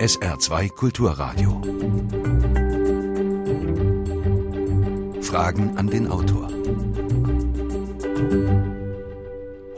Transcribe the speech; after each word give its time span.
SR2 0.00 0.70
Kulturradio. 0.70 1.60
Fragen 5.20 5.76
an 5.76 5.88
den 5.88 6.10
Autor. 6.10 6.48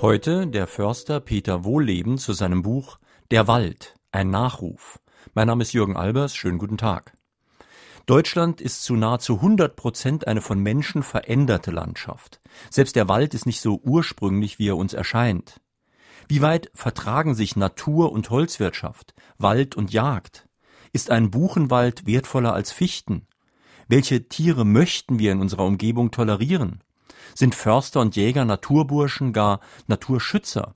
Heute 0.00 0.46
der 0.46 0.68
Förster 0.68 1.18
Peter 1.18 1.64
Wohlleben 1.64 2.18
zu 2.18 2.34
seinem 2.34 2.62
Buch 2.62 3.00
Der 3.32 3.48
Wald, 3.48 3.96
ein 4.12 4.30
Nachruf. 4.30 5.00
Mein 5.34 5.48
Name 5.48 5.62
ist 5.62 5.72
Jürgen 5.72 5.96
Albers, 5.96 6.36
schönen 6.36 6.58
guten 6.58 6.78
Tag. 6.78 7.14
Deutschland 8.06 8.60
ist 8.60 8.84
zu 8.84 8.94
nahezu 8.94 9.38
100 9.38 9.74
Prozent 9.74 10.28
eine 10.28 10.40
von 10.40 10.60
Menschen 10.60 11.02
veränderte 11.02 11.72
Landschaft. 11.72 12.40
Selbst 12.70 12.94
der 12.94 13.08
Wald 13.08 13.34
ist 13.34 13.46
nicht 13.46 13.60
so 13.60 13.80
ursprünglich, 13.82 14.60
wie 14.60 14.68
er 14.68 14.76
uns 14.76 14.92
erscheint. 14.92 15.61
Wie 16.28 16.42
weit 16.42 16.70
vertragen 16.74 17.34
sich 17.34 17.56
Natur 17.56 18.12
und 18.12 18.30
Holzwirtschaft, 18.30 19.14
Wald 19.38 19.74
und 19.74 19.92
Jagd? 19.92 20.48
Ist 20.92 21.10
ein 21.10 21.30
Buchenwald 21.30 22.06
wertvoller 22.06 22.52
als 22.52 22.72
Fichten? 22.72 23.26
Welche 23.88 24.28
Tiere 24.28 24.64
möchten 24.64 25.18
wir 25.18 25.32
in 25.32 25.40
unserer 25.40 25.64
Umgebung 25.64 26.10
tolerieren? 26.10 26.82
Sind 27.34 27.54
Förster 27.54 28.00
und 28.00 28.16
Jäger 28.16 28.44
Naturburschen, 28.44 29.32
gar 29.32 29.60
Naturschützer? 29.86 30.74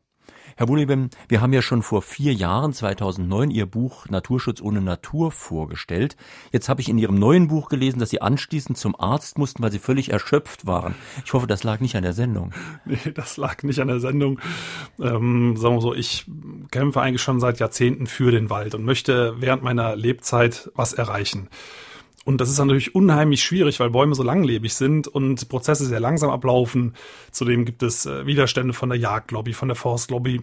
Herr 0.59 0.69
Wohleben, 0.69 1.10
wir 1.28 1.42
haben 1.42 1.52
ja 1.52 1.60
schon 1.60 1.83
vor 1.83 2.01
vier 2.01 2.33
Jahren, 2.33 2.73
2009, 2.73 3.51
Ihr 3.51 3.66
Buch 3.66 4.09
Naturschutz 4.09 4.62
ohne 4.62 4.80
Natur 4.80 5.30
vorgestellt. 5.30 6.16
Jetzt 6.51 6.70
habe 6.70 6.80
ich 6.80 6.88
in 6.88 6.96
Ihrem 6.96 7.19
neuen 7.19 7.48
Buch 7.48 7.69
gelesen, 7.69 7.98
dass 7.98 8.09
Sie 8.09 8.23
anschließend 8.23 8.79
zum 8.79 8.98
Arzt 8.98 9.37
mussten, 9.37 9.62
weil 9.62 9.70
Sie 9.70 9.79
völlig 9.79 10.12
erschöpft 10.12 10.66
waren. 10.66 10.95
Ich 11.27 11.34
hoffe, 11.34 11.46
das 11.46 11.62
lag 11.62 11.80
nicht 11.80 11.95
an 11.95 12.05
der 12.05 12.15
Sendung. 12.15 12.52
Nee, 12.87 13.12
das 13.12 13.37
lag 13.37 13.65
nicht 13.65 13.80
an 13.80 13.88
der 13.88 14.01
Sendung. 14.01 14.38
Ähm, 14.98 15.56
sagen 15.56 15.74
wir 15.74 15.80
so, 15.80 15.92
ich 15.92 16.24
kämpfe 16.70 17.02
eigentlich 17.02 17.20
schon 17.20 17.41
seit 17.41 17.59
Jahrzehnten 17.59 18.07
für 18.07 18.30
den 18.30 18.48
Wald 18.48 18.74
und 18.74 18.84
möchte 18.84 19.34
während 19.41 19.62
meiner 19.62 19.96
Lebzeit 19.96 20.70
was 20.74 20.93
erreichen. 20.93 21.49
Und 22.27 22.41
das 22.41 22.51
ist 22.51 22.59
natürlich 22.59 22.95
unheimlich 22.96 23.45
schwierig, 23.45 23.79
weil 23.79 23.91
Bäume 23.91 24.16
so 24.16 24.24
langlebig 24.24 24.74
sind 24.74 25.07
und 25.07 25.49
Prozesse 25.49 25.87
sehr 25.87 26.01
langsam 26.01 26.29
ablaufen. 26.29 26.95
Zudem 27.30 27.65
gibt 27.65 27.85
es 27.85 28.05
äh, 28.05 28.27
Widerstände 28.27 28.74
von 28.74 28.88
der 28.88 28.99
Jagdlobby, 28.99 29.52
von 29.52 29.68
der 29.68 29.77
Forstlobby. 29.77 30.43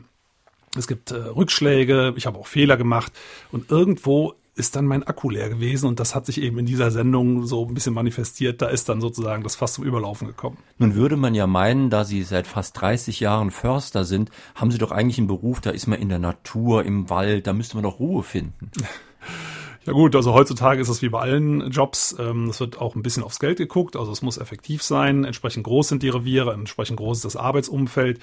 Es 0.78 0.88
gibt 0.88 1.12
äh, 1.12 1.16
Rückschläge, 1.16 2.14
ich 2.16 2.26
habe 2.26 2.40
auch 2.40 2.48
Fehler 2.48 2.78
gemacht 2.78 3.12
und 3.52 3.70
irgendwo 3.70 4.34
ist 4.56 4.78
dann 4.78 4.86
mein 4.86 5.04
Akku 5.04 5.30
leer 5.30 5.50
gewesen 5.50 5.88
und 5.88 6.00
das 6.00 6.16
hat 6.16 6.26
sich 6.26 6.42
eben 6.42 6.58
in 6.58 6.66
dieser 6.66 6.90
Sendung 6.90 7.46
so 7.46 7.66
ein 7.66 7.74
bisschen 7.74 7.94
manifestiert. 7.94 8.62
Da 8.62 8.68
ist 8.68 8.88
dann 8.88 9.02
sozusagen 9.02 9.44
das 9.44 9.58
fast 9.58 9.74
zum 9.74 9.84
Überlaufen 9.84 10.28
gekommen. 10.28 10.60
Nun 10.78 10.96
würde 10.96 11.18
man 11.18 11.36
ja 11.36 11.48
meinen, 11.48 11.90
da 11.90 12.06
Sie 12.06 12.24
seit 12.24 12.48
fast 12.48 12.80
30 12.80 13.20
Jahren 13.20 13.52
Förster 13.52 14.06
sind, 14.06 14.30
haben 14.56 14.72
Sie 14.72 14.78
doch 14.78 14.92
eigentlich 14.92 15.18
einen 15.18 15.28
Beruf, 15.28 15.60
da 15.60 15.72
ist 15.72 15.88
man 15.88 16.00
in 16.00 16.08
der 16.08 16.20
Natur, 16.20 16.86
im 16.86 17.10
Wald, 17.10 17.46
da 17.46 17.52
müsste 17.52 17.76
man 17.76 17.84
doch 17.84 18.00
Ruhe 18.00 18.24
finden. 18.24 18.72
Ja 19.86 19.92
gut, 19.92 20.16
also 20.16 20.34
heutzutage 20.34 20.82
ist 20.82 20.88
es 20.88 21.02
wie 21.02 21.10
bei 21.10 21.20
allen 21.20 21.70
Jobs, 21.70 22.16
ähm, 22.18 22.48
es 22.50 22.62
wird 22.62 22.80
auch 22.80 22.96
ein 22.96 23.04
bisschen 23.04 23.22
aufs 23.22 23.40
Geld 23.40 23.58
geguckt, 23.58 23.98
also 23.98 24.14
es 24.14 24.22
muss 24.22 24.38
effektiv 24.38 24.82
sein, 24.82 25.26
entsprechend 25.26 25.66
groß 25.66 25.90
sind 25.90 26.04
die 26.04 26.10
Reviere, 26.10 26.54
entsprechend 26.54 26.98
groß 26.98 27.18
ist 27.18 27.26
das 27.26 27.36
Arbeitsumfeld. 27.36 28.20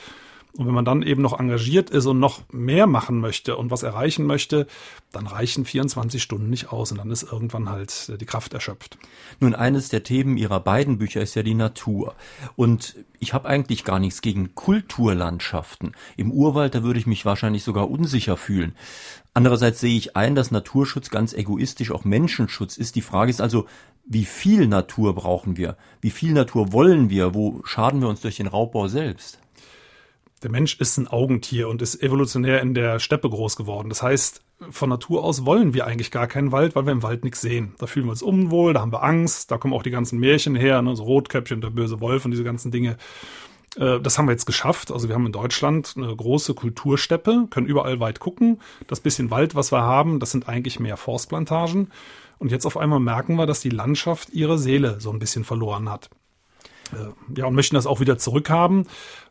Und 0.56 0.66
wenn 0.66 0.74
man 0.74 0.84
dann 0.84 1.02
eben 1.02 1.22
noch 1.22 1.38
engagiert 1.38 1.90
ist 1.90 2.06
und 2.06 2.18
noch 2.18 2.42
mehr 2.50 2.86
machen 2.86 3.20
möchte 3.20 3.56
und 3.56 3.70
was 3.70 3.82
erreichen 3.82 4.26
möchte, 4.26 4.66
dann 5.12 5.26
reichen 5.26 5.64
24 5.64 6.22
Stunden 6.22 6.50
nicht 6.50 6.72
aus 6.72 6.90
und 6.92 6.98
dann 6.98 7.10
ist 7.10 7.22
irgendwann 7.22 7.68
halt 7.68 8.20
die 8.20 8.26
Kraft 8.26 8.52
erschöpft. 8.54 8.98
Nun, 9.38 9.54
eines 9.54 9.88
der 9.88 10.02
Themen 10.02 10.36
Ihrer 10.36 10.60
beiden 10.60 10.98
Bücher 10.98 11.20
ist 11.20 11.34
ja 11.34 11.42
die 11.42 11.54
Natur. 11.54 12.14
Und 12.56 12.96
ich 13.18 13.32
habe 13.32 13.48
eigentlich 13.48 13.84
gar 13.84 13.98
nichts 13.98 14.22
gegen 14.22 14.54
Kulturlandschaften. 14.54 15.94
Im 16.16 16.32
Urwald, 16.32 16.74
da 16.74 16.82
würde 16.82 16.98
ich 16.98 17.06
mich 17.06 17.24
wahrscheinlich 17.24 17.62
sogar 17.62 17.90
unsicher 17.90 18.36
fühlen. 18.36 18.74
Andererseits 19.34 19.80
sehe 19.80 19.96
ich 19.96 20.16
ein, 20.16 20.34
dass 20.34 20.50
Naturschutz 20.50 21.10
ganz 21.10 21.32
egoistisch 21.32 21.92
auch 21.92 22.04
Menschenschutz 22.04 22.76
ist. 22.76 22.96
Die 22.96 23.02
Frage 23.02 23.30
ist 23.30 23.40
also, 23.40 23.66
wie 24.04 24.24
viel 24.24 24.66
Natur 24.66 25.14
brauchen 25.14 25.56
wir? 25.56 25.76
Wie 26.00 26.10
viel 26.10 26.32
Natur 26.32 26.72
wollen 26.72 27.10
wir? 27.10 27.34
Wo 27.34 27.60
schaden 27.64 28.00
wir 28.00 28.08
uns 28.08 28.20
durch 28.20 28.38
den 28.38 28.48
Raubbau 28.48 28.88
selbst? 28.88 29.38
Der 30.42 30.50
Mensch 30.50 30.78
ist 30.80 30.96
ein 30.96 31.08
Augentier 31.08 31.68
und 31.68 31.82
ist 31.82 32.02
evolutionär 32.02 32.60
in 32.60 32.74
der 32.74 32.98
Steppe 32.98 33.28
groß 33.28 33.56
geworden. 33.56 33.88
Das 33.88 34.02
heißt, 34.02 34.42
von 34.70 34.88
Natur 34.88 35.24
aus 35.24 35.44
wollen 35.44 35.74
wir 35.74 35.86
eigentlich 35.86 36.10
gar 36.10 36.26
keinen 36.26 36.52
Wald, 36.52 36.74
weil 36.74 36.86
wir 36.86 36.92
im 36.92 37.02
Wald 37.02 37.24
nichts 37.24 37.40
sehen. 37.40 37.74
Da 37.78 37.86
fühlen 37.86 38.06
wir 38.06 38.10
uns 38.10 38.22
unwohl, 38.22 38.72
da 38.72 38.80
haben 38.80 38.92
wir 38.92 39.02
Angst, 39.02 39.50
da 39.50 39.58
kommen 39.58 39.74
auch 39.74 39.82
die 39.82 39.90
ganzen 39.90 40.18
Märchen 40.18 40.54
her, 40.54 40.80
ne, 40.82 40.96
so 40.96 41.04
Rotkäppchen, 41.04 41.60
der 41.60 41.70
böse 41.70 42.00
Wolf 42.00 42.24
und 42.24 42.30
diese 42.30 42.44
ganzen 42.44 42.70
Dinge. 42.70 42.96
Äh, 43.76 44.00
das 44.00 44.18
haben 44.18 44.26
wir 44.26 44.32
jetzt 44.32 44.46
geschafft. 44.46 44.90
Also 44.90 45.08
wir 45.08 45.14
haben 45.14 45.26
in 45.26 45.32
Deutschland 45.32 45.94
eine 45.96 46.14
große 46.14 46.54
Kultursteppe, 46.54 47.46
können 47.50 47.66
überall 47.66 48.00
weit 48.00 48.20
gucken. 48.20 48.60
Das 48.86 49.00
bisschen 49.00 49.30
Wald, 49.30 49.54
was 49.54 49.72
wir 49.72 49.82
haben, 49.82 50.20
das 50.20 50.30
sind 50.30 50.48
eigentlich 50.48 50.80
mehr 50.80 50.96
Forstplantagen. 50.96 51.90
Und 52.38 52.50
jetzt 52.50 52.64
auf 52.64 52.78
einmal 52.78 53.00
merken 53.00 53.36
wir, 53.36 53.46
dass 53.46 53.60
die 53.60 53.70
Landschaft 53.70 54.30
ihre 54.30 54.58
Seele 54.58 55.00
so 55.00 55.10
ein 55.10 55.18
bisschen 55.18 55.44
verloren 55.44 55.90
hat. 55.90 56.08
Äh, 56.92 57.38
ja, 57.38 57.46
und 57.46 57.54
möchten 57.54 57.74
das 57.74 57.86
auch 57.86 58.00
wieder 58.00 58.18
zurückhaben. 58.18 58.86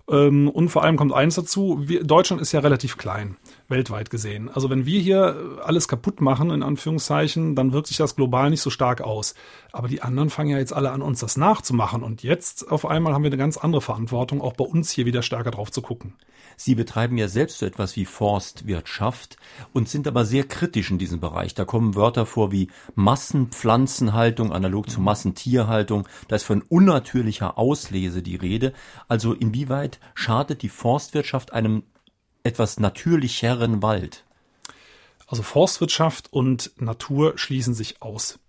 Ähm, 0.09 0.50
und 0.50 0.70
vor 0.70 0.84
allem 0.84 0.97
kommt 0.97 1.14
eins 1.14 1.36
dazu, 1.36 1.86
Deutschland 2.03 2.42
ist 2.42 2.52
ja 2.52 2.59
relativ 2.59 2.97
klein, 2.97 3.38
weltweit 3.69 4.09
gesehen. 4.09 4.50
Also 4.50 4.69
wenn 4.69 4.85
wir 4.85 5.00
hier 5.00 5.59
alles 5.63 5.88
kaputt 5.88 6.22
machen, 6.22 6.52
in 6.52 6.63
Anführungszeichen, 6.63 7.56
dann 7.56 7.72
wirkt 7.72 7.88
sich 7.88 7.97
das 7.97 8.16
global 8.16 8.50
nicht 8.50 8.62
so 8.62 8.69
stark 8.69 9.02
aus. 9.02 9.35
Aber 9.72 9.88
die 9.88 10.02
anderen 10.02 10.30
fangen 10.30 10.50
ja 10.50 10.57
jetzt 10.57 10.74
alle 10.74 10.91
an, 10.91 11.02
uns 11.02 11.19
das 11.19 11.38
nachzumachen. 11.38 12.03
Und 12.03 12.24
jetzt 12.24 12.72
auf 12.72 12.85
einmal 12.85 13.13
haben 13.13 13.24
wir 13.24 13.29
eine 13.29 13.38
ganz 13.38 13.58
andere 13.58 13.81
Verantwortung, 13.81 14.41
auch 14.41 14.53
bei 14.53 14.66
uns 14.66 14.91
hier 14.91 15.06
wieder 15.06 15.22
stärker 15.22 15.52
drauf 15.52 15.72
zu 15.72 15.81
gucken. 15.81 16.16
Sie 16.58 16.75
betreiben 16.75 17.18
ja 17.18 17.28
selbst 17.28 17.59
so 17.59 17.66
etwas 17.66 17.96
wie 17.96 18.06
Forstwirtschaft 18.06 19.38
und 19.72 19.88
sind 19.88 20.08
aber 20.08 20.25
sehr 20.25 20.44
kritisch 20.44 20.91
in 20.91 20.97
diesem 20.97 21.19
Bereich. 21.19 21.53
Da 21.53 21.63
kommen 21.63 21.96
Wörter 21.96 22.25
vor 22.25 22.52
wie 22.52 22.69
Massenpflanzenhaltung, 22.96 24.52
analog 24.52 24.90
zu 24.90 25.00
Massentierhaltung. 25.00 26.08
Da 26.28 26.35
ist 26.35 26.44
von 26.44 26.62
unnatürlicher 26.62 27.58
Auslese 27.58 28.22
die 28.22 28.35
Rede. 28.35 28.74
Also 29.08 29.34
inwieweit 29.34 30.00
schadet 30.16 30.62
die 30.62 30.69
Forstwirtschaft 30.69 31.53
einem 31.53 31.84
etwas 32.44 32.80
natürlicheren 32.80 33.82
Wald? 33.82 34.24
Also 35.28 35.44
Forstwirtschaft 35.44 36.34
und 36.34 36.72
Natur 36.78 37.38
schließen 37.38 37.74
sich 37.74 38.02
aus. 38.02 38.40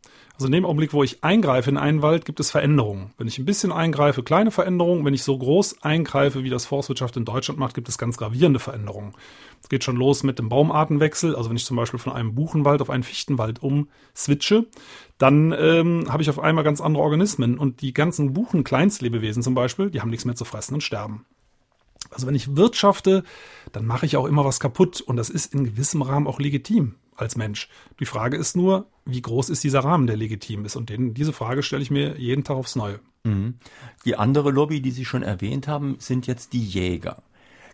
Also 0.41 0.47
in 0.47 0.53
dem 0.53 0.65
Augenblick, 0.65 0.95
wo 0.95 1.03
ich 1.03 1.23
eingreife 1.23 1.69
in 1.69 1.77
einen 1.77 2.01
Wald, 2.01 2.25
gibt 2.25 2.41
es 2.41 2.51
Veränderungen. 2.51 3.13
Wenn 3.19 3.29
ich 3.29 3.39
ein 3.39 3.45
bisschen 3.45 3.73
eingreife, 3.73 4.23
kleine 4.23 4.51
Veränderungen. 4.51 5.05
Wenn 5.05 5.13
ich 5.13 5.23
so 5.23 5.37
groß 5.37 5.83
eingreife, 5.83 6.43
wie 6.45 6.49
das 6.49 6.65
Forstwirtschaft 6.65 7.19
in 7.19 7.27
Deutschland 7.27 7.61
macht, 7.61 7.75
gibt 7.75 7.91
es 7.91 7.99
ganz 7.99 8.17
gravierende 8.17 8.59
Veränderungen. 8.59 9.13
Es 9.63 9.69
geht 9.69 9.85
schon 9.85 9.97
los 9.97 10.23
mit 10.23 10.39
dem 10.39 10.49
Baumartenwechsel. 10.49 11.37
Also 11.37 11.51
wenn 11.51 11.59
ich 11.59 11.67
zum 11.67 11.77
Beispiel 11.77 12.01
von 12.01 12.15
einem 12.15 12.35
Buchenwald 12.35 12.81
auf 12.81 12.89
einen 12.89 13.03
Fichtenwald 13.03 13.63
umswitche, 13.63 14.65
dann 15.19 15.53
ähm, 15.53 16.07
habe 16.11 16.23
ich 16.23 16.31
auf 16.31 16.39
einmal 16.39 16.65
ganz 16.65 16.81
andere 16.81 17.03
Organismen. 17.03 17.59
Und 17.59 17.83
die 17.83 17.93
ganzen 17.93 18.33
Buchen-Kleinstlebewesen 18.33 19.43
zum 19.43 19.55
Beispiel, 19.55 19.91
die 19.91 20.01
haben 20.01 20.09
nichts 20.09 20.25
mehr 20.25 20.37
zu 20.37 20.47
fressen 20.47 20.73
und 20.73 20.81
sterben. 20.81 21.27
Also 22.11 22.27
wenn 22.27 22.35
ich 22.35 22.57
wirtschafte, 22.57 23.25
dann 23.73 23.87
mache 23.87 24.07
ich 24.07 24.17
auch 24.17 24.27
immer 24.27 24.45
was 24.45 24.61
kaputt. 24.61 25.01
Und 25.01 25.17
das 25.17 25.31
ist 25.31 25.53
in 25.53 25.65
gewissem 25.65 26.03
Rahmen 26.03 26.27
auch 26.27 26.41
legitim 26.41 26.95
als 27.17 27.37
Mensch. 27.37 27.69
Die 28.01 28.07
Frage 28.07 28.37
ist 28.37 28.57
nur, 28.57 28.87
wie 29.05 29.23
groß 29.23 29.51
ist 29.51 29.63
dieser 29.63 29.81
Rahmen, 29.81 30.07
der 30.07 30.17
legitim 30.17 30.65
ist? 30.65 30.77
Und 30.77 30.89
den, 30.89 31.15
diese 31.15 31.33
Frage 31.33 31.63
stelle 31.63 31.83
ich 31.83 31.91
mir 31.91 32.19
jeden 32.19 32.45
Tag 32.45 32.57
aufs 32.57 32.77
Neue. 32.77 33.01
Mhm. 33.25 33.55
Die 34.05 34.17
andere 34.17 34.51
Lobby, 34.51 34.81
die 34.81 34.91
Sie 34.91 35.05
schon 35.05 35.23
erwähnt 35.23 35.69
haben, 35.69 35.97
sind 35.99 36.27
jetzt 36.27 36.53
die 36.53 36.65
Jäger. 36.65 37.23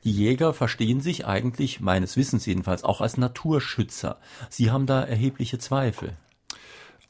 Die 0.05 0.13
Jäger 0.13 0.53
verstehen 0.53 1.01
sich 1.01 1.27
eigentlich, 1.27 1.81
meines 1.81 2.17
Wissens 2.17 2.47
jedenfalls, 2.47 2.85
auch 2.85 3.01
als 3.01 3.17
Naturschützer. 3.17 4.19
Sie 4.51 4.71
haben 4.71 4.87
da 4.87 5.03
erhebliche 5.03 5.59
Zweifel. 5.59 6.17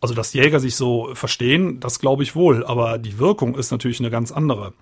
Also, 0.01 0.15
dass 0.15 0.35
Jäger 0.35 0.61
sich 0.61 0.77
so 0.77 1.15
verstehen, 1.15 1.81
das 1.81 1.99
glaube 1.99 2.23
ich 2.23 2.35
wohl, 2.37 2.65
aber 2.65 2.99
die 2.99 3.19
Wirkung 3.19 3.55
ist 3.55 3.71
natürlich 3.71 3.99
eine 3.99 4.11
ganz 4.11 4.31
andere. 4.31 4.75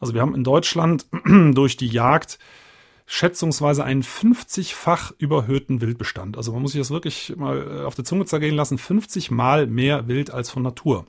Also, 0.00 0.14
wir 0.14 0.22
haben 0.22 0.34
in 0.34 0.44
Deutschland 0.44 1.06
durch 1.52 1.76
die 1.76 1.88
Jagd 1.88 2.38
schätzungsweise 3.12 3.82
einen 3.82 4.04
50-fach 4.04 5.12
überhöhten 5.18 5.80
Wildbestand. 5.80 6.36
Also 6.36 6.52
man 6.52 6.62
muss 6.62 6.72
sich 6.72 6.80
das 6.80 6.92
wirklich 6.92 7.34
mal 7.36 7.80
äh, 7.80 7.84
auf 7.84 7.96
der 7.96 8.04
Zunge 8.04 8.24
zergehen 8.24 8.54
lassen. 8.54 8.78
50 8.78 9.32
mal 9.32 9.66
mehr 9.66 10.06
Wild 10.06 10.30
als 10.30 10.48
von 10.48 10.62
Natur. 10.62 11.06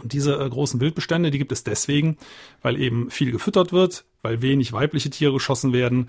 Und 0.00 0.14
diese 0.14 0.40
äh, 0.40 0.48
großen 0.48 0.80
Wildbestände, 0.80 1.30
die 1.30 1.36
gibt 1.36 1.52
es 1.52 1.64
deswegen, 1.64 2.16
weil 2.62 2.80
eben 2.80 3.10
viel 3.10 3.30
gefüttert 3.30 3.72
wird, 3.72 4.06
weil 4.22 4.40
wenig 4.40 4.72
weibliche 4.72 5.10
Tiere 5.10 5.34
geschossen 5.34 5.74
werden. 5.74 6.08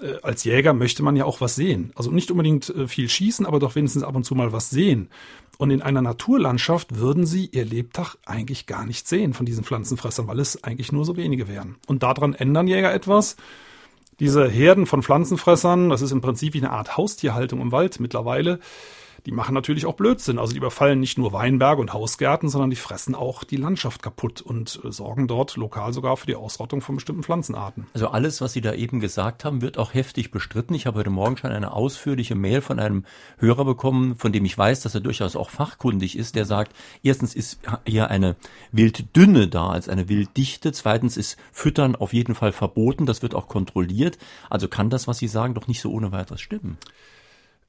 Äh, 0.00 0.14
als 0.22 0.42
Jäger 0.42 0.72
möchte 0.72 1.04
man 1.04 1.14
ja 1.14 1.26
auch 1.26 1.40
was 1.40 1.54
sehen. 1.54 1.92
Also 1.94 2.10
nicht 2.10 2.32
unbedingt 2.32 2.70
äh, 2.70 2.88
viel 2.88 3.08
schießen, 3.08 3.46
aber 3.46 3.60
doch 3.60 3.76
wenigstens 3.76 4.02
ab 4.02 4.16
und 4.16 4.24
zu 4.24 4.34
mal 4.34 4.50
was 4.50 4.70
sehen. 4.70 5.10
Und 5.60 5.70
in 5.70 5.82
einer 5.82 6.00
Naturlandschaft 6.00 6.96
würden 6.96 7.26
sie 7.26 7.44
ihr 7.52 7.66
Lebtag 7.66 8.16
eigentlich 8.24 8.64
gar 8.64 8.86
nicht 8.86 9.06
sehen 9.06 9.34
von 9.34 9.44
diesen 9.44 9.62
Pflanzenfressern, 9.62 10.26
weil 10.26 10.40
es 10.40 10.64
eigentlich 10.64 10.90
nur 10.90 11.04
so 11.04 11.18
wenige 11.18 11.48
wären. 11.48 11.76
Und 11.86 12.02
daran 12.02 12.32
ändern 12.32 12.66
Jäger 12.66 12.94
etwas. 12.94 13.36
Diese 14.20 14.48
Herden 14.48 14.86
von 14.86 15.02
Pflanzenfressern, 15.02 15.90
das 15.90 16.00
ist 16.00 16.12
im 16.12 16.22
Prinzip 16.22 16.54
wie 16.54 16.60
eine 16.60 16.70
Art 16.70 16.96
Haustierhaltung 16.96 17.60
im 17.60 17.72
Wald 17.72 18.00
mittlerweile, 18.00 18.58
die 19.26 19.32
machen 19.32 19.54
natürlich 19.54 19.86
auch 19.86 19.94
Blödsinn. 19.94 20.38
Also 20.38 20.52
die 20.52 20.58
überfallen 20.58 21.00
nicht 21.00 21.18
nur 21.18 21.32
Weinberge 21.32 21.80
und 21.80 21.92
Hausgärten, 21.92 22.48
sondern 22.48 22.70
die 22.70 22.76
fressen 22.76 23.14
auch 23.14 23.44
die 23.44 23.56
Landschaft 23.56 24.02
kaputt 24.02 24.40
und 24.40 24.80
äh, 24.84 24.90
sorgen 24.90 25.28
dort 25.28 25.56
lokal 25.56 25.92
sogar 25.92 26.16
für 26.16 26.26
die 26.26 26.36
Ausrottung 26.36 26.80
von 26.80 26.96
bestimmten 26.96 27.22
Pflanzenarten. 27.22 27.86
Also 27.94 28.08
alles, 28.08 28.40
was 28.40 28.52
Sie 28.52 28.60
da 28.60 28.72
eben 28.72 29.00
gesagt 29.00 29.44
haben, 29.44 29.62
wird 29.62 29.78
auch 29.78 29.94
heftig 29.94 30.30
bestritten. 30.30 30.74
Ich 30.74 30.86
habe 30.86 30.98
heute 30.98 31.10
Morgen 31.10 31.36
schon 31.36 31.50
eine 31.50 31.72
ausführliche 31.72 32.34
Mail 32.34 32.60
von 32.60 32.78
einem 32.78 33.04
Hörer 33.38 33.64
bekommen, 33.64 34.16
von 34.16 34.32
dem 34.32 34.44
ich 34.44 34.56
weiß, 34.56 34.80
dass 34.80 34.94
er 34.94 35.00
durchaus 35.00 35.36
auch 35.36 35.50
fachkundig 35.50 36.16
ist, 36.16 36.34
der 36.34 36.44
sagt, 36.44 36.74
erstens 37.02 37.34
ist 37.34 37.60
eher 37.84 38.10
eine 38.10 38.36
Wilddünne 38.72 39.48
da 39.48 39.70
als 39.70 39.88
eine 39.88 40.08
Wilddichte, 40.08 40.72
zweitens 40.72 41.16
ist 41.16 41.36
Füttern 41.52 41.96
auf 41.96 42.12
jeden 42.12 42.34
Fall 42.34 42.52
verboten, 42.52 43.06
das 43.06 43.22
wird 43.22 43.34
auch 43.34 43.48
kontrolliert. 43.48 44.18
Also 44.48 44.68
kann 44.68 44.90
das, 44.90 45.06
was 45.06 45.18
Sie 45.18 45.28
sagen, 45.28 45.54
doch 45.54 45.68
nicht 45.68 45.80
so 45.80 45.90
ohne 45.90 46.12
weiteres 46.12 46.40
stimmen. 46.40 46.78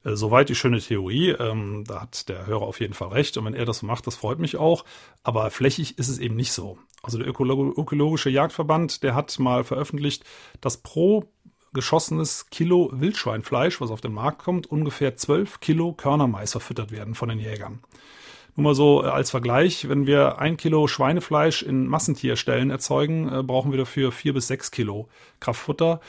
Äh, 0.04 0.16
soweit 0.16 0.48
die 0.48 0.54
schöne 0.54 0.80
Theorie, 0.80 1.30
ähm, 1.30 1.84
da 1.86 2.02
hat 2.02 2.28
der 2.28 2.46
Hörer 2.46 2.62
auf 2.62 2.80
jeden 2.80 2.94
Fall 2.94 3.08
recht. 3.08 3.36
Und 3.36 3.44
wenn 3.44 3.54
er 3.54 3.64
das 3.64 3.82
macht, 3.82 4.06
das 4.06 4.16
freut 4.16 4.38
mich 4.38 4.56
auch. 4.56 4.84
Aber 5.22 5.50
flächig 5.50 5.98
ist 5.98 6.08
es 6.08 6.18
eben 6.18 6.36
nicht 6.36 6.52
so. 6.52 6.78
Also 7.02 7.18
der 7.18 7.26
Ökolo 7.26 7.72
Ökologische 7.76 8.30
Jagdverband, 8.30 9.02
der 9.02 9.14
hat 9.14 9.38
mal 9.38 9.64
veröffentlicht, 9.64 10.24
dass 10.60 10.78
pro 10.78 11.24
geschossenes 11.72 12.50
Kilo 12.50 12.90
Wildschweinfleisch, 12.92 13.80
was 13.80 13.90
auf 13.90 14.00
den 14.00 14.12
Markt 14.12 14.42
kommt, 14.42 14.66
ungefähr 14.66 15.16
12 15.16 15.60
Kilo 15.60 15.92
Körnermais 15.92 16.52
verfüttert 16.52 16.92
werden 16.92 17.14
von 17.14 17.28
den 17.28 17.38
Jägern. 17.38 17.80
Nur 18.54 18.64
mal 18.64 18.74
so 18.74 19.02
äh, 19.02 19.06
als 19.06 19.30
Vergleich, 19.30 19.88
wenn 19.88 20.06
wir 20.06 20.38
ein 20.38 20.56
Kilo 20.56 20.86
Schweinefleisch 20.86 21.62
in 21.62 21.86
Massentierstellen 21.86 22.70
erzeugen, 22.70 23.32
äh, 23.32 23.42
brauchen 23.42 23.70
wir 23.70 23.78
dafür 23.78 24.12
vier 24.12 24.34
bis 24.34 24.46
sechs 24.46 24.70
Kilo 24.70 25.08
Kraftfutter. 25.40 26.00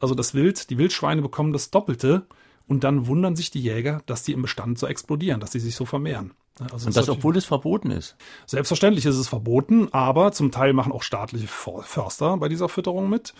Also 0.00 0.16
das 0.16 0.34
Wild, 0.34 0.70
die 0.70 0.78
Wildschweine 0.78 1.22
bekommen 1.22 1.52
das 1.52 1.70
Doppelte 1.70 2.26
und 2.72 2.84
dann 2.84 3.06
wundern 3.06 3.36
sich 3.36 3.50
die 3.50 3.60
Jäger, 3.60 4.00
dass 4.06 4.22
die 4.22 4.32
im 4.32 4.40
Bestand 4.40 4.78
so 4.78 4.86
explodieren, 4.86 5.40
dass 5.40 5.52
sie 5.52 5.60
sich 5.60 5.76
so 5.76 5.84
vermehren. 5.84 6.30
Also 6.72 6.86
und 6.86 6.96
das, 6.96 7.10
obwohl 7.10 7.36
es 7.36 7.44
verboten 7.44 7.90
ist. 7.90 8.16
Selbstverständlich 8.46 9.04
ist 9.04 9.16
es 9.16 9.28
verboten, 9.28 9.92
aber 9.92 10.32
zum 10.32 10.50
Teil 10.50 10.72
machen 10.72 10.90
auch 10.90 11.02
staatliche 11.02 11.48
Förster 11.48 12.38
bei 12.38 12.48
dieser 12.48 12.70
Fütterung 12.70 13.10
mit. 13.10 13.34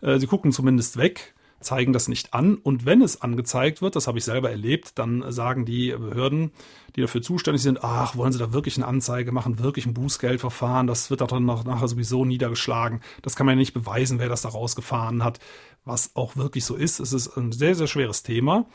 Äh, 0.00 0.18
sie 0.18 0.26
gucken 0.26 0.52
zumindest 0.52 0.96
weg, 0.96 1.34
zeigen 1.62 1.92
das 1.92 2.08
nicht 2.08 2.34
an 2.34 2.56
und 2.56 2.84
wenn 2.86 3.02
es 3.02 3.22
angezeigt 3.22 3.82
wird, 3.82 3.96
das 3.96 4.06
habe 4.06 4.18
ich 4.18 4.24
selber 4.24 4.50
erlebt, 4.50 4.98
dann 4.98 5.30
sagen 5.32 5.64
die 5.64 5.90
Behörden, 5.90 6.52
die 6.94 7.00
dafür 7.00 7.22
zuständig 7.22 7.62
sind, 7.62 7.82
ach, 7.82 8.16
wollen 8.16 8.32
sie 8.32 8.38
da 8.38 8.52
wirklich 8.52 8.76
eine 8.76 8.86
Anzeige 8.86 9.32
machen, 9.32 9.58
wirklich 9.58 9.86
ein 9.86 9.94
Bußgeldverfahren, 9.94 10.86
das 10.86 11.10
wird 11.10 11.20
dann 11.20 11.44
nachher 11.44 11.88
sowieso 11.88 12.24
niedergeschlagen. 12.24 13.00
Das 13.22 13.36
kann 13.36 13.46
man 13.46 13.54
ja 13.56 13.60
nicht 13.60 13.72
beweisen, 13.72 14.18
wer 14.18 14.28
das 14.28 14.42
da 14.42 14.50
rausgefahren 14.50 15.24
hat 15.24 15.38
was 15.84 16.14
auch 16.14 16.36
wirklich 16.36 16.64
so 16.64 16.76
ist. 16.76 17.00
Es 17.00 17.12
ist 17.12 17.36
ein 17.36 17.52
sehr, 17.52 17.74
sehr 17.74 17.86
schweres 17.86 18.22
Thema, 18.22 18.66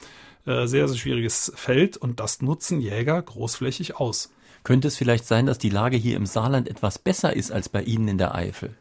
äh, 0.46 0.68
sehr, 0.68 0.88
sehr 0.88 0.98
schwieriges 0.98 1.52
Feld 1.56 1.98
und 1.98 2.20
das 2.20 2.42
nutzen 2.42 2.82
Jäger 2.82 3.22
großflächig 3.22 3.96
aus. 3.98 4.32
Könnte 4.64 4.90
es 4.90 4.98
vielleicht 4.98 5.26
sein, 5.26 5.46
dass 5.46 5.58
die 5.58 5.70
Lage 5.70 5.98
hier 5.98 6.18
im 6.18 6.26
Saarland 6.26 6.68
etwas 6.68 7.00
besser 7.00 7.36
ist 7.36 7.52
als 7.52 7.70
bei 7.70 7.84
Ihnen 7.84 8.08
in 8.08 8.18
der 8.18 8.36
Eifel? 8.36 8.76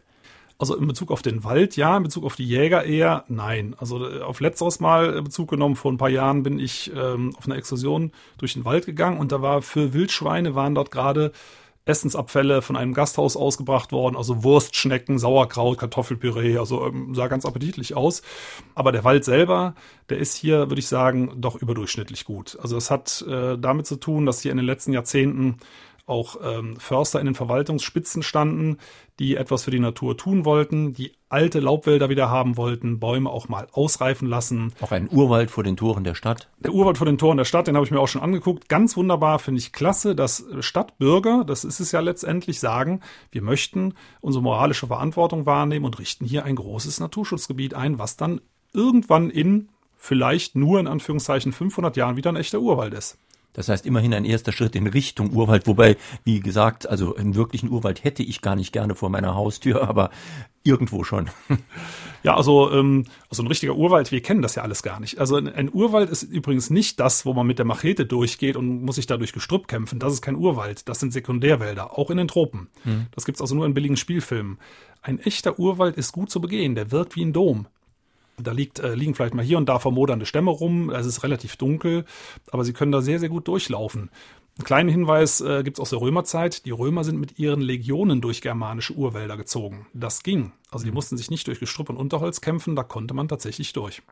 Also 0.59 0.75
in 0.75 0.87
Bezug 0.87 1.11
auf 1.11 1.23
den 1.23 1.45
Wald 1.45 1.77
ja, 1.77 1.97
in 1.97 2.03
Bezug 2.03 2.25
auf 2.25 2.37
die 2.37 2.47
Jäger 2.47 2.85
eher 2.85 3.25
nein. 3.29 3.75
Also 3.79 4.09
äh, 4.09 4.21
auf 4.23 4.41
letzteres 4.41 4.81
Mal 4.81 5.23
Bezug 5.23 5.51
genommen, 5.51 5.77
vor 5.77 5.93
ein 5.93 5.99
paar 5.99 6.09
Jahren 6.09 6.43
bin 6.43 6.59
ich 6.59 6.93
ähm, 6.95 7.35
auf 7.37 7.47
einer 7.47 7.57
Exkursion 7.57 8.13
durch 8.39 8.55
den 8.55 8.65
Wald 8.65 8.87
gegangen 8.87 9.19
und 9.19 9.33
da 9.33 9.43
war 9.43 9.63
für 9.63 9.93
Wildschweine 9.93 10.55
waren 10.55 10.75
dort 10.75 10.91
gerade 10.91 11.33
Essensabfälle 11.87 12.63
von 12.63 12.77
einem 12.77 12.95
Gasthaus 12.95 13.37
ausgebracht 13.37 13.93
worden, 13.93 14.17
also 14.17 14.43
Wurstschnecken, 14.43 15.21
Sauerkraut, 15.21 15.79
Kartoffelpüree, 15.79 16.59
also 16.59 16.85
ähm, 16.87 17.15
sah 17.15 17.29
ganz 17.29 17.47
appetitlich 17.47 17.95
aus. 17.95 18.23
Aber 18.75 18.91
der 18.91 19.05
Wald 19.05 19.25
selber, 19.25 19.75
der 20.09 20.19
ist 20.19 20.37
hier, 20.37 20.69
würde 20.69 20.81
ich 20.81 20.89
sagen, 20.89 21.33
doch 21.37 21.55
überdurchschnittlich 21.55 22.25
gut. 22.25 22.59
Also 22.61 22.77
es 22.77 22.91
hat 22.91 23.25
äh, 23.29 23.57
damit 23.57 23.87
zu 23.87 23.97
tun, 23.97 24.27
dass 24.27 24.41
hier 24.41 24.51
in 24.51 24.57
den 24.57 24.67
letzten 24.67 24.93
Jahrzehnten 24.93 25.59
auch 26.07 26.37
ähm, 26.43 26.77
Förster 26.79 27.21
in 27.21 27.27
den 27.27 27.35
Verwaltungsspitzen 27.35 28.23
standen, 28.23 28.79
die 29.19 29.37
etwas 29.37 29.65
für 29.65 29.71
die 29.71 29.81
Natur 29.81 30.17
tun 30.17 30.45
wollten, 30.45 30.95
die 30.95 31.13
alte 31.29 31.59
Laubwälder 31.59 32.09
wieder 32.09 32.31
haben 32.31 32.57
wollten, 32.57 33.01
Bäume 33.01 33.29
auch 33.29 33.49
mal 33.49 33.67
ausreifen 33.73 34.29
lassen. 34.29 34.73
Auch 34.81 34.93
ein 34.93 35.09
Urwald 35.11 35.51
vor 35.51 35.65
den 35.65 35.77
Toren 35.77 36.05
der 36.05 36.15
Stadt. 36.15 36.49
Der 36.61 36.73
Urwald 36.73 36.99
vor 36.99 37.07
den 37.07 37.19
Toren 37.19 37.39
der 37.39 37.45
Stadt, 37.45 37.67
den 37.67 37.75
habe 37.75 37.85
ich 37.85 37.91
mir 37.91 38.01
auch 38.01 38.09
schon 38.09 38.23
angeguckt. 38.23 38.69
Ganz 38.69 38.97
wunderbar, 38.97 39.41
finde 39.41 39.59
ich 39.59 39.73
klasse, 39.73 40.15
dass 40.15 40.45
Stadtbürger, 40.61 41.45
das 41.45 41.65
ist 41.65 41.81
es 41.81 41.91
ja 41.91 42.01
letztendlich, 42.01 42.61
sagen, 42.61 43.01
wir 43.33 43.43
möchten 43.43 43.95
unsere 44.21 44.43
moralische 44.43 44.87
Verantwortung 44.87 45.45
wahrnehmen 45.45 45.85
und 45.85 45.99
richten 45.99 46.25
hier 46.25 46.45
ein 46.45 46.55
großes 46.55 47.01
Naturschutzgebiet 47.01 47.75
ein, 47.75 47.99
was 47.99 48.17
dann 48.17 48.41
irgendwann 48.73 49.31
in 49.31 49.71
vielleicht 49.97 50.55
nur 50.55 50.79
in 50.79 50.87
Anführungszeichen 50.87 51.53
500 51.53 51.97
Jahren 51.97 52.17
wieder 52.17 52.31
ein 52.31 52.37
echter 52.37 52.61
Urwald 52.61 52.95
ist. 52.95 53.19
Das 53.57 53.71
heißt 53.71 53.87
immerhin 53.87 54.13
ein 54.13 54.27
erster 54.27 54.53
Schritt 54.53 54.77
in 54.77 54.87
Richtung 54.87 55.33
Urwald, 55.33 55.67
wobei, 55.67 55.97
wie 56.25 56.41
gesagt, 56.41 56.87
also 56.87 57.17
einen 57.17 57.35
wirklichen 57.35 57.71
Urwald 57.71 58.05
hätte 58.05 58.23
ich 58.23 58.43
gar 58.43 58.55
nicht 58.55 58.71
gerne 58.71 58.95
vor 58.95 59.09
meiner 59.09 59.35
Haustür, 59.35 59.89
aber 59.89 60.11
irgendwo 60.63 61.03
schon. 61.03 61.31
Ja, 62.23 62.35
also, 62.37 62.73
ähm, 62.73 63.05
also 63.31 63.45
ein 63.45 63.47
richtiger 63.47 63.77
Urwald, 63.77 64.11
wir 64.11 64.21
kennen 64.21 64.43
das 64.43 64.57
ja 64.57 64.65
alles 64.65 64.83
gar 64.83 64.99
nicht. 64.99 65.21
Also 65.21 65.37
ein, 65.37 65.71
Urwald 65.73 66.11
ist 66.11 66.25
übrigens 66.25 66.71
nicht 66.71 66.99
das, 66.99 67.25
wo 67.25 67.33
man 67.35 67.47
mit 67.47 67.61
der 67.61 67.65
Machete 67.65 68.05
durchgeht 68.05 68.57
und 68.57 68.83
muss 68.83 68.97
sich 68.97 69.07
dadurch 69.07 69.33
Gestrüpp 69.33 69.69
kämpfen. 69.69 70.01
Das 70.01 70.13
ist 70.13 70.23
kein 70.23 70.35
Urwald, 70.35 70.89
das 70.89 70.99
sind 70.99 71.13
Sekundärwälder, 71.13 71.97
auch 71.97 72.11
in 72.11 72.17
den 72.17 72.27
Tropen. 72.27 72.67
Hm. 72.83 73.07
Das 73.13 73.27
gibt's 73.27 73.41
also 73.41 73.55
nur 73.55 73.65
in 73.65 73.75
billigen 73.75 73.97
Spielfilmen. 73.97 74.59
Ein 75.03 75.21
echter 75.21 75.61
Urwald 75.61 75.97
ist 75.97 76.11
gut 76.11 76.29
zu 76.29 76.41
begehen, 76.41 76.75
der 76.75 76.91
wirkt 76.91 77.15
wie 77.15 77.25
ein 77.25 77.33
Dom. 77.33 77.69
Da 78.39 78.53
liegt, 78.53 78.79
äh, 78.79 78.95
liegen 78.95 79.15
vielleicht 79.15 79.35
mal 79.35 79.45
hier 79.45 79.59
und 79.59 79.69
da 79.69 79.79
vermodernde 79.79 80.27
Stämme 80.27 80.51
rum. 80.51 80.91
Es 80.91 81.07
ist 81.07 81.23
relativ 81.23 81.57
dunkel, 81.57 82.05
aber 82.51 82.65
sie 82.65 82.73
können 82.73 82.93
da 82.93 83.01
sehr, 83.01 83.19
sehr 83.19 83.29
gut 83.29 83.49
durchlaufen. 83.49 84.11
Einen 84.59 84.65
kleinen 84.65 84.89
Hinweis 84.89 85.43
äh, 85.43 85.63
gibt 85.63 85.77
es 85.77 85.81
aus 85.83 85.91
der 85.91 86.01
Römerzeit. 86.01 86.65
Die 86.65 86.71
Römer 86.71 87.05
sind 87.05 87.19
mit 87.21 87.39
ihren 87.39 87.61
Legionen 87.61 88.23
durch 88.23 88.41
germanische 88.41 88.95
Urwälder 88.95 89.37
gezogen. 89.37 89.87
Das 89.93 90.23
ging. 90.23 90.53
Also 90.77 90.85
die 90.85 90.93
mussten 90.93 91.17
sich 91.17 91.31
nicht 91.31 91.47
durch 91.47 91.59
Gestrüpp 91.59 91.89
und 91.89 91.97
Unterholz 91.97 92.43
kämpfen, 92.43 92.77
da 92.77 92.83
konnte 92.83 93.15
man 93.15 93.29
tatsächlich 93.29 93.73
durch. 93.73 94.03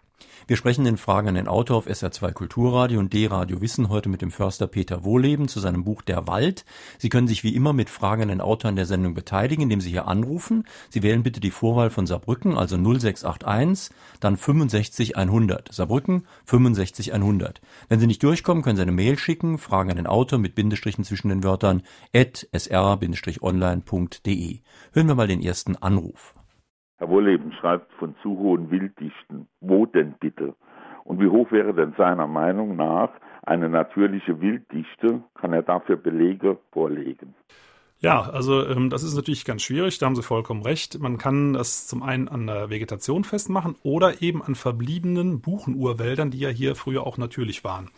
Wir 0.46 0.56
sprechen 0.56 0.86
den 0.86 0.96
Fragen 0.96 1.28
an 1.28 1.34
den 1.34 1.46
Autor 1.46 1.76
auf 1.76 1.86
SR2 1.86 2.32
Kulturradio 2.32 3.00
und 3.00 3.12
D-Radio 3.12 3.60
Wissen 3.60 3.90
heute 3.90 4.08
mit 4.08 4.22
dem 4.22 4.30
Förster 4.30 4.66
Peter 4.66 5.04
Wohleben 5.04 5.46
zu 5.46 5.60
seinem 5.60 5.84
Buch 5.84 6.00
Der 6.00 6.26
Wald. 6.26 6.64
Sie 6.96 7.10
können 7.10 7.28
sich 7.28 7.44
wie 7.44 7.54
immer 7.54 7.74
mit 7.74 7.90
Fragen 7.90 8.22
an 8.22 8.28
den 8.28 8.40
Autor 8.40 8.70
an 8.70 8.76
der 8.76 8.86
Sendung 8.86 9.12
beteiligen, 9.12 9.64
indem 9.64 9.82
Sie 9.82 9.90
hier 9.90 10.08
anrufen. 10.08 10.64
Sie 10.88 11.02
wählen 11.02 11.22
bitte 11.22 11.38
die 11.38 11.50
Vorwahl 11.50 11.90
von 11.90 12.06
Saarbrücken, 12.06 12.56
also 12.56 12.78
0681, 12.78 13.94
dann 14.20 14.38
65 14.38 15.18
100. 15.18 15.70
Saarbrücken 15.70 16.26
65 16.46 17.12
100. 17.12 17.60
Wenn 17.90 18.00
Sie 18.00 18.06
nicht 18.06 18.22
durchkommen, 18.22 18.62
können 18.62 18.76
Sie 18.76 18.82
eine 18.82 18.90
Mail 18.90 19.18
schicken, 19.18 19.58
Fragen 19.58 19.90
an 19.90 19.98
den 19.98 20.06
Autor 20.06 20.38
mit 20.38 20.54
Bindestrichen 20.54 21.04
zwischen 21.04 21.28
den 21.28 21.44
Wörtern 21.44 21.82
at 22.14 22.48
sr-online.de. 22.56 23.00
Hören 24.92 25.08
wir 25.08 25.14
mal 25.14 25.28
den 25.28 25.42
ersten 25.42 25.76
Anruf. 25.76 26.32
Herr 26.98 27.08
Wolleben 27.08 27.52
schreibt 27.52 27.92
von 27.94 28.14
zu 28.22 28.38
hohen 28.38 28.70
Wilddichten. 28.70 29.48
Wo 29.60 29.86
denn 29.86 30.14
bitte? 30.20 30.54
Und 31.04 31.20
wie 31.20 31.28
hoch 31.28 31.50
wäre 31.52 31.74
denn 31.74 31.94
seiner 31.98 32.26
Meinung 32.26 32.76
nach 32.76 33.10
eine 33.42 33.68
natürliche 33.68 34.40
Wilddichte? 34.40 35.22
Kann 35.34 35.52
er 35.52 35.62
dafür 35.62 35.96
Belege 35.96 36.58
vorlegen? 36.72 37.34
Ja, 38.00 38.20
also 38.20 38.66
ähm, 38.66 38.90
das 38.90 39.02
ist 39.02 39.14
natürlich 39.14 39.44
ganz 39.44 39.62
schwierig, 39.62 39.98
da 39.98 40.06
haben 40.06 40.16
Sie 40.16 40.22
vollkommen 40.22 40.62
recht. 40.62 40.98
Man 41.00 41.16
kann 41.16 41.54
das 41.54 41.86
zum 41.86 42.02
einen 42.02 42.28
an 42.28 42.46
der 42.46 42.68
Vegetation 42.68 43.24
festmachen 43.24 43.76
oder 43.82 44.20
eben 44.20 44.42
an 44.42 44.54
verbliebenen 44.54 45.40
Buchenurwäldern, 45.40 46.30
die 46.30 46.40
ja 46.40 46.50
hier 46.50 46.74
früher 46.74 47.06
auch 47.06 47.16
natürlich 47.16 47.64
waren. 47.64 47.90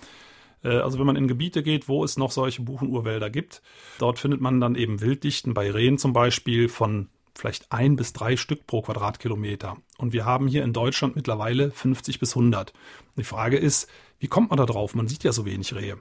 Äh, 0.63 0.79
also 0.79 0.99
wenn 0.99 1.07
man 1.07 1.17
in 1.17 1.29
Gebiete 1.29 1.63
geht, 1.63 1.89
wo 1.89 2.05
es 2.05 2.17
noch 2.17 2.31
solche 2.31 2.63
Buchenurwälder 2.63 3.31
gibt, 3.31 3.63
dort 3.99 4.19
findet 4.19 4.41
man 4.41 4.61
dann 4.61 4.75
eben 4.77 5.01
Wilddichten 5.01 5.55
bei 5.55 5.71
Rehen 5.71 5.99
zum 5.99 6.13
Beispiel 6.13 6.69
von 6.69 7.09
vielleicht 7.39 7.73
ein 7.73 7.97
bis 7.97 8.13
drei 8.13 8.37
Stück 8.37 8.67
pro 8.67 8.83
Quadratkilometer. 8.83 9.77
Und 9.99 10.13
wir 10.13 10.25
haben 10.25 10.49
hier 10.49 10.65
in 10.65 10.73
Deutschland 10.73 11.17
mittlerweile 11.17 11.71
50 11.71 12.19
bis 12.19 12.37
100. 12.37 12.73
Die 13.17 13.25
Frage 13.25 13.57
ist, 13.57 13.89
wie 14.19 14.29
kommt 14.29 14.51
man 14.51 14.57
da 14.57 14.67
drauf? 14.67 14.95
Man 14.95 15.09
sieht 15.09 15.25
ja 15.25 15.33
so 15.33 15.45
wenig 15.45 15.75
Rehe. 15.75 15.99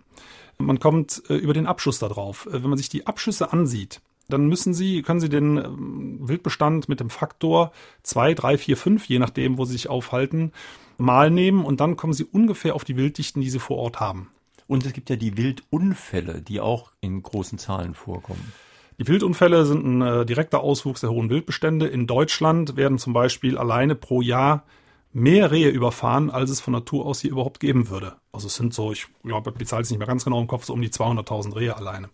Man 0.57 0.79
kommt 0.79 1.23
äh, 1.29 1.35
über 1.35 1.53
den 1.53 1.67
Abschuss 1.67 1.99
da 1.99 2.07
drauf. 2.07 2.47
Äh, 2.47 2.63
wenn 2.63 2.69
man 2.69 2.77
sich 2.77 2.89
die 2.89 3.07
Abschüsse 3.07 3.51
ansieht, 3.51 4.01
dann 4.29 4.47
müssen 4.47 4.73
Sie, 4.73 5.01
können 5.01 5.19
Sie 5.19 5.29
den 5.29 5.57
ähm, 5.57 6.17
Wildbestand 6.21 6.89
mit 6.89 6.99
dem 6.99 7.09
Faktor 7.09 7.71
2, 8.03 8.33
3, 8.33 8.57
4, 8.57 8.77
5, 8.77 9.05
je 9.05 9.19
nachdem, 9.19 9.57
wo 9.57 9.65
Sie 9.65 9.73
sich 9.73 9.89
aufhalten, 9.89 10.51
mal 10.97 11.29
nehmen 11.29 11.65
und 11.65 11.79
dann 11.79 11.97
kommen 11.97 12.13
Sie 12.13 12.23
ungefähr 12.23 12.75
auf 12.75 12.83
die 12.83 12.95
Wilddichten, 12.95 13.41
die 13.41 13.49
Sie 13.49 13.59
vor 13.59 13.77
Ort 13.77 13.99
haben. 13.99 14.29
Und 14.67 14.85
es 14.85 14.93
gibt 14.93 15.09
ja 15.09 15.15
die 15.15 15.37
Wildunfälle, 15.37 16.41
die 16.41 16.59
auch 16.59 16.91
in 17.01 17.21
großen 17.21 17.59
Zahlen 17.59 17.93
vorkommen. 17.93 18.53
Die 18.97 19.07
Wildunfälle 19.07 19.65
sind 19.65 19.85
ein 19.85 20.01
äh, 20.01 20.25
direkter 20.25 20.61
Auswuchs 20.61 21.01
der 21.01 21.09
hohen 21.09 21.29
Wildbestände. 21.29 21.87
In 21.87 22.07
Deutschland 22.07 22.77
werden 22.77 22.97
zum 22.97 23.13
Beispiel 23.13 23.57
alleine 23.57 23.95
pro 23.95 24.21
Jahr 24.21 24.63
mehr 25.11 25.51
Rehe 25.51 25.69
überfahren, 25.69 26.29
als 26.29 26.49
es 26.49 26.61
von 26.61 26.73
Natur 26.73 27.05
aus 27.05 27.21
hier 27.21 27.31
überhaupt 27.31 27.59
geben 27.59 27.89
würde. 27.89 28.13
Also 28.31 28.47
es 28.47 28.55
sind 28.55 28.73
so, 28.73 28.91
ich 28.91 29.07
glaube, 29.23 29.53
die 29.53 29.65
Zahl 29.65 29.81
ist 29.81 29.89
nicht 29.89 29.99
mehr 29.99 30.07
ganz 30.07 30.23
genau 30.23 30.39
im 30.39 30.47
Kopf, 30.47 30.65
so 30.65 30.73
um 30.73 30.81
die 30.81 30.89
200.000 30.89 31.55
Rehe 31.55 31.75
alleine. 31.75 32.09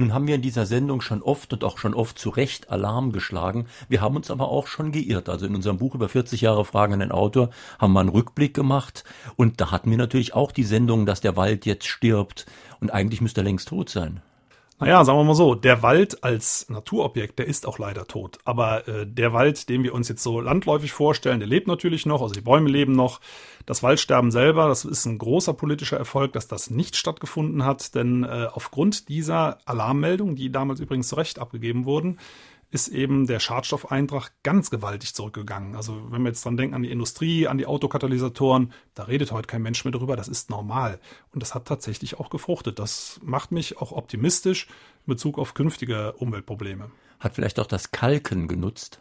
Nun 0.00 0.14
haben 0.14 0.28
wir 0.28 0.36
in 0.36 0.42
dieser 0.42 0.64
Sendung 0.64 1.00
schon 1.00 1.22
oft 1.22 1.52
und 1.52 1.64
auch 1.64 1.76
schon 1.76 1.92
oft 1.92 2.18
zu 2.18 2.30
Recht 2.30 2.70
Alarm 2.70 3.10
geschlagen. 3.10 3.66
Wir 3.88 4.00
haben 4.00 4.14
uns 4.14 4.30
aber 4.30 4.48
auch 4.48 4.68
schon 4.68 4.92
geirrt. 4.92 5.28
Also 5.28 5.44
in 5.44 5.56
unserem 5.56 5.78
Buch 5.78 5.94
über 5.94 6.08
40 6.08 6.40
Jahre 6.40 6.64
Fragen 6.64 6.92
an 6.92 7.00
den 7.00 7.12
Autor 7.12 7.50
haben 7.80 7.94
wir 7.94 8.00
einen 8.00 8.08
Rückblick 8.08 8.54
gemacht 8.54 9.04
und 9.36 9.60
da 9.60 9.72
hatten 9.72 9.90
wir 9.90 9.98
natürlich 9.98 10.34
auch 10.34 10.52
die 10.52 10.62
Sendung, 10.62 11.04
dass 11.04 11.20
der 11.20 11.36
Wald 11.36 11.66
jetzt 11.66 11.88
stirbt 11.88 12.46
und 12.80 12.92
eigentlich 12.92 13.20
müsste 13.20 13.40
er 13.40 13.44
längst 13.44 13.68
tot 13.68 13.90
sein. 13.90 14.22
Naja, 14.80 15.04
sagen 15.04 15.18
wir 15.18 15.24
mal 15.24 15.34
so, 15.34 15.56
der 15.56 15.82
Wald 15.82 16.22
als 16.22 16.68
Naturobjekt, 16.68 17.40
der 17.40 17.48
ist 17.48 17.66
auch 17.66 17.80
leider 17.80 18.06
tot. 18.06 18.38
Aber 18.44 18.86
äh, 18.86 19.06
der 19.06 19.32
Wald, 19.32 19.68
den 19.68 19.82
wir 19.82 19.92
uns 19.92 20.08
jetzt 20.08 20.22
so 20.22 20.40
landläufig 20.40 20.92
vorstellen, 20.92 21.40
der 21.40 21.48
lebt 21.48 21.66
natürlich 21.66 22.06
noch, 22.06 22.22
also 22.22 22.32
die 22.32 22.40
Bäume 22.40 22.70
leben 22.70 22.92
noch. 22.92 23.20
Das 23.66 23.82
Waldsterben 23.82 24.30
selber, 24.30 24.68
das 24.68 24.84
ist 24.84 25.04
ein 25.04 25.18
großer 25.18 25.52
politischer 25.52 25.96
Erfolg, 25.96 26.32
dass 26.32 26.46
das 26.46 26.70
nicht 26.70 26.94
stattgefunden 26.94 27.64
hat, 27.64 27.96
denn 27.96 28.22
äh, 28.22 28.46
aufgrund 28.52 29.08
dieser 29.08 29.58
Alarmmeldung, 29.64 30.36
die 30.36 30.52
damals 30.52 30.78
übrigens 30.78 31.08
zu 31.08 31.16
Recht 31.16 31.40
abgegeben 31.40 31.84
wurden, 31.84 32.18
ist 32.70 32.88
eben 32.88 33.26
der 33.26 33.40
Schadstoffeintrag 33.40 34.32
ganz 34.42 34.70
gewaltig 34.70 35.14
zurückgegangen. 35.14 35.74
Also 35.74 36.10
wenn 36.10 36.22
wir 36.22 36.28
jetzt 36.28 36.44
dran 36.44 36.56
denken 36.56 36.74
an 36.74 36.82
die 36.82 36.90
Industrie, 36.90 37.46
an 37.46 37.58
die 37.58 37.66
Autokatalysatoren, 37.66 38.72
da 38.94 39.04
redet 39.04 39.32
heute 39.32 39.46
kein 39.46 39.62
Mensch 39.62 39.84
mehr 39.84 39.92
drüber, 39.92 40.16
das 40.16 40.28
ist 40.28 40.50
normal. 40.50 41.00
Und 41.32 41.42
das 41.42 41.54
hat 41.54 41.66
tatsächlich 41.66 42.18
auch 42.18 42.30
gefruchtet. 42.30 42.78
Das 42.78 43.20
macht 43.22 43.52
mich 43.52 43.78
auch 43.78 43.92
optimistisch 43.92 44.66
in 45.06 45.14
Bezug 45.14 45.38
auf 45.38 45.54
künftige 45.54 46.12
Umweltprobleme. 46.12 46.90
Hat 47.20 47.34
vielleicht 47.34 47.58
auch 47.58 47.66
das 47.66 47.90
Kalken 47.90 48.48
genutzt? 48.48 49.00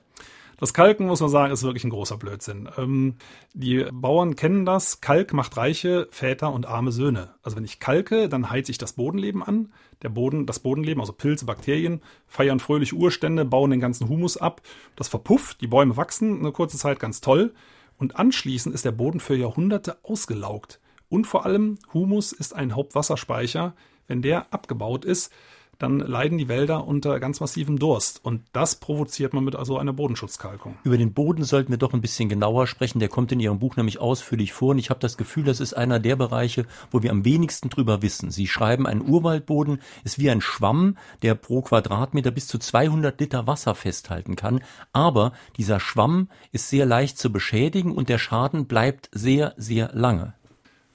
Das 0.60 0.74
Kalken, 0.74 1.06
muss 1.06 1.22
man 1.22 1.30
sagen, 1.30 1.54
ist 1.54 1.62
wirklich 1.62 1.84
ein 1.84 1.92
großer 1.92 2.18
Blödsinn. 2.18 2.68
Ähm, 2.78 3.16
die 3.54 3.86
Bauern 3.92 4.36
kennen 4.36 4.66
das. 4.66 5.02
Kalk 5.02 5.34
macht 5.34 5.56
reiche 5.56 6.08
Väter 6.10 6.52
und 6.52 6.66
arme 6.66 6.92
Söhne. 6.92 7.36
Also 7.44 7.56
wenn 7.58 7.64
ich 7.64 7.80
kalke, 7.80 8.28
dann 8.28 8.50
heizt 8.50 8.68
sich 8.68 8.80
das 8.80 8.94
Bodenleben 8.94 9.44
an. 9.44 9.72
Der 10.02 10.10
Boden, 10.10 10.48
das 10.48 10.60
Bodenleben, 10.60 11.00
also 11.00 11.14
Pilze, 11.14 11.46
Bakterien, 11.46 12.02
feiern 12.28 12.60
fröhlich 12.60 12.94
Urstände, 12.94 13.46
bauen 13.46 13.70
den 13.70 13.80
ganzen 13.80 14.10
Humus 14.10 14.38
ab. 14.38 14.62
Das 14.96 15.08
verpufft, 15.08 15.62
die 15.62 15.68
Bäume 15.68 15.96
wachsen 15.96 16.40
eine 16.40 16.52
kurze 16.52 16.78
Zeit 16.78 17.00
ganz 17.00 17.22
toll. 17.22 17.54
Und 18.00 18.16
anschließend 18.16 18.74
ist 18.74 18.86
der 18.86 18.92
Boden 18.92 19.20
für 19.20 19.36
Jahrhunderte 19.36 19.98
ausgelaugt. 20.04 20.80
Und 21.10 21.26
vor 21.26 21.46
allem, 21.46 21.78
Humus 21.94 22.32
ist 22.32 22.56
ein 22.56 22.76
Hauptwasserspeicher. 22.76 23.76
Wenn 24.08 24.22
der 24.22 24.54
abgebaut 24.54 25.06
ist, 25.06 25.32
dann 25.80 26.00
leiden 26.00 26.38
die 26.38 26.48
Wälder 26.48 26.88
unter 26.88 27.20
ganz 27.20 27.40
massivem 27.40 27.80
Durst. 27.80 28.24
Und 28.24 28.42
das 28.54 28.76
provoziert 28.76 29.34
man 29.34 29.44
mit 29.44 29.56
also 29.56 29.78
einer 29.78 29.94
Bodenschutzkalkung. 29.94 30.78
Über 30.84 30.98
den 30.98 31.14
Boden 31.14 31.44
sollten 31.44 31.72
wir 31.72 31.78
doch 31.78 31.94
ein 31.94 32.02
bisschen 32.02 32.30
genauer 32.30 32.68
sprechen. 32.68 33.00
Der 33.00 33.10
kommt 33.10 33.32
in 33.32 33.40
Ihrem 33.40 33.60
Buch 33.60 33.76
nämlich 33.76 34.00
ausführlich 34.00 34.54
vor. 34.54 34.72
Und 34.72 34.80
ich 34.80 34.90
habe 34.90 35.00
das 35.00 35.18
Gefühl, 35.18 35.44
das 35.44 35.60
ist 35.60 35.74
einer 35.74 36.00
der 36.00 36.16
Bereiche, 36.16 36.66
wo 36.92 37.04
wir 37.04 37.12
am 37.12 37.26
wenigsten 37.26 37.70
drüber 37.70 38.02
wissen. 38.02 38.32
Sie 38.32 38.48
schreiben, 38.48 38.88
ein 38.88 39.02
Urwaldboden 39.02 39.82
ist 40.04 40.20
wie 40.20 40.30
ein 40.30 40.42
Schwamm, 40.42 40.98
der 41.22 41.36
pro 41.36 41.62
Quadratmeter 41.62 42.32
bis 42.32 42.48
zu 42.48 42.58
200 42.58 43.20
Liter 43.20 43.48
Wasser 43.48 43.76
festhalten 43.76 44.36
kann. 44.36 44.62
Aber 44.94 45.34
dieser 45.58 45.80
Schwamm 45.80 46.30
ist 46.52 46.70
sehr 46.70 46.86
leicht 46.86 47.18
zu 47.18 47.32
beschädigen 47.32 47.92
und 47.92 48.10
der 48.10 48.18
Schaden 48.18 48.66
bleibt 48.66 49.10
sehr, 49.12 49.54
sehr 49.58 49.92
lange. 49.94 50.34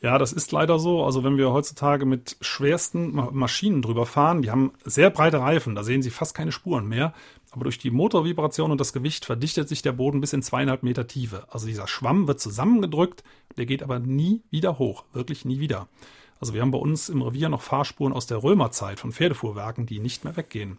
Ja, 0.03 0.19
das 0.19 0.33
ist 0.33 0.51
leider 0.51 0.81
so. 0.81 1.05
Also 1.05 1.23
wenn 1.23 1.37
wir 1.39 1.53
heutzutage 1.53 2.05
mit 2.07 2.37
schwersten 2.41 3.13
Maschinen 3.13 3.83
drüber 3.83 4.05
fahren, 4.05 4.43
die 4.43 4.51
haben 4.51 4.73
sehr 4.85 5.11
breite 5.11 5.39
Reifen, 5.39 5.77
da 5.77 5.85
sehen 5.85 6.03
Sie 6.03 6.11
fast 6.11 6.35
keine 6.35 6.51
Spuren 6.51 6.89
mehr. 6.89 7.15
Aber 7.53 7.65
durch 7.65 7.79
die 7.79 7.91
Motorvibration 7.91 8.73
und 8.73 8.81
das 8.81 8.93
Gewicht 8.93 9.25
verdichtet 9.27 9.69
sich 9.69 9.81
der 9.83 9.93
Boden 9.93 10.21
bis 10.21 10.33
in 10.33 10.43
zweieinhalb 10.43 10.83
Meter 10.83 11.07
Tiefe. 11.07 11.45
Also 11.51 11.67
dieser 11.67 11.87
Schwamm 11.87 12.27
wird 12.27 12.41
zusammengedrückt, 12.41 13.23
der 13.57 13.67
geht 13.67 13.83
aber 13.83 14.01
nie 14.01 14.43
wieder 14.51 14.79
hoch, 14.79 15.05
wirklich 15.13 15.45
nie 15.45 15.61
wieder. 15.61 15.87
Also 16.41 16.55
wir 16.55 16.63
haben 16.63 16.71
bei 16.73 16.79
uns 16.79 17.09
im 17.09 17.23
Revier 17.23 17.49
noch 17.49 17.63
Fahrspuren 17.63 18.13
aus 18.13 18.27
der 18.27 18.43
Römerzeit 18.43 18.99
von 18.99 19.13
Pferdefuhrwerken, 19.13 19.87
die 19.87 20.01
nicht 20.01 20.25
mehr 20.25 20.37
weggehen. 20.37 20.79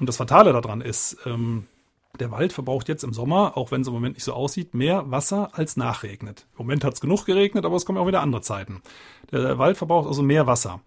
Und 0.00 0.08
das 0.08 0.16
Fatale 0.16 0.52
daran 0.52 0.80
ist, 0.80 1.18
ähm, 1.26 1.66
der 2.18 2.30
Wald 2.30 2.52
verbraucht 2.52 2.88
jetzt 2.88 3.04
im 3.04 3.12
Sommer, 3.12 3.56
auch 3.56 3.70
wenn 3.70 3.82
es 3.82 3.86
im 3.86 3.94
Moment 3.94 4.16
nicht 4.16 4.24
so 4.24 4.32
aussieht, 4.32 4.74
mehr 4.74 5.10
Wasser 5.10 5.50
als 5.52 5.76
nachregnet. 5.76 6.46
Im 6.52 6.64
Moment 6.64 6.84
hat 6.84 6.94
es 6.94 7.00
genug 7.00 7.26
geregnet, 7.26 7.64
aber 7.64 7.76
es 7.76 7.84
kommen 7.84 7.98
auch 7.98 8.06
wieder 8.06 8.22
andere 8.22 8.42
Zeiten. 8.42 8.82
Der 9.30 9.58
Wald 9.58 9.76
verbraucht 9.76 10.08
also 10.08 10.22
mehr 10.22 10.46
Wasser. 10.46 10.80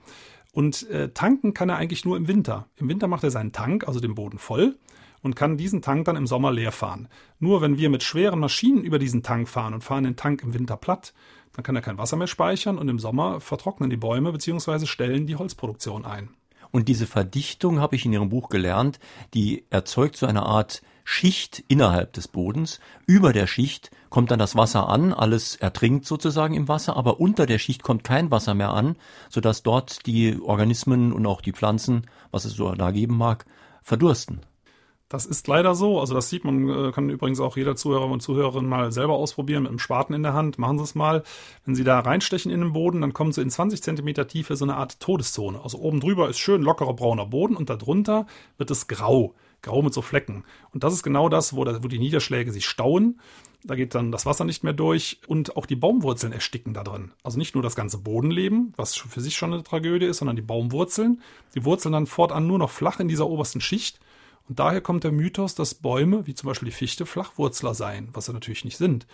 Und 0.51 0.89
äh, 0.89 1.09
tanken 1.13 1.53
kann 1.53 1.69
er 1.69 1.77
eigentlich 1.77 2.03
nur 2.03 2.17
im 2.17 2.27
Winter. 2.27 2.67
Im 2.75 2.89
Winter 2.89 3.07
macht 3.07 3.23
er 3.23 3.31
seinen 3.31 3.53
Tank, 3.53 3.87
also 3.87 3.99
den 3.99 4.15
Boden 4.15 4.37
voll, 4.37 4.77
und 5.21 5.35
kann 5.35 5.57
diesen 5.57 5.81
Tank 5.81 6.05
dann 6.05 6.15
im 6.15 6.27
Sommer 6.27 6.51
leer 6.51 6.71
fahren. 6.71 7.07
Nur 7.39 7.61
wenn 7.61 7.77
wir 7.77 7.89
mit 7.89 8.03
schweren 8.03 8.39
Maschinen 8.39 8.83
über 8.83 8.99
diesen 8.99 9.23
Tank 9.23 9.47
fahren 9.47 9.73
und 9.73 9.83
fahren 9.83 10.03
den 10.03 10.15
Tank 10.15 10.43
im 10.43 10.53
Winter 10.53 10.75
platt, 10.75 11.13
dann 11.53 11.63
kann 11.63 11.75
er 11.75 11.81
kein 11.81 11.97
Wasser 11.97 12.17
mehr 12.17 12.27
speichern 12.27 12.77
und 12.77 12.89
im 12.89 12.99
Sommer 12.99 13.39
vertrocknen 13.39 13.89
die 13.89 13.97
Bäume 13.97 14.31
bzw. 14.31 14.85
stellen 14.85 15.27
die 15.27 15.35
Holzproduktion 15.35 16.05
ein. 16.05 16.29
Und 16.71 16.87
diese 16.87 17.05
Verdichtung 17.05 17.79
habe 17.79 17.95
ich 17.95 18.05
in 18.05 18.13
Ihrem 18.13 18.29
Buch 18.29 18.49
gelernt, 18.49 18.99
die 19.33 19.65
erzeugt 19.69 20.15
so 20.15 20.25
eine 20.25 20.43
Art 20.43 20.81
Schicht 21.03 21.63
innerhalb 21.67 22.13
des 22.13 22.27
Bodens. 22.27 22.79
Über 23.05 23.33
der 23.33 23.47
Schicht 23.47 23.91
kommt 24.09 24.31
dann 24.31 24.39
das 24.39 24.55
Wasser 24.55 24.89
an, 24.89 25.13
alles 25.13 25.55
ertrinkt 25.55 26.05
sozusagen 26.05 26.53
im 26.53 26.67
Wasser, 26.67 26.95
aber 26.97 27.19
unter 27.19 27.45
der 27.45 27.59
Schicht 27.59 27.83
kommt 27.83 28.03
kein 28.03 28.31
Wasser 28.31 28.53
mehr 28.53 28.71
an, 28.71 28.95
sodass 29.29 29.63
dort 29.63 30.05
die 30.05 30.39
Organismen 30.41 31.13
und 31.13 31.25
auch 31.25 31.41
die 31.41 31.53
Pflanzen, 31.53 32.07
was 32.31 32.45
es 32.45 32.53
so 32.53 32.73
da 32.73 32.91
geben 32.91 33.17
mag, 33.17 33.45
verdursten. 33.81 34.41
Das 35.11 35.25
ist 35.25 35.45
leider 35.49 35.75
so. 35.75 35.99
Also 35.99 36.13
das 36.13 36.29
sieht 36.29 36.45
man, 36.45 36.69
äh, 36.69 36.91
kann 36.93 37.09
übrigens 37.09 37.41
auch 37.41 37.57
jeder 37.57 37.75
Zuhörer 37.75 38.05
und 38.05 38.21
Zuhörerin 38.21 38.65
mal 38.65 38.93
selber 38.93 39.15
ausprobieren 39.15 39.63
mit 39.63 39.69
einem 39.69 39.79
Spaten 39.79 40.13
in 40.13 40.23
der 40.23 40.33
Hand. 40.33 40.57
Machen 40.57 40.77
Sie 40.77 40.85
es 40.85 40.95
mal. 40.95 41.23
Wenn 41.65 41.75
Sie 41.75 41.83
da 41.83 41.99
reinstechen 41.99 42.49
in 42.49 42.61
den 42.61 42.71
Boden, 42.71 43.01
dann 43.01 43.11
kommen 43.11 43.33
Sie 43.33 43.41
in 43.41 43.49
20 43.49 43.83
Zentimeter 43.83 44.27
Tiefe 44.27 44.55
so 44.55 44.63
eine 44.63 44.77
Art 44.77 45.01
Todeszone. 45.01 45.59
Also 45.61 45.79
oben 45.79 45.99
drüber 45.99 46.29
ist 46.29 46.39
schön 46.39 46.61
lockerer 46.61 46.93
brauner 46.93 47.25
Boden 47.25 47.57
und 47.57 47.69
darunter 47.69 48.25
wird 48.57 48.71
es 48.71 48.87
grau 48.87 49.35
grau 49.61 49.81
mit 49.81 49.93
so 49.93 50.01
Flecken. 50.01 50.43
Und 50.73 50.83
das 50.83 50.93
ist 50.93 51.03
genau 51.03 51.29
das, 51.29 51.55
wo, 51.55 51.65
wo 51.65 51.87
die 51.87 51.99
Niederschläge 51.99 52.51
sich 52.51 52.65
stauen. 52.65 53.19
Da 53.63 53.75
geht 53.75 53.93
dann 53.93 54.11
das 54.11 54.25
Wasser 54.25 54.43
nicht 54.43 54.63
mehr 54.63 54.73
durch 54.73 55.19
und 55.27 55.55
auch 55.55 55.67
die 55.67 55.75
Baumwurzeln 55.75 56.33
ersticken 56.33 56.73
da 56.73 56.83
drin. 56.83 57.11
Also 57.23 57.37
nicht 57.37 57.53
nur 57.53 57.61
das 57.61 57.75
ganze 57.75 57.99
Bodenleben, 57.99 58.73
was 58.75 58.95
für 58.95 59.21
sich 59.21 59.35
schon 59.35 59.53
eine 59.53 59.63
Tragödie 59.63 60.07
ist, 60.07 60.17
sondern 60.17 60.35
die 60.35 60.41
Baumwurzeln. 60.41 61.21
Die 61.53 61.63
wurzeln 61.63 61.93
dann 61.93 62.07
fortan 62.07 62.47
nur 62.47 62.57
noch 62.57 62.71
flach 62.71 62.99
in 62.99 63.07
dieser 63.07 63.27
obersten 63.27 63.61
Schicht. 63.61 63.99
Und 64.49 64.59
daher 64.59 64.81
kommt 64.81 65.03
der 65.03 65.11
Mythos, 65.11 65.53
dass 65.53 65.75
Bäume, 65.75 66.25
wie 66.25 66.33
zum 66.33 66.47
Beispiel 66.47 66.67
die 66.69 66.75
Fichte, 66.75 67.05
Flachwurzler 67.05 67.75
seien, 67.75 68.09
was 68.13 68.25
sie 68.25 68.33
natürlich 68.33 68.65
nicht 68.65 68.77
sind. 68.77 69.05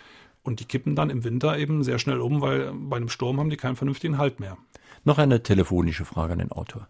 Und 0.42 0.60
die 0.60 0.64
kippen 0.64 0.96
dann 0.96 1.10
im 1.10 1.24
Winter 1.24 1.58
eben 1.58 1.84
sehr 1.84 1.98
schnell 1.98 2.20
um, 2.20 2.40
weil 2.40 2.72
bei 2.72 2.96
einem 2.96 3.10
Sturm 3.10 3.38
haben 3.38 3.50
die 3.50 3.58
keinen 3.58 3.76
vernünftigen 3.76 4.16
Halt 4.16 4.40
mehr. 4.40 4.56
Noch 5.04 5.18
eine 5.18 5.42
telefonische 5.42 6.06
Frage 6.06 6.32
an 6.32 6.38
den 6.38 6.52
Autor. 6.52 6.88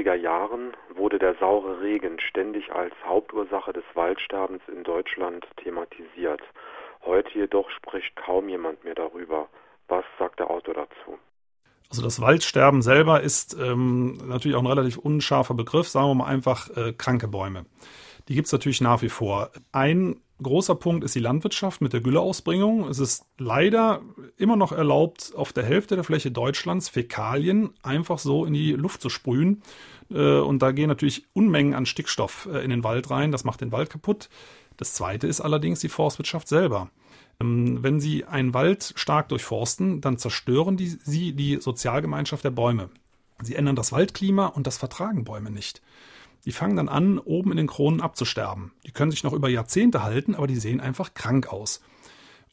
80er 0.00 0.14
Jahren 0.14 0.72
wurde 0.94 1.18
der 1.18 1.34
saure 1.38 1.80
Regen 1.80 2.18
ständig 2.20 2.72
als 2.72 2.94
Hauptursache 3.06 3.72
des 3.72 3.84
Waldsterbens 3.94 4.62
in 4.68 4.82
Deutschland 4.82 5.46
thematisiert. 5.62 6.40
Heute 7.04 7.30
jedoch 7.38 7.70
spricht 7.70 8.14
kaum 8.16 8.48
jemand 8.48 8.84
mehr 8.84 8.94
darüber. 8.94 9.48
Was 9.88 10.04
sagt 10.18 10.38
der 10.38 10.50
Autor 10.50 10.74
dazu? 10.74 11.18
Also 11.90 12.02
das 12.02 12.20
Waldsterben 12.20 12.82
selber 12.82 13.20
ist 13.20 13.56
ähm, 13.60 14.18
natürlich 14.24 14.56
auch 14.56 14.62
ein 14.62 14.66
relativ 14.66 14.96
unscharfer 14.96 15.54
Begriff, 15.54 15.88
sagen 15.88 16.08
wir 16.08 16.14
mal 16.14 16.26
einfach 16.26 16.68
äh, 16.76 16.92
kranke 16.92 17.26
Bäume. 17.26 17.66
Die 18.28 18.34
gibt 18.34 18.46
es 18.46 18.52
natürlich 18.52 18.80
nach 18.80 19.02
wie 19.02 19.08
vor. 19.08 19.50
Ein 19.72 20.20
großer 20.42 20.74
Punkt 20.74 21.04
ist 21.04 21.14
die 21.14 21.20
Landwirtschaft 21.20 21.80
mit 21.80 21.92
der 21.92 22.00
Gülleausbringung. 22.00 22.88
Es 22.88 22.98
ist 22.98 23.24
leider 23.38 24.02
immer 24.36 24.56
noch 24.56 24.72
erlaubt, 24.72 25.32
auf 25.36 25.52
der 25.52 25.64
Hälfte 25.64 25.94
der 25.94 26.04
Fläche 26.04 26.30
Deutschlands 26.30 26.88
Fäkalien 26.88 27.70
einfach 27.82 28.18
so 28.18 28.44
in 28.44 28.52
die 28.52 28.72
Luft 28.72 29.02
zu 29.02 29.08
sprühen. 29.08 29.62
Äh, 30.10 30.38
und 30.38 30.60
da 30.62 30.72
gehen 30.72 30.88
natürlich 30.88 31.26
Unmengen 31.32 31.74
an 31.74 31.86
Stickstoff 31.86 32.48
äh, 32.52 32.64
in 32.64 32.70
den 32.70 32.84
Wald 32.84 33.10
rein. 33.10 33.32
Das 33.32 33.44
macht 33.44 33.60
den 33.60 33.72
Wald 33.72 33.90
kaputt. 33.90 34.28
Das 34.76 34.94
zweite 34.94 35.26
ist 35.26 35.40
allerdings 35.40 35.80
die 35.80 35.88
Forstwirtschaft 35.88 36.48
selber. 36.48 36.90
Ähm, 37.40 37.82
wenn 37.82 38.00
Sie 38.00 38.24
einen 38.24 38.54
Wald 38.54 38.92
stark 38.96 39.28
durchforsten, 39.28 40.00
dann 40.00 40.18
zerstören 40.18 40.76
die, 40.76 40.88
Sie 40.88 41.32
die 41.32 41.60
Sozialgemeinschaft 41.60 42.44
der 42.44 42.50
Bäume. 42.50 42.90
Sie 43.42 43.54
ändern 43.54 43.76
das 43.76 43.92
Waldklima 43.92 44.46
und 44.46 44.66
das 44.66 44.78
vertragen 44.78 45.24
Bäume 45.24 45.50
nicht. 45.50 45.80
Die 46.44 46.52
fangen 46.52 46.76
dann 46.76 46.88
an, 46.88 47.18
oben 47.18 47.50
in 47.50 47.56
den 47.56 47.66
Kronen 47.66 48.00
abzusterben. 48.00 48.72
Die 48.86 48.92
können 48.92 49.10
sich 49.10 49.24
noch 49.24 49.32
über 49.32 49.48
Jahrzehnte 49.48 50.02
halten, 50.02 50.34
aber 50.34 50.46
die 50.46 50.56
sehen 50.56 50.80
einfach 50.80 51.14
krank 51.14 51.52
aus. 51.52 51.80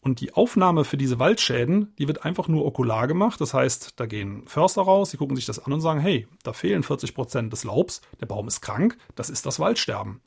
Und 0.02 0.22
die 0.22 0.34
Aufnahme 0.34 0.86
für 0.86 0.98
diese 0.98 1.20
Waldschäden, 1.20 1.94
die 1.98 2.08
wird 2.08 2.24
einfach 2.24 2.48
nur 2.48 2.66
okular 2.66 3.08
gemacht. 3.08 3.42
Das 3.42 3.54
heißt, 3.54 3.94
da 3.98 4.06
gehen 4.06 4.48
Förster 4.48 4.84
raus, 4.84 5.12
die 5.12 5.18
gucken 5.18 5.36
sich 5.36 5.46
das 5.46 5.60
an 5.60 5.74
und 5.74 5.82
sagen, 5.82 6.00
hey, 6.00 6.28
da 6.44 6.54
fehlen 6.54 6.84
40 6.84 7.14
Prozent 7.14 7.52
des 7.52 7.64
Laubs, 7.64 8.02
der 8.22 8.26
Baum 8.26 8.48
ist 8.48 8.62
krank, 8.62 8.98
das 9.16 9.30
ist 9.30 9.46
das 9.46 9.60
Waldsterben. 9.60 10.22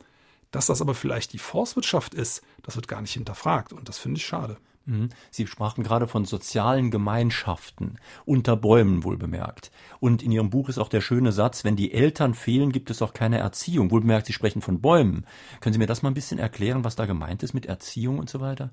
Dass 0.50 0.66
das 0.66 0.82
aber 0.82 0.94
vielleicht 0.94 1.32
die 1.32 1.38
Forstwirtschaft 1.38 2.14
ist, 2.14 2.42
das 2.62 2.76
wird 2.76 2.88
gar 2.88 3.00
nicht 3.00 3.14
hinterfragt 3.14 3.72
und 3.72 3.88
das 3.88 3.98
finde 3.98 4.18
ich 4.18 4.26
schade. 4.26 4.56
Mhm. 4.90 5.08
Sie 5.30 5.46
sprachen 5.46 5.84
gerade 5.84 6.08
von 6.08 6.24
sozialen 6.24 6.90
Gemeinschaften, 6.90 7.98
unter 8.24 8.56
Bäumen 8.56 9.04
wohl 9.04 9.16
bemerkt. 9.16 9.70
Und 10.00 10.22
in 10.22 10.32
Ihrem 10.32 10.50
Buch 10.50 10.68
ist 10.68 10.78
auch 10.78 10.88
der 10.88 11.00
schöne 11.00 11.30
Satz, 11.30 11.62
wenn 11.64 11.76
die 11.76 11.92
Eltern 11.94 12.34
fehlen, 12.34 12.72
gibt 12.72 12.90
es 12.90 13.00
auch 13.00 13.12
keine 13.12 13.38
Erziehung. 13.38 13.90
Wohl 13.90 14.00
bemerkt, 14.00 14.26
Sie 14.26 14.32
sprechen 14.32 14.62
von 14.62 14.80
Bäumen. 14.80 15.26
Können 15.60 15.72
Sie 15.72 15.78
mir 15.78 15.86
das 15.86 16.02
mal 16.02 16.10
ein 16.10 16.14
bisschen 16.14 16.40
erklären, 16.40 16.82
was 16.82 16.96
da 16.96 17.06
gemeint 17.06 17.42
ist 17.44 17.54
mit 17.54 17.66
Erziehung 17.66 18.18
und 18.18 18.28
so 18.28 18.40
weiter? 18.40 18.72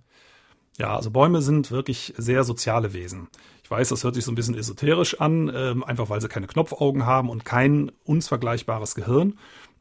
Ja, 0.79 0.95
also 0.95 1.09
Bäume 1.09 1.41
sind 1.41 1.71
wirklich 1.71 2.13
sehr 2.17 2.43
soziale 2.43 2.93
Wesen. 2.93 3.29
Ich 3.63 3.71
weiß, 3.71 3.89
das 3.89 4.03
hört 4.03 4.15
sich 4.15 4.23
so 4.23 4.31
ein 4.31 4.35
bisschen 4.35 4.55
esoterisch 4.55 5.19
an, 5.19 5.51
ähm, 5.53 5.83
einfach 5.83 6.09
weil 6.09 6.21
sie 6.21 6.29
keine 6.29 6.47
Knopfaugen 6.47 7.05
haben 7.05 7.29
und 7.29 7.45
kein 7.45 7.91
uns 8.05 8.27
vergleichbares 8.27 8.95
Gehirn. 8.95 9.37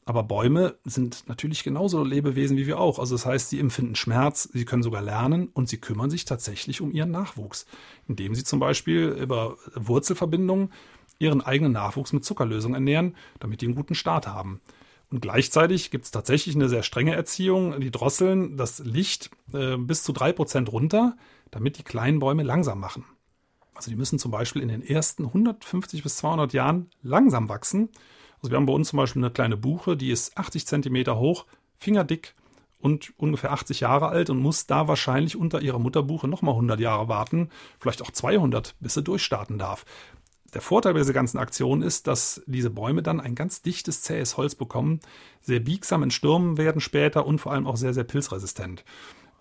Aber 0.08 0.22
Bäume 0.22 0.76
sind 0.84 1.24
natürlich 1.26 1.64
genauso 1.64 2.04
Lebewesen 2.04 2.56
wie 2.56 2.68
wir 2.68 2.78
auch. 2.78 3.00
Also 3.00 3.16
das 3.16 3.26
heißt, 3.26 3.50
sie 3.50 3.58
empfinden 3.58 3.96
Schmerz, 3.96 4.48
sie 4.52 4.64
können 4.64 4.84
sogar 4.84 5.02
lernen 5.02 5.48
und 5.52 5.68
sie 5.68 5.78
kümmern 5.78 6.10
sich 6.10 6.24
tatsächlich 6.24 6.80
um 6.80 6.92
ihren 6.92 7.10
Nachwuchs, 7.10 7.66
indem 8.06 8.36
sie 8.36 8.44
zum 8.44 8.60
Beispiel 8.60 9.08
über 9.08 9.56
Wurzelverbindungen 9.74 10.72
ihren 11.18 11.40
eigenen 11.40 11.72
Nachwuchs 11.72 12.12
mit 12.12 12.24
Zuckerlösung 12.24 12.74
ernähren, 12.74 13.16
damit 13.40 13.60
die 13.60 13.66
einen 13.66 13.74
guten 13.74 13.96
Start 13.96 14.28
haben. 14.28 14.60
Und 15.10 15.22
gleichzeitig 15.22 15.90
gibt 15.90 16.04
es 16.04 16.12
tatsächlich 16.12 16.54
eine 16.54 16.68
sehr 16.68 16.84
strenge 16.84 17.14
Erziehung. 17.14 17.80
Die 17.80 17.90
drosseln 17.90 18.56
das 18.56 18.78
Licht 18.78 19.30
äh, 19.52 19.76
bis 19.76 20.04
zu 20.04 20.12
drei 20.12 20.32
Prozent 20.32 20.70
runter, 20.70 21.16
damit 21.50 21.78
die 21.78 21.84
kleinen 21.84 22.20
Bäume 22.20 22.44
langsam 22.44 22.78
machen. 22.78 23.04
Also 23.74 23.90
die 23.90 23.96
müssen 23.96 24.20
zum 24.20 24.30
Beispiel 24.30 24.62
in 24.62 24.68
den 24.68 24.82
ersten 24.82 25.26
150 25.26 26.02
bis 26.04 26.16
200 26.16 26.52
Jahren 26.52 26.90
langsam 27.02 27.48
wachsen. 27.48 27.88
Also 28.46 28.52
wir 28.52 28.58
haben 28.58 28.66
bei 28.66 28.74
uns 28.74 28.90
zum 28.90 28.98
Beispiel 28.98 29.24
eine 29.24 29.32
kleine 29.32 29.56
Buche, 29.56 29.96
die 29.96 30.12
ist 30.12 30.38
80 30.38 30.68
Zentimeter 30.68 31.18
hoch, 31.18 31.46
fingerdick 31.78 32.36
und 32.78 33.12
ungefähr 33.16 33.50
80 33.50 33.80
Jahre 33.80 34.06
alt 34.06 34.30
und 34.30 34.38
muss 34.38 34.68
da 34.68 34.86
wahrscheinlich 34.86 35.34
unter 35.34 35.62
ihrer 35.62 35.80
Mutterbuche 35.80 36.28
nochmal 36.28 36.54
100 36.54 36.78
Jahre 36.78 37.08
warten, 37.08 37.50
vielleicht 37.80 38.02
auch 38.02 38.12
200, 38.12 38.76
bis 38.78 38.94
sie 38.94 39.02
durchstarten 39.02 39.58
darf. 39.58 39.84
Der 40.54 40.60
Vorteil 40.60 40.94
dieser 40.94 41.12
ganzen 41.12 41.38
Aktion 41.38 41.82
ist, 41.82 42.06
dass 42.06 42.40
diese 42.46 42.70
Bäume 42.70 43.02
dann 43.02 43.20
ein 43.20 43.34
ganz 43.34 43.62
dichtes, 43.62 44.02
zähes 44.02 44.36
Holz 44.36 44.54
bekommen, 44.54 45.00
sehr 45.42 45.58
biegsam 45.58 46.04
in 46.04 46.12
Stürmen 46.12 46.56
werden 46.56 46.80
später 46.80 47.26
und 47.26 47.40
vor 47.40 47.50
allem 47.50 47.66
auch 47.66 47.76
sehr, 47.76 47.94
sehr 47.94 48.04
pilzresistent. 48.04 48.84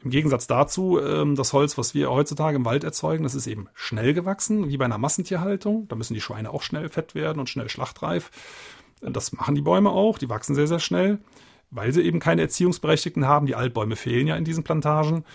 Im 0.05 0.11
Gegensatz 0.11 0.45
dazu, 0.45 0.99
ähm, 0.99 1.35
das 1.35 1.51
Holz, 1.51 1.79
was 1.79 1.95
wir 1.95 2.11
heutzutage 2.11 2.57
im 2.57 2.65
Wald 2.65 2.83
erzeugen, 2.83 3.23
das 3.23 3.33
ist 3.33 3.47
eben 3.47 3.67
schnell 3.73 4.13
gewachsen, 4.13 4.69
wie 4.69 4.77
bei 4.77 4.85
einer 4.85 4.99
Massentierhaltung. 4.99 5.87
Da 5.87 5.95
müssen 5.95 6.13
die 6.13 6.21
Schweine 6.21 6.51
auch 6.51 6.61
schnell 6.61 6.89
fett 6.89 7.15
werden 7.15 7.39
und 7.39 7.49
schnell 7.49 7.69
schlachtreif. 7.69 8.29
Das 9.01 9.31
machen 9.33 9.55
die 9.55 9.61
Bäume 9.61 9.89
auch, 9.91 10.17
die 10.17 10.29
wachsen 10.29 10.55
sehr, 10.55 10.67
sehr 10.67 10.79
schnell, 10.79 11.19
weil 11.71 11.91
sie 11.91 12.01
eben 12.01 12.19
keine 12.19 12.41
Erziehungsberechtigten 12.41 13.25
haben. 13.25 13.45
Die 13.45 13.55
Altbäume 13.55 13.95
fehlen 13.95 14.27
ja 14.27 14.35
in 14.35 14.45
diesen 14.45 14.63
Plantagen. 14.63 15.25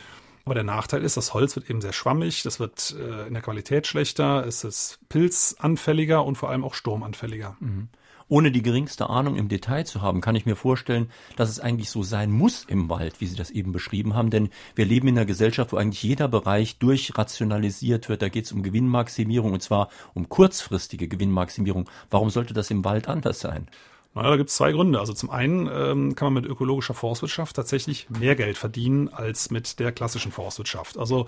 Aber 0.44 0.54
der 0.54 0.64
Nachteil 0.64 1.04
ist, 1.04 1.16
das 1.16 1.34
Holz 1.34 1.54
wird 1.54 1.68
eben 1.68 1.80
sehr 1.80 1.92
schwammig, 1.92 2.42
das 2.42 2.58
wird 2.58 2.96
äh, 2.98 3.26
in 3.26 3.34
der 3.34 3.42
Qualität 3.42 3.86
schlechter, 3.86 4.44
es 4.46 4.64
ist 4.64 4.98
pilzanfälliger 5.08 6.24
und 6.24 6.36
vor 6.36 6.48
allem 6.48 6.64
auch 6.64 6.74
sturmanfälliger. 6.74 7.56
Mhm. 7.60 7.88
Ohne 8.30 8.52
die 8.52 8.62
geringste 8.62 9.10
Ahnung 9.10 9.34
im 9.34 9.48
Detail 9.48 9.84
zu 9.84 10.02
haben, 10.02 10.20
kann 10.20 10.36
ich 10.36 10.46
mir 10.46 10.54
vorstellen, 10.54 11.10
dass 11.34 11.50
es 11.50 11.58
eigentlich 11.58 11.90
so 11.90 12.04
sein 12.04 12.30
muss 12.30 12.64
im 12.64 12.88
Wald, 12.88 13.20
wie 13.20 13.26
Sie 13.26 13.34
das 13.34 13.50
eben 13.50 13.72
beschrieben 13.72 14.14
haben. 14.14 14.30
Denn 14.30 14.50
wir 14.76 14.84
leben 14.84 15.08
in 15.08 15.18
einer 15.18 15.26
Gesellschaft, 15.26 15.72
wo 15.72 15.76
eigentlich 15.76 16.04
jeder 16.04 16.28
Bereich 16.28 16.78
durchrationalisiert 16.78 18.08
wird. 18.08 18.22
Da 18.22 18.28
geht 18.28 18.44
es 18.44 18.52
um 18.52 18.62
Gewinnmaximierung 18.62 19.52
und 19.52 19.62
zwar 19.62 19.88
um 20.14 20.28
kurzfristige 20.28 21.08
Gewinnmaximierung. 21.08 21.90
Warum 22.08 22.30
sollte 22.30 22.54
das 22.54 22.70
im 22.70 22.84
Wald 22.84 23.08
anders 23.08 23.40
sein? 23.40 23.66
Naja, 24.14 24.30
da 24.30 24.36
gibt 24.36 24.50
es 24.50 24.56
zwei 24.56 24.70
Gründe. 24.70 25.00
Also 25.00 25.12
zum 25.12 25.30
einen 25.30 25.68
ähm, 25.72 26.14
kann 26.14 26.32
man 26.32 26.42
mit 26.42 26.48
ökologischer 26.48 26.94
Forstwirtschaft 26.94 27.56
tatsächlich 27.56 28.10
mehr 28.10 28.36
Geld 28.36 28.56
verdienen 28.56 29.08
als 29.08 29.50
mit 29.50 29.80
der 29.80 29.90
klassischen 29.90 30.30
Forstwirtschaft. 30.30 30.98
Also 30.98 31.26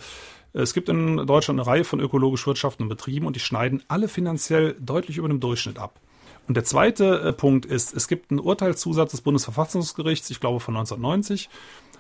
es 0.53 0.73
gibt 0.73 0.89
in 0.89 1.17
Deutschland 1.27 1.59
eine 1.59 1.67
Reihe 1.67 1.85
von 1.85 1.99
ökologisch 1.99 2.47
wirtschaftenden 2.47 2.89
Betrieben 2.89 3.27
und 3.27 3.35
die 3.35 3.41
schneiden 3.41 3.83
alle 3.89 4.07
finanziell 4.07 4.77
deutlich 4.79 5.17
über 5.17 5.27
dem 5.27 5.41
Durchschnitt 5.41 5.81
ab. 5.81 5.99
Und 6.49 6.57
der 6.57 6.65
zweite 6.65 7.21
äh, 7.21 7.33
Punkt 7.33 7.67
ist, 7.67 7.95
es 7.95 8.09
gibt 8.09 8.31
einen 8.31 8.41
Urteilszusatz 8.41 9.13
des 9.13 9.21
Bundesverfassungsgerichts, 9.21 10.31
ich 10.31 10.41
glaube 10.41 10.61
von 10.61 10.77
1990. 10.77 11.49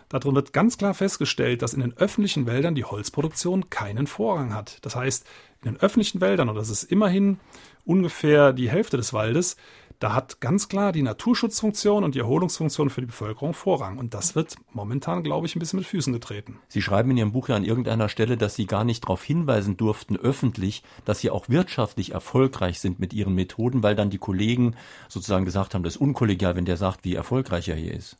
Darin 0.08 0.34
wird 0.34 0.52
ganz 0.52 0.76
klar 0.76 0.92
festgestellt, 0.92 1.62
dass 1.62 1.72
in 1.72 1.80
den 1.80 1.96
öffentlichen 1.96 2.46
Wäldern 2.46 2.74
die 2.74 2.84
Holzproduktion 2.84 3.70
keinen 3.70 4.06
Vorrang 4.06 4.54
hat. 4.54 4.78
Das 4.82 4.94
heißt, 4.94 5.26
in 5.62 5.72
den 5.72 5.80
öffentlichen 5.80 6.20
Wäldern, 6.20 6.50
und 6.50 6.56
das 6.56 6.68
ist 6.68 6.84
immerhin 6.84 7.38
ungefähr 7.86 8.52
die 8.52 8.68
Hälfte 8.68 8.98
des 8.98 9.14
Waldes, 9.14 9.56
da 10.02 10.14
hat 10.14 10.40
ganz 10.40 10.68
klar 10.68 10.90
die 10.90 11.02
Naturschutzfunktion 11.02 12.02
und 12.02 12.16
die 12.16 12.18
Erholungsfunktion 12.18 12.90
für 12.90 13.02
die 13.02 13.06
Bevölkerung 13.06 13.54
Vorrang. 13.54 13.98
Und 13.98 14.14
das 14.14 14.34
wird 14.34 14.56
momentan, 14.72 15.22
glaube 15.22 15.46
ich, 15.46 15.54
ein 15.54 15.60
bisschen 15.60 15.78
mit 15.78 15.86
Füßen 15.86 16.12
getreten. 16.12 16.58
Sie 16.66 16.82
schreiben 16.82 17.12
in 17.12 17.18
Ihrem 17.18 17.30
Buch 17.30 17.48
ja 17.48 17.54
an 17.54 17.64
irgendeiner 17.64 18.08
Stelle, 18.08 18.36
dass 18.36 18.56
Sie 18.56 18.66
gar 18.66 18.82
nicht 18.82 19.04
darauf 19.04 19.22
hinweisen 19.22 19.76
durften, 19.76 20.16
öffentlich, 20.16 20.82
dass 21.04 21.20
Sie 21.20 21.30
auch 21.30 21.48
wirtschaftlich 21.48 22.12
erfolgreich 22.12 22.80
sind 22.80 22.98
mit 22.98 23.12
Ihren 23.12 23.36
Methoden, 23.36 23.84
weil 23.84 23.94
dann 23.94 24.10
die 24.10 24.18
Kollegen 24.18 24.74
sozusagen 25.08 25.44
gesagt 25.44 25.72
haben, 25.72 25.84
das 25.84 25.94
ist 25.94 26.00
unkollegial, 26.00 26.56
wenn 26.56 26.64
der 26.64 26.76
sagt, 26.76 27.04
wie 27.04 27.14
erfolgreich 27.14 27.68
er 27.68 27.76
hier 27.76 27.94
ist. 27.94 28.16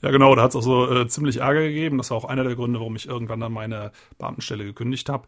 Ja, 0.00 0.10
genau, 0.10 0.34
da 0.34 0.42
hat 0.42 0.50
es 0.50 0.56
auch 0.56 0.62
so 0.62 0.90
äh, 0.90 1.06
ziemlich 1.06 1.38
Ärger 1.38 1.60
gegeben. 1.60 1.98
Das 1.98 2.10
war 2.10 2.16
auch 2.16 2.24
einer 2.24 2.44
der 2.44 2.54
Gründe, 2.54 2.78
warum 2.78 2.96
ich 2.96 3.06
irgendwann 3.06 3.40
dann 3.40 3.52
meine 3.52 3.92
Beamtenstelle 4.16 4.64
gekündigt 4.64 5.10
habe. 5.10 5.26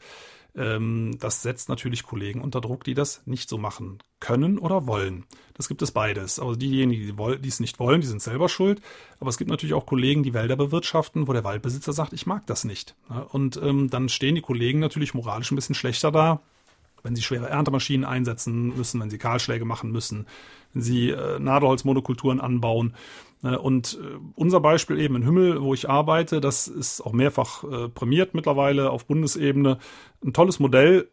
Ähm, 0.55 1.17
das 1.19 1.43
setzt 1.43 1.69
natürlich 1.69 2.03
Kollegen 2.03 2.41
unter 2.41 2.61
Druck, 2.61 2.85
die 2.85 2.95
das 2.95 3.23
nicht 3.27 3.49
so 3.49 3.59
machen 3.59 3.99
können 4.21 4.59
oder 4.59 4.87
wollen. 4.87 5.25
Das 5.55 5.69
gibt 5.69 5.83
es 5.83 5.93
beides. 5.93 6.39
Also 6.39 6.55
diejenigen, 6.55 7.17
die, 7.41 7.49
es 7.49 7.61
nicht 7.61 7.79
wollen, 7.79 8.01
die 8.01 8.07
sind 8.07 8.23
selber 8.23 8.49
schuld. 8.49 8.81
Aber 9.19 9.31
es 9.31 9.39
gibt 9.39 9.51
natürlich 9.51 9.75
auch 9.75 9.87
Kollegen, 9.87 10.23
die 10.23 10.35
Wälder 10.35 10.57
bewirtschaften, 10.57 11.27
wo 11.27 11.33
der 11.33 11.45
Waldbesitzer 11.45 11.93
sagt, 11.93 12.13
ich 12.13 12.27
mag 12.27 12.47
das 12.47 12.65
nicht. 12.65 12.95
Und 13.31 13.57
ähm, 13.63 13.91
dann 13.91 14.09
stehen 14.09 14.35
die 14.35 14.43
Kollegen 14.43 14.81
natürlich 14.81 15.15
moralisch 15.15 15.51
ein 15.51 15.57
bisschen 15.57 15.75
schlechter 15.75 16.13
da, 16.13 16.41
wenn 17.03 17.17
sie 17.17 17.23
schwere 17.23 17.49
Erntemaschinen 17.49 18.05
einsetzen 18.05 18.77
müssen, 18.77 19.01
wenn 19.01 19.11
sie 19.11 19.19
Kahlschläge 19.19 19.65
machen 19.65 19.91
müssen, 19.91 20.27
wenn 20.73 20.83
sie 20.83 21.11
äh, 21.11 21.39
Nadelholzmonokulturen 21.39 22.41
anbauen. 22.41 22.95
Äh, 23.43 23.57
und 23.57 23.99
äh, 24.01 24.19
unser 24.35 24.61
Beispiel 24.61 24.99
eben 24.99 25.17
in 25.17 25.27
Hümmel, 25.27 25.63
wo 25.63 25.75
ich 25.75 25.89
arbeite, 25.89 26.41
das 26.41 26.69
ist 26.69 27.01
auch 27.01 27.13
mehrfach 27.13 27.65
äh, 27.65 27.89
prämiert 27.89 28.35
mittlerweile 28.35 28.91
auf 28.91 29.07
Bundesebene. 29.07 29.79
Ein 30.25 30.33
tolles 30.33 30.61
Modell, 30.61 31.09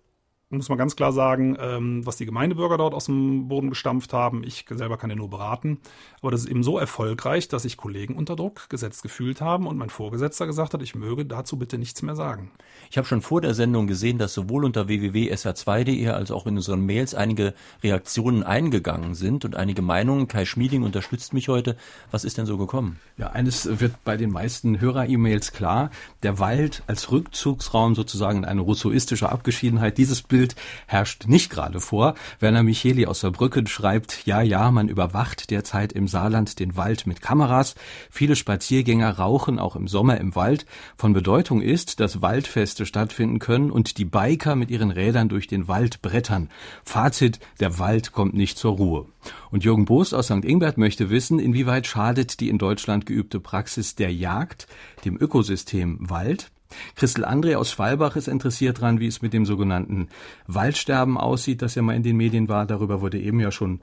muss 0.51 0.69
man 0.69 0.79
ganz 0.79 0.95
klar 0.95 1.11
sagen, 1.13 1.55
ähm, 1.59 2.05
was 2.07 2.17
die 2.17 2.25
Gemeindebürger 2.25 2.77
dort 2.77 2.95
aus 2.95 3.05
dem 3.05 3.47
Boden 3.47 3.69
gestampft 3.69 4.13
haben. 4.13 4.43
Ich 4.43 4.65
selber 4.67 4.97
kann 4.97 5.11
ja 5.11 5.15
nur 5.15 5.29
beraten. 5.29 5.77
Aber 6.21 6.31
das 6.31 6.41
ist 6.41 6.49
eben 6.49 6.63
so 6.63 6.79
erfolgreich, 6.79 7.47
dass 7.49 7.63
sich 7.63 7.77
Kollegen 7.77 8.15
unter 8.15 8.35
Druck 8.35 8.67
gesetzt 8.67 9.03
gefühlt 9.03 9.41
haben 9.41 9.67
und 9.67 9.77
mein 9.77 9.91
Vorgesetzter 9.91 10.47
gesagt 10.47 10.73
hat, 10.73 10.81
ich 10.81 10.95
möge 10.95 11.25
dazu 11.25 11.57
bitte 11.57 11.77
nichts 11.77 12.01
mehr 12.01 12.15
sagen. 12.15 12.49
Ich 12.89 12.97
habe 12.97 13.07
schon 13.07 13.21
vor 13.21 13.41
der 13.41 13.53
Sendung 13.53 13.85
gesehen, 13.85 14.17
dass 14.17 14.33
sowohl 14.33 14.65
unter 14.65 14.87
www.sr2.de 14.87 16.07
als 16.09 16.31
auch 16.31 16.47
in 16.47 16.55
unseren 16.55 16.83
Mails 16.83 17.13
einige 17.13 17.53
Reaktionen 17.83 18.41
eingegangen 18.41 19.13
sind 19.13 19.45
und 19.45 19.55
einige 19.55 19.83
Meinungen. 19.83 20.27
Kai 20.27 20.45
Schmieding 20.45 20.81
unterstützt 20.81 21.31
mich 21.31 21.47
heute. 21.47 21.77
Was 22.09 22.23
ist 22.23 22.39
denn 22.39 22.47
so 22.47 22.57
gekommen? 22.57 22.97
Ja, 23.17 23.27
eines 23.27 23.79
wird 23.79 24.03
bei 24.03 24.17
den 24.17 24.31
meisten 24.31 24.81
Hörer-E-Mails 24.81 25.51
klar. 25.51 25.91
Der 26.23 26.39
Wald 26.39 26.81
als 26.87 27.11
Rückzugsraum 27.11 27.93
sozusagen 27.93 28.39
in 28.39 28.45
eine 28.45 28.61
rousseauistische 28.61 29.29
Abgeschiedenheit. 29.29 29.99
Dieses 29.99 30.23
Bild 30.23 30.38
Bild 30.39 30.55
herrscht 30.87 31.27
nicht 31.27 31.49
gerade 31.49 31.81
vor. 31.81 32.15
Werner 32.39 32.63
Micheli 32.63 33.05
aus 33.05 33.19
Saarbrücken 33.19 33.67
schreibt, 33.67 34.25
ja, 34.25 34.41
ja, 34.41 34.71
man 34.71 34.87
überwacht 34.87 35.49
derzeit 35.51 35.91
im 35.91 36.07
Saarland 36.07 36.59
den 36.59 36.77
Wald 36.77 37.05
mit 37.07 37.21
Kameras. 37.21 37.75
Viele 38.09 38.37
Spaziergänger 38.37 39.17
rauchen 39.17 39.59
auch 39.59 39.75
im 39.75 39.89
Sommer 39.89 40.17
im 40.17 40.35
Wald. 40.35 40.65
Von 40.95 41.11
Bedeutung 41.11 41.61
ist, 41.61 41.99
dass 41.99 42.21
Waldfeste 42.21 42.85
stattfinden 42.85 43.39
können 43.39 43.69
und 43.69 43.97
die 43.97 44.05
Biker 44.05 44.55
mit 44.55 44.71
ihren 44.71 44.91
Rädern 44.91 45.27
durch 45.27 45.47
den 45.47 45.67
Wald 45.67 46.01
brettern. 46.01 46.47
Fazit, 46.85 47.41
der 47.59 47.77
Wald 47.77 48.13
kommt 48.13 48.33
nicht 48.33 48.57
zur 48.57 48.77
Ruhe. 48.77 49.07
Und 49.51 49.65
Jürgen 49.65 49.83
Boos 49.83 50.13
aus 50.13 50.27
St. 50.27 50.45
Ingbert 50.45 50.77
möchte 50.77 51.09
wissen, 51.09 51.39
inwieweit 51.39 51.85
schadet 51.85 52.39
die 52.39 52.47
in 52.47 52.59
Deutschland 52.59 53.05
geübte 53.05 53.41
Praxis 53.41 53.95
der 53.95 54.13
Jagd 54.13 54.67
dem 55.03 55.17
Ökosystem 55.19 56.09
Wald? 56.09 56.49
Christel 56.95 57.25
André 57.25 57.55
aus 57.55 57.71
Schwalbach 57.71 58.15
ist 58.15 58.27
interessiert 58.27 58.81
dran, 58.81 58.99
wie 58.99 59.07
es 59.07 59.21
mit 59.21 59.33
dem 59.33 59.45
sogenannten 59.45 60.09
Waldsterben 60.47 61.17
aussieht, 61.17 61.61
das 61.61 61.75
ja 61.75 61.81
mal 61.81 61.95
in 61.95 62.03
den 62.03 62.17
Medien 62.17 62.47
war. 62.47 62.65
Darüber 62.65 63.01
wurde 63.01 63.19
eben 63.19 63.39
ja 63.39 63.51
schon 63.51 63.79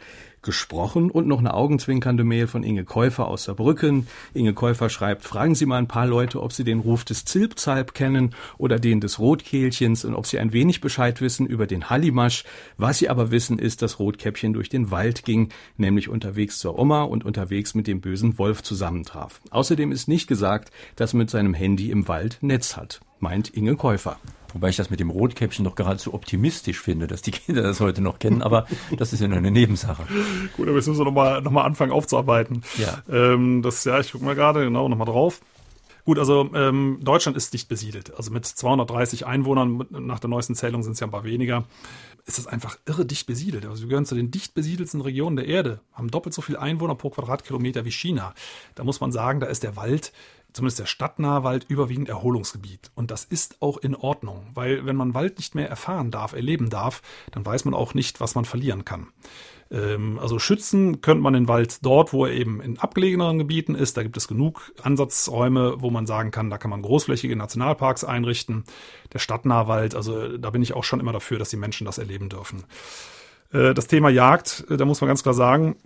gesprochen 0.47 1.11
und 1.11 1.27
noch 1.27 1.41
eine 1.41 1.53
augenzwinkernde 1.53 2.25
Mail 2.25 2.47
von 2.47 2.63
Inge 2.63 2.85
Käufer 2.85 3.29
aus 3.29 3.45
Saarbrücken. 3.45 4.07
Inge 4.33 4.55
Käufer 4.55 4.89
schreibt, 4.89 5.25
fragen 5.25 5.55
Sie 5.55 5.67
mal 5.67 5.77
ein 5.77 5.89
paar 5.89 6.07
Leute, 6.07 6.43
ob 6.43 6.55
sie 6.55 6.65
den 6.65 6.81
Ruf 6.81 7.05
des 7.05 7.27
Zilpzalp 7.27 7.93
kennen 7.93 8.35
oder 8.57 8.79
den 8.79 9.03
des 9.03 9.19
Rotkehlchens 9.19 10.07
und 10.07 10.15
ob 10.15 10.27
sie 10.27 10.39
ein 10.39 10.55
wenig 10.55 10.81
Bescheid 10.81 11.21
wissen 11.21 11.47
über 11.47 11.67
den 11.67 11.91
Hallimasch. 11.91 12.45
Was 12.79 12.99
sie 12.99 13.11
aber 13.11 13.31
wissen, 13.31 13.59
ist, 13.59 13.83
dass 13.83 13.99
Rotkäppchen 13.99 14.55
durch 14.55 14.71
den 14.71 14.91
Wald 14.91 15.25
ging, 15.25 15.51
nämlich 15.77 16.09
unterwegs 16.09 16.59
zur 16.59 16.79
Oma 16.79 17.03
und 17.03 17.25
unterwegs 17.25 17.75
mit 17.75 17.87
dem 17.87 18.01
bösen 18.01 18.39
Wolf 18.39 18.63
zusammentraf. 18.63 19.43
Außerdem 19.51 19.93
ist 19.93 20.09
nicht 20.09 20.29
gesagt, 20.29 20.71
dass 20.95 21.13
er 21.13 21.19
mit 21.19 21.29
seinem 21.29 21.53
Handy 21.53 21.91
im 21.91 22.09
Wald 22.09 22.39
Netz 22.41 22.77
hat, 22.77 23.01
meint 23.19 23.51
Inge 23.51 23.77
Käufer. 23.77 24.19
Wobei 24.57 24.71
ich 24.71 24.77
das 24.77 24.89
mit 24.89 25.01
dem 25.01 25.11
Rotkäppchen 25.11 25.67
doch 25.67 25.75
geradezu 25.75 26.15
optimistisch 26.15 26.81
finde, 26.81 27.07
dass 27.07 27.21
die 27.21 27.31
Kinder 27.31 27.63
das 27.63 27.79
heute 27.79 28.01
noch 28.01 28.19
kennen, 28.19 28.41
aber 28.41 28.67
das 28.97 29.13
ist 29.13 29.21
ja 29.21 29.29
nur 29.29 29.37
eine 29.37 29.51
Nebensache. 29.51 30.05
Gut, 30.57 30.67
aber 30.67 30.79
jetzt 30.79 30.87
müssen 30.87 30.99
wir 30.99 31.05
nochmal 31.05 31.43
noch 31.43 31.51
mal 31.51 31.65
anfangen 31.65 31.93
aufzuarbeiten. 31.93 32.63
Ja. 32.79 33.03
Ähm, 33.07 33.61
das, 33.61 33.85
ja, 33.85 34.01
ich 34.01 34.13
gucke 34.13 34.25
mal 34.25 34.35
gerade 34.35 34.65
genau 34.65 34.89
nochmal 34.89 35.07
drauf. 35.07 35.43
Gut, 36.07 36.19
also 36.19 36.49
ähm, 36.55 37.01
Deutschland 37.03 37.37
ist 37.37 37.53
dicht 37.53 37.69
besiedelt. 37.69 38.15
Also 38.17 38.31
mit 38.31 38.47
230 38.47 39.27
Einwohnern, 39.27 39.85
nach 39.91 40.21
der 40.21 40.31
neuesten 40.31 40.55
Zählung 40.55 40.83
sind 40.83 40.93
es 40.93 41.01
ja 41.01 41.07
ein 41.07 41.11
paar 41.11 41.25
weniger, 41.25 41.65
ist 42.25 42.39
es 42.39 42.47
einfach 42.47 42.79
irre 42.87 43.05
dicht 43.05 43.27
besiedelt. 43.27 43.67
Also 43.67 43.83
wir 43.83 43.89
gehören 43.91 44.07
zu 44.07 44.15
den 44.15 44.31
dicht 44.31 44.55
besiedelsten 44.55 45.03
Regionen 45.03 45.37
der 45.37 45.49
Erde, 45.49 45.81
haben 45.93 46.11
doppelt 46.11 46.35
so 46.35 46.41
viele 46.41 46.63
Einwohner 46.63 46.95
pro 46.95 47.11
Quadratkilometer 47.11 47.85
wie 47.85 47.93
China. 47.93 48.33
Da 48.75 48.85
muss 48.85 49.01
man 49.01 49.13
sagen, 49.13 49.39
da 49.39 49.49
ist 49.49 49.65
der 49.65 49.77
Wald 49.77 50.13
zumindest 50.57 50.79
der 50.79 50.87
stadtnahe 50.87 51.45
Wald, 51.45 51.67
überwiegend 51.69 52.09
Erholungsgebiet. 52.09 52.91
Und 52.95 53.11
das 53.11 53.25
ist 53.25 53.61
auch 53.61 53.77
in 53.77 53.95
Ordnung, 53.95 54.49
weil 54.55 54.87
wenn 54.87 54.97
man 54.97 55.15
Wald 55.15 55.37
nicht 55.37 55.55
mehr 55.55 55.69
erfahren 55.69 56.11
darf, 56.11 56.33
erleben 56.33 56.71
darf, 56.71 57.03
dann 57.31 57.45
weiß 57.45 57.67
man 57.67 57.75
auch 57.75 57.95
nicht, 57.95 58.21
was 58.21 58.35
man 58.35 58.45
verlieren 58.45 58.85
kann. 58.85 59.09
Ähm, 59.71 60.19
also 60.19 60.39
schützen 60.39 61.03
könnte 61.03 61.23
man 61.23 61.35
den 61.35 61.47
Wald 61.47 61.85
dort, 61.85 62.13
wo 62.13 62.25
er 62.25 62.33
eben 62.33 62.61
in 62.61 62.79
abgelegeneren 62.79 63.39
Gebieten 63.39 63.75
ist. 63.75 63.97
Da 63.97 64.03
gibt 64.03 64.17
es 64.17 64.29
genug 64.29 64.73
Ansatzräume, 64.83 65.77
wo 65.83 65.91
man 65.91 66.07
sagen 66.07 66.31
kann, 66.31 66.51
da 66.51 66.57
kann 66.59 66.71
man 66.71 66.83
großflächige 66.83 67.37
Nationalparks 67.37 68.05
einrichten. 68.05 68.65
Der 69.13 69.19
Stadtnahwald, 69.19 69.95
also 69.95 70.39
da 70.39 70.51
bin 70.51 70.63
ich 70.63 70.75
auch 70.75 70.85
schon 70.85 71.01
immer 71.01 71.13
dafür, 71.13 71.39
dass 71.39 71.51
die 71.51 71.57
Menschen 71.57 71.85
das 71.85 71.99
erleben 71.99 72.29
dürfen. 72.31 72.65
Äh, 73.53 73.75
das 73.75 73.89
Thema 73.89 74.09
Jagd, 74.09 74.65
äh, 74.71 74.77
da 74.77 74.85
muss 74.85 75.01
man 75.01 75.09
ganz 75.09 75.23
klar 75.23 75.35
sagen, 75.35 75.77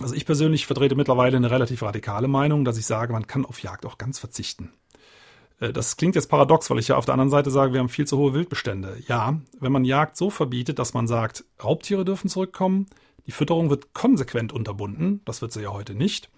also 0.00 0.14
ich 0.14 0.26
persönlich 0.26 0.66
vertrete 0.66 0.94
mittlerweile 0.94 1.36
eine 1.36 1.50
relativ 1.50 1.82
radikale 1.82 2.28
Meinung, 2.28 2.64
dass 2.64 2.78
ich 2.78 2.86
sage, 2.86 3.12
man 3.12 3.26
kann 3.26 3.44
auf 3.44 3.62
Jagd 3.62 3.86
auch 3.86 3.98
ganz 3.98 4.18
verzichten. 4.18 4.72
Äh, 5.60 5.72
das 5.72 5.96
klingt 5.96 6.14
jetzt 6.14 6.28
paradox, 6.28 6.70
weil 6.70 6.78
ich 6.78 6.88
ja 6.88 6.96
auf 6.96 7.04
der 7.04 7.14
anderen 7.14 7.30
Seite 7.30 7.50
sage, 7.50 7.72
wir 7.72 7.80
haben 7.80 7.88
viel 7.88 8.06
zu 8.06 8.18
hohe 8.18 8.34
Wildbestände. 8.34 8.98
Ja, 9.06 9.40
wenn 9.60 9.72
man 9.72 9.84
Jagd 9.84 10.16
so 10.16 10.30
verbietet, 10.30 10.78
dass 10.78 10.94
man 10.94 11.06
sagt, 11.06 11.44
Raubtiere 11.62 12.04
dürfen 12.04 12.28
zurückkommen, 12.28 12.86
die 13.26 13.32
Fütterung 13.32 13.70
wird 13.70 13.92
konsequent 13.92 14.52
unterbunden, 14.52 15.20
das 15.24 15.42
wird 15.42 15.52
sie 15.52 15.62
ja 15.62 15.72
heute 15.72 15.94
nicht. 15.94 16.30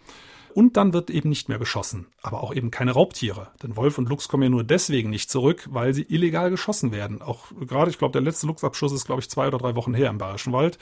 Und 0.53 0.77
dann 0.77 0.93
wird 0.93 1.11
eben 1.11 1.29
nicht 1.29 1.49
mehr 1.49 1.61
geschossen, 1.61 2.09
aber 2.23 2.43
auch 2.43 2.53
eben 2.53 2.73
keine 2.73 2.91
Raubtiere. 2.91 3.53
Denn 3.63 3.77
Wolf 3.77 3.99
und 3.99 4.09
Luchs 4.09 4.27
kommen 4.27 4.43
ja 4.43 4.49
nur 4.49 4.65
deswegen 4.65 5.09
nicht 5.09 5.31
zurück, 5.31 5.69
weil 5.71 5.95
sie 5.95 6.03
illegal 6.03 6.51
geschossen 6.51 6.91
werden. 6.91 7.23
Auch 7.23 7.53
gerade, 7.61 7.89
ich 7.89 7.99
glaube, 7.99 8.13
der 8.13 8.23
letzte 8.23 8.49
Luchsabschuss 8.49 8.91
ist, 8.91 9.05
glaube 9.05 9.21
ich, 9.21 9.31
zwei 9.31 9.47
oder 9.47 9.59
drei 9.59 9.77
Wochen 9.77 9.95
her 9.95 10.11
im 10.11 10.19
Bayerischen 10.19 10.53
Wald. 10.53 10.79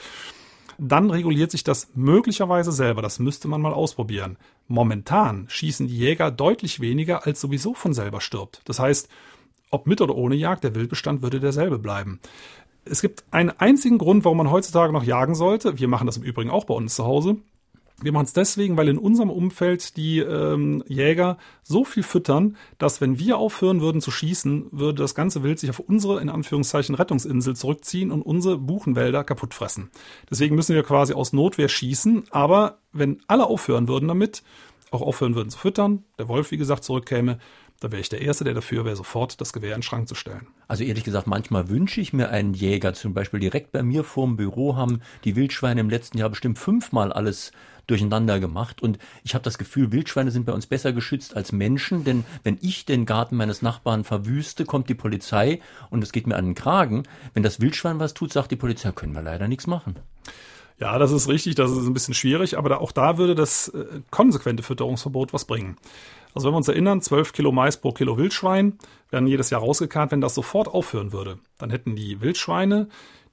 Dann 0.78 1.10
reguliert 1.10 1.50
sich 1.50 1.64
das 1.64 1.88
möglicherweise 1.94 2.70
selber. 2.70 3.02
Das 3.02 3.18
müsste 3.18 3.48
man 3.48 3.60
mal 3.60 3.72
ausprobieren. 3.74 4.36
Momentan 4.68 5.46
schießen 5.48 5.88
die 5.88 5.98
Jäger 5.98 6.30
deutlich 6.30 6.80
weniger, 6.80 7.26
als 7.26 7.40
sowieso 7.40 7.74
von 7.74 7.92
selber 7.92 8.20
stirbt. 8.20 8.62
Das 8.64 8.78
heißt, 8.78 9.08
ob 9.70 9.86
mit 9.86 10.00
oder 10.00 10.14
ohne 10.14 10.36
Jagd, 10.36 10.64
der 10.64 10.74
Wildbestand 10.74 11.22
würde 11.22 11.40
derselbe 11.40 11.78
bleiben. 11.78 12.20
Es 12.84 13.02
gibt 13.02 13.24
einen 13.32 13.50
einzigen 13.50 13.98
Grund, 13.98 14.24
warum 14.24 14.38
man 14.38 14.50
heutzutage 14.50 14.92
noch 14.92 15.02
jagen 15.04 15.34
sollte. 15.34 15.78
Wir 15.78 15.88
machen 15.88 16.06
das 16.06 16.16
im 16.16 16.22
Übrigen 16.22 16.50
auch 16.50 16.64
bei 16.64 16.74
uns 16.74 16.94
zu 16.94 17.04
Hause. 17.04 17.36
Wir 18.00 18.12
machen 18.12 18.26
es 18.26 18.32
deswegen, 18.32 18.76
weil 18.76 18.88
in 18.88 18.98
unserem 18.98 19.30
Umfeld 19.30 19.96
die 19.96 20.20
ähm, 20.20 20.84
Jäger 20.86 21.36
so 21.64 21.84
viel 21.84 22.04
füttern, 22.04 22.56
dass 22.78 23.00
wenn 23.00 23.18
wir 23.18 23.38
aufhören 23.38 23.80
würden 23.80 24.00
zu 24.00 24.12
schießen, 24.12 24.68
würde 24.70 25.02
das 25.02 25.16
ganze 25.16 25.42
Wild 25.42 25.58
sich 25.58 25.70
auf 25.70 25.80
unsere, 25.80 26.20
in 26.20 26.28
Anführungszeichen, 26.28 26.94
Rettungsinsel 26.94 27.56
zurückziehen 27.56 28.12
und 28.12 28.22
unsere 28.22 28.56
Buchenwälder 28.56 29.24
kaputt 29.24 29.52
fressen. 29.52 29.90
Deswegen 30.30 30.54
müssen 30.54 30.76
wir 30.76 30.84
quasi 30.84 31.12
aus 31.12 31.32
Notwehr 31.32 31.68
schießen. 31.68 32.24
Aber 32.30 32.78
wenn 32.92 33.20
alle 33.26 33.46
aufhören 33.46 33.88
würden 33.88 34.06
damit, 34.06 34.44
auch 34.92 35.02
aufhören 35.02 35.34
würden 35.34 35.50
zu 35.50 35.58
füttern, 35.58 36.04
der 36.18 36.28
Wolf, 36.28 36.52
wie 36.52 36.56
gesagt, 36.56 36.84
zurückkäme, 36.84 37.38
da 37.80 37.92
wäre 37.92 38.00
ich 38.00 38.08
der 38.08 38.20
Erste, 38.20 38.44
der 38.44 38.54
dafür 38.54 38.84
wäre, 38.84 38.96
sofort 38.96 39.40
das 39.40 39.52
Gewehr 39.52 39.74
in 39.74 39.78
den 39.78 39.82
Schrank 39.82 40.08
zu 40.08 40.14
stellen. 40.14 40.48
Also 40.66 40.82
ehrlich 40.84 41.04
gesagt, 41.04 41.26
manchmal 41.26 41.68
wünsche 41.68 42.00
ich 42.00 42.12
mir 42.12 42.30
einen 42.30 42.54
Jäger 42.54 42.92
zum 42.94 43.14
Beispiel 43.14 43.38
direkt 43.38 43.70
bei 43.70 43.82
mir 43.82 44.02
vorm 44.02 44.36
Büro 44.36 44.76
haben 44.76 45.00
die 45.24 45.36
Wildschweine 45.36 45.80
im 45.80 45.90
letzten 45.90 46.18
Jahr 46.18 46.30
bestimmt 46.30 46.58
fünfmal 46.58 47.12
alles 47.12 47.52
durcheinander 47.88 48.38
gemacht. 48.38 48.80
Und 48.80 48.98
ich 49.24 49.34
habe 49.34 49.42
das 49.42 49.58
Gefühl, 49.58 49.90
Wildschweine 49.90 50.30
sind 50.30 50.46
bei 50.46 50.52
uns 50.52 50.66
besser 50.66 50.92
geschützt 50.92 51.36
als 51.36 51.50
Menschen, 51.50 52.04
denn 52.04 52.24
wenn 52.44 52.58
ich 52.60 52.84
den 52.84 53.04
Garten 53.04 53.36
meines 53.36 53.62
Nachbarn 53.62 54.04
verwüste, 54.04 54.64
kommt 54.64 54.88
die 54.88 54.94
Polizei 54.94 55.60
und 55.90 56.04
es 56.04 56.12
geht 56.12 56.26
mir 56.26 56.36
an 56.36 56.44
den 56.44 56.54
Kragen. 56.54 57.02
Wenn 57.34 57.42
das 57.42 57.60
Wildschwein 57.60 57.98
was 57.98 58.14
tut, 58.14 58.32
sagt 58.32 58.52
die 58.52 58.56
Polizei, 58.56 58.92
können 58.92 59.14
wir 59.14 59.22
leider 59.22 59.48
nichts 59.48 59.66
machen. 59.66 59.96
Ja, 60.80 60.96
das 60.98 61.10
ist 61.10 61.26
richtig, 61.28 61.56
das 61.56 61.72
ist 61.72 61.86
ein 61.86 61.94
bisschen 61.94 62.14
schwierig, 62.14 62.56
aber 62.56 62.68
da, 62.68 62.76
auch 62.76 62.92
da 62.92 63.18
würde 63.18 63.34
das 63.34 63.68
äh, 63.68 64.00
konsequente 64.10 64.62
Fütterungsverbot 64.62 65.32
was 65.32 65.44
bringen. 65.44 65.76
Also 66.34 66.46
wenn 66.46 66.52
wir 66.52 66.58
uns 66.58 66.68
erinnern, 66.68 67.02
12 67.02 67.32
Kilo 67.32 67.50
Mais 67.50 67.78
pro 67.78 67.90
Kilo 67.90 68.16
Wildschwein 68.16 68.78
werden 69.10 69.26
jedes 69.26 69.50
Jahr 69.50 69.60
rausgekarrt, 69.60 70.12
wenn 70.12 70.20
das 70.20 70.36
sofort 70.36 70.68
aufhören 70.68 71.12
würde. 71.12 71.38
Dann 71.58 71.70
hätten 71.70 71.96
die 71.96 72.20
Wildschweine 72.20 72.88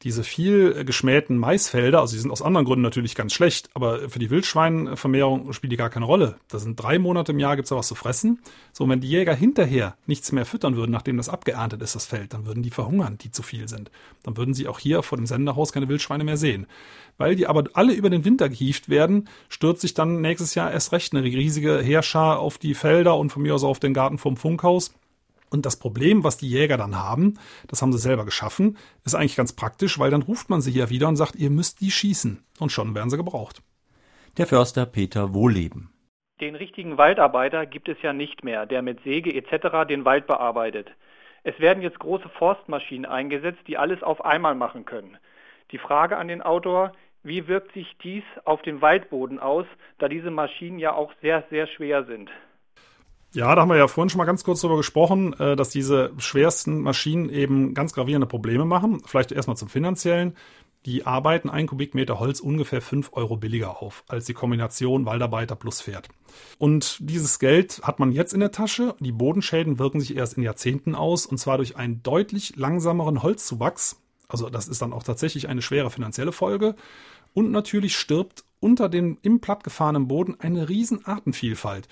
diese 0.06 0.24
viel 0.24 0.86
geschmähten 0.86 1.36
Maisfelder, 1.39 2.00
also 2.00 2.13
die 2.15 2.22
sind 2.22 2.30
aus 2.30 2.44
anderen 2.44 2.65
Gründen 2.65 2.84
natürlich 2.84 3.15
ganz 3.15 3.34
schlecht, 3.34 3.72
aber 3.74 4.08
für 4.08 4.20
die 4.20 4.30
Wildschweinvermehrung 4.30 5.52
spielt 5.52 5.74
die 5.74 5.78
gar 5.78 5.89
keine 5.89 6.06
Rolle. 6.06 6.36
Da 6.48 6.60
sind 6.60 6.80
drei 6.80 7.00
Monate 7.00 7.32
im 7.32 7.39
Jahr, 7.39 7.56
gibt's 7.56 7.70
da 7.70 7.76
was 7.76 7.88
zu 7.88 7.96
fressen. 7.96 8.39
So, 8.72 8.88
wenn 8.88 9.02
die 9.02 9.10
Jäger 9.10 9.34
hinterher 9.34 9.98
nichts 10.06 10.32
mehr 10.32 10.46
füttern 10.46 10.76
würden, 10.76 10.91
nachdem 10.91 11.18
das 11.18 11.28
abgeerntet 11.28 11.82
ist, 11.82 11.96
das 11.96 12.06
Feld, 12.06 12.36
dann 12.36 12.46
würden 12.46 12.62
die 12.62 12.70
verhungern, 12.70 13.18
die 13.18 13.32
zu 13.32 13.41
viel 13.41 13.68
sind. 13.68 13.89
Dann 14.22 14.38
würden 14.38 14.54
sie 14.54 14.68
auch 14.68 14.78
hier 14.78 15.02
vor 15.02 15.18
dem 15.18 15.26
Senderhaus 15.26 15.74
keine 15.74 15.89
Wildschweine 15.89 16.24
mehr 16.24 16.38
sehen. 16.38 16.68
Weil 17.18 17.36
die 17.36 17.48
aber 17.48 17.63
alle 17.74 17.94
über 17.94 18.12
den 18.12 18.26
Winter 18.26 18.48
gehieft 18.48 18.89
werden, 18.89 19.28
stürzt 19.50 19.82
sich 19.82 19.96
dann 19.96 20.22
nächstes 20.22 20.54
Jahr 20.54 20.72
erst 20.72 20.91
recht 20.91 21.15
eine 21.15 21.24
riesige 21.24 21.82
Heerschar 21.82 22.38
auf 22.38 22.60
die 22.60 22.76
Felder 22.76 23.18
und 23.18 23.32
von 23.32 23.41
mir 23.41 23.56
aus 23.56 23.63
auf 23.63 23.80
den 23.80 23.96
Garten 23.96 24.20
vom 24.20 24.38
Funkhaus. 24.38 24.94
Und 25.56 25.65
das 25.65 25.80
Problem, 25.80 26.26
was 26.26 26.36
die 26.36 26.50
Jäger 26.50 26.76
dann 26.76 26.98
haben, 27.02 27.39
das 27.68 27.82
haben 27.82 27.94
sie 27.94 27.98
selber 27.98 28.26
geschaffen, 28.26 28.78
ist 29.06 29.15
eigentlich 29.15 29.38
ganz 29.38 29.56
praktisch, 29.56 29.98
weil 29.98 30.12
dann 30.12 30.22
ruft 30.22 30.50
man 30.50 30.60
sie 30.60 30.72
hier 30.72 30.89
wieder 30.89 31.08
und 31.08 31.15
sagt, 31.15 31.36
ihr 31.36 31.50
müsst 31.50 31.80
die 31.80 31.91
schießen. 31.91 32.44
Und 32.60 32.74
schon 32.74 32.94
werden 32.94 33.10
sie 33.10 33.15
gebraucht. 33.15 33.62
Der 34.38 34.48
Förster 34.48 34.86
Peter 34.86 35.34
Wohleben. 35.34 35.91
Den 36.41 36.56
richtigen 36.56 36.98
Waldarbeiter 36.98 37.65
gibt 37.65 37.88
es 37.88 37.96
ja 38.02 38.12
nicht 38.12 38.44
mehr, 38.44 38.65
der 38.65 38.82
mit 38.82 39.02
Säge 39.04 39.34
etc. 39.34 39.88
den 39.88 40.04
Wald 40.04 40.28
bearbeitet. 40.28 40.91
Es 41.44 41.58
werden 41.62 41.82
jetzt 41.82 42.00
große 42.00 42.28
Forstmaschinen 42.38 43.06
eingesetzt, 43.06 43.62
die 43.68 43.78
alles 43.78 44.04
auf 44.04 44.26
einmal 44.26 44.56
machen 44.56 44.84
können. 44.84 45.18
Die 45.72 45.78
Frage 45.78 46.18
an 46.18 46.28
den 46.28 46.41
Autor, 46.41 46.91
wie 47.24 47.48
wirkt 47.48 47.74
sich 47.74 47.96
dies 48.04 48.24
auf 48.44 48.62
den 48.62 48.82
Waldboden 48.82 49.39
aus, 49.39 49.65
da 50.00 50.10
diese 50.10 50.32
Maschinen 50.32 50.80
ja 50.80 50.94
auch 50.94 51.13
sehr, 51.22 51.46
sehr 51.50 51.68
schwer 51.68 52.04
sind? 52.04 52.30
Ja, 53.36 53.54
da 53.54 53.62
haben 53.62 53.69
wir 53.69 53.76
ja 53.76 53.89
vorhin 53.89 54.10
schon 54.10 54.19
mal 54.19 54.26
ganz 54.26 54.45
kurz 54.45 54.62
darüber 54.62 54.78
gesprochen, 54.78 55.34
äh, 55.34 55.58
dass 55.58 55.69
diese 55.69 56.13
schwersten 56.17 56.80
Maschinen 56.80 57.30
eben 57.30 57.74
ganz 57.74 57.91
gravierende 57.91 58.28
Probleme 58.28 58.63
machen. 58.63 59.02
Vielleicht 59.06 59.34
erstmal 59.34 59.58
zum 59.58 59.67
finanziellen. 59.67 60.38
Die 60.86 61.06
arbeiten 61.06 61.50
ein 61.50 61.67
Kubikmeter 61.67 62.19
Holz 62.19 62.39
ungefähr 62.39 62.82
fünf 62.82 63.10
Euro 63.12 63.36
billiger 63.36 63.82
auf 63.82 64.06
als 64.08 64.24
die 64.24 64.34
Kombination 64.34 65.06
Waldarbeiter 65.06 65.58
plus 65.58 65.82
Pferd. 65.82 66.08
Und 66.60 66.98
dieses 67.02 67.39
Geld 67.39 67.82
hat 67.84 68.00
man 68.00 68.13
jetzt 68.13 68.34
in 68.34 68.39
der 68.39 68.54
Tasche. 68.54 68.95
Die 69.00 69.12
Bodenschäden 69.12 69.80
wirken 69.80 70.00
sich 70.00 70.15
erst 70.15 70.38
in 70.38 70.43
Jahrzehnten 70.43 70.95
aus 70.95 71.26
und 71.26 71.38
zwar 71.38 71.58
durch 71.58 71.76
einen 71.76 72.04
deutlich 72.04 72.56
langsameren 72.56 73.21
Holzzuwachs. 73.21 74.02
Also 74.30 74.50
das 74.50 74.69
ist 74.69 74.82
dann 74.82 74.93
auch 74.93 75.04
tatsächlich 75.04 75.50
eine 75.50 75.62
schwere 75.62 75.89
finanzielle 75.89 76.32
Folge. 76.32 76.76
Und 77.34 77.52
natürlich 77.52 77.98
stirbt 77.98 78.45
unter 78.62 78.88
dem 78.88 79.17
im 79.24 79.41
plattgefahrenen 79.41 80.08
Boden 80.08 80.39
eine 80.39 80.69
riesen 80.69 81.06
Artenvielfalt. 81.06 81.89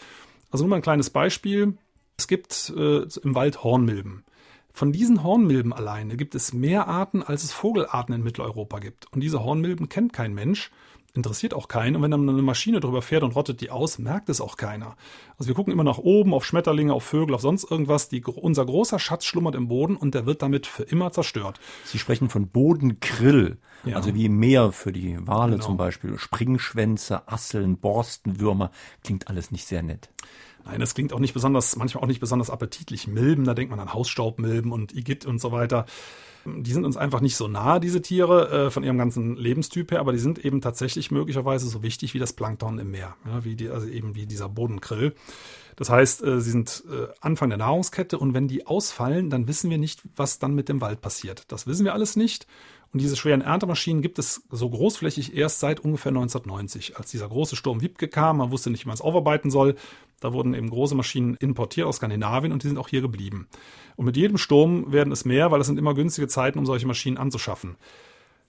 Also 0.53 0.65
nur 0.65 0.69
mal 0.69 0.75
ein 0.75 0.83
kleines 0.83 1.09
Beispiel. 1.09 1.79
Es 2.15 2.27
gibt 2.27 2.71
äh, 2.77 3.07
im 3.23 3.33
Wald 3.33 3.63
Hornmilben. 3.63 4.23
Von 4.71 4.91
diesen 4.91 5.23
Hornmilben 5.23 5.73
alleine 5.73 6.15
gibt 6.15 6.35
es 6.35 6.53
mehr 6.53 6.87
Arten, 6.87 7.23
als 7.23 7.43
es 7.43 7.51
Vogelarten 7.51 8.13
in 8.13 8.23
Mitteleuropa 8.23 8.77
gibt. 8.77 9.11
Und 9.11 9.21
diese 9.21 9.43
Hornmilben 9.43 9.89
kennt 9.89 10.13
kein 10.13 10.35
Mensch, 10.35 10.69
interessiert 11.13 11.53
auch 11.53 11.67
keinen. 11.67 11.95
Und 11.95 12.01
wenn 12.01 12.11
dann 12.11 12.27
eine 12.27 12.41
Maschine 12.41 12.79
drüber 12.79 13.01
fährt 13.01 13.23
und 13.23 13.35
rottet 13.35 13.61
die 13.61 13.69
aus, 13.69 13.99
merkt 13.99 14.29
es 14.29 14.41
auch 14.41 14.57
keiner. 14.57 14.95
Also 15.37 15.47
wir 15.47 15.55
gucken 15.55 15.71
immer 15.71 15.83
nach 15.83 15.99
oben, 15.99 16.33
auf 16.33 16.45
Schmetterlinge, 16.45 16.93
auf 16.93 17.03
Vögel, 17.03 17.35
auf 17.35 17.41
sonst 17.41 17.69
irgendwas. 17.69 18.09
Die, 18.09 18.23
unser 18.23 18.65
großer 18.65 18.99
Schatz 18.99 19.25
schlummert 19.25 19.55
im 19.55 19.67
Boden 19.67 19.95
und 19.95 20.15
der 20.15 20.25
wird 20.25 20.41
damit 20.41 20.65
für 20.65 20.83
immer 20.83 21.11
zerstört. 21.11 21.59
Sie 21.85 21.99
sprechen 21.99 22.29
von 22.29 22.47
Bodenkrill. 22.47 23.57
Ja. 23.85 23.97
Also 23.97 24.15
wie 24.15 24.29
Meer 24.29 24.71
für 24.71 24.91
die 24.91 25.17
Wale 25.27 25.53
genau. 25.53 25.65
zum 25.65 25.77
Beispiel. 25.77 26.17
Springschwänze, 26.17 27.27
Asseln, 27.27 27.77
Borstenwürmer. 27.77 28.71
Klingt 29.03 29.27
alles 29.27 29.51
nicht 29.51 29.67
sehr 29.67 29.83
nett. 29.83 30.09
Nein, 30.65 30.79
das 30.79 30.95
klingt 30.95 31.11
auch 31.13 31.19
nicht 31.19 31.33
besonders, 31.33 31.75
manchmal 31.75 32.03
auch 32.03 32.07
nicht 32.07 32.21
besonders 32.21 32.49
appetitlich. 32.49 33.07
Milben, 33.07 33.43
da 33.43 33.53
denkt 33.53 33.69
man 33.69 33.81
an 33.81 33.93
Hausstaubmilben 33.93 34.71
und 34.71 34.95
Igitt 34.95 35.25
und 35.25 35.39
so 35.39 35.51
weiter. 35.51 35.85
Die 36.45 36.71
sind 36.71 36.85
uns 36.85 36.97
einfach 36.97 37.21
nicht 37.21 37.37
so 37.37 37.47
nah, 37.47 37.79
diese 37.79 38.01
Tiere, 38.01 38.67
äh, 38.67 38.71
von 38.71 38.83
ihrem 38.83 38.97
ganzen 38.97 39.37
Lebenstyp 39.37 39.91
her, 39.91 39.99
aber 39.99 40.11
die 40.11 40.19
sind 40.19 40.43
eben 40.43 40.61
tatsächlich 40.61 41.11
möglicherweise 41.11 41.67
so 41.67 41.83
wichtig 41.83 42.13
wie 42.13 42.19
das 42.19 42.33
Plankton 42.33 42.79
im 42.79 42.91
Meer, 42.91 43.15
ja, 43.25 43.45
wie 43.45 43.55
die, 43.55 43.69
also 43.69 43.87
eben 43.87 44.15
wie 44.15 44.25
dieser 44.25 44.49
Bodenkrill. 44.49 45.13
Das 45.75 45.89
heißt, 45.89 46.23
äh, 46.23 46.41
sie 46.41 46.51
sind 46.51 46.83
äh, 46.89 47.07
Anfang 47.21 47.49
der 47.49 47.57
Nahrungskette 47.57 48.19
und 48.19 48.33
wenn 48.33 48.47
die 48.47 48.67
ausfallen, 48.67 49.29
dann 49.29 49.47
wissen 49.47 49.69
wir 49.69 49.77
nicht, 49.77 50.01
was 50.15 50.39
dann 50.39 50.53
mit 50.53 50.69
dem 50.69 50.81
Wald 50.81 51.01
passiert. 51.01 51.45
Das 51.51 51.67
wissen 51.67 51.85
wir 51.85 51.93
alles 51.93 52.15
nicht. 52.15 52.47
Und 52.93 53.01
diese 53.01 53.15
schweren 53.15 53.41
Erntemaschinen 53.41 54.03
gibt 54.03 54.19
es 54.19 54.43
so 54.51 54.69
großflächig 54.69 55.35
erst 55.35 55.59
seit 55.59 55.79
ungefähr 55.79 56.11
1990, 56.11 56.95
als 56.95 57.09
dieser 57.09 57.27
große 57.27 57.55
Sturm 57.55 57.81
Wiebke 57.81 58.07
kam. 58.07 58.37
Man 58.37 58.51
wusste 58.51 58.69
nicht, 58.69 58.85
wie 58.85 58.87
man 58.87 58.93
es 58.93 59.01
aufarbeiten 59.01 59.49
soll. 59.49 59.75
Da 60.23 60.31
wurden 60.31 60.53
eben 60.53 60.69
große 60.69 60.95
Maschinen 60.95 61.35
importiert 61.35 61.85
aus 61.85 61.97
Skandinavien 61.97 62.53
und 62.53 62.63
die 62.63 62.67
sind 62.69 62.77
auch 62.77 62.87
hier 62.87 63.01
geblieben. 63.01 63.47
Und 63.97 64.05
mit 64.05 64.15
jedem 64.15 64.37
Sturm 64.37 64.91
werden 64.93 65.11
es 65.11 65.25
mehr, 65.25 65.51
weil 65.51 65.59
es 65.59 65.67
sind 65.67 65.77
immer 65.77 65.93
günstige 65.93 66.27
Zeiten, 66.27 66.59
um 66.59 66.65
solche 66.65 66.87
Maschinen 66.87 67.17
anzuschaffen. 67.17 67.75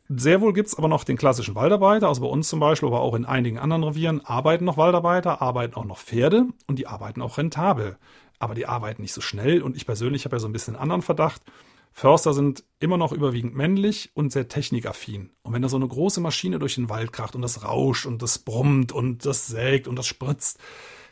Sehr 0.08 0.40
wohl 0.40 0.52
gibt 0.52 0.68
es 0.68 0.76
aber 0.76 0.86
noch 0.86 1.02
den 1.02 1.16
klassischen 1.16 1.54
Waldarbeiter, 1.54 2.08
also 2.08 2.20
bei 2.20 2.28
uns 2.28 2.48
zum 2.48 2.60
Beispiel, 2.60 2.88
aber 2.88 3.00
auch 3.00 3.14
in 3.14 3.24
einigen 3.24 3.58
anderen 3.58 3.82
Revieren 3.82 4.24
arbeiten 4.24 4.64
noch 4.64 4.76
Waldarbeiter, 4.76 5.40
arbeiten 5.42 5.74
auch 5.74 5.86
noch 5.86 5.98
Pferde 5.98 6.44
und 6.66 6.78
die 6.78 6.86
arbeiten 6.86 7.22
auch 7.22 7.38
rentabel. 7.38 7.96
Aber 8.38 8.54
die 8.54 8.66
arbeiten 8.66 9.02
nicht 9.02 9.14
so 9.14 9.20
schnell 9.20 9.62
und 9.62 9.76
ich 9.76 9.86
persönlich 9.86 10.26
habe 10.26 10.36
ja 10.36 10.40
so 10.40 10.46
ein 10.46 10.52
bisschen 10.52 10.74
einen 10.74 10.82
anderen 10.82 11.02
Verdacht. 11.02 11.42
Förster 11.90 12.34
sind 12.34 12.64
immer 12.80 12.96
noch 12.96 13.12
überwiegend 13.12 13.54
männlich 13.54 14.10
und 14.14 14.32
sehr 14.32 14.48
technikaffin. 14.48 15.30
Und 15.42 15.52
wenn 15.52 15.62
da 15.62 15.68
so 15.68 15.76
eine 15.76 15.86
große 15.86 16.20
Maschine 16.20 16.58
durch 16.58 16.74
den 16.74 16.88
Wald 16.88 17.12
kracht 17.12 17.34
und 17.34 17.42
das 17.42 17.64
rauscht 17.64 18.04
und 18.04 18.20
das 18.20 18.40
brummt 18.40 18.92
und 18.92 19.24
das 19.24 19.46
sägt 19.46 19.88
und 19.88 19.96
das 19.96 20.06
spritzt, 20.06 20.58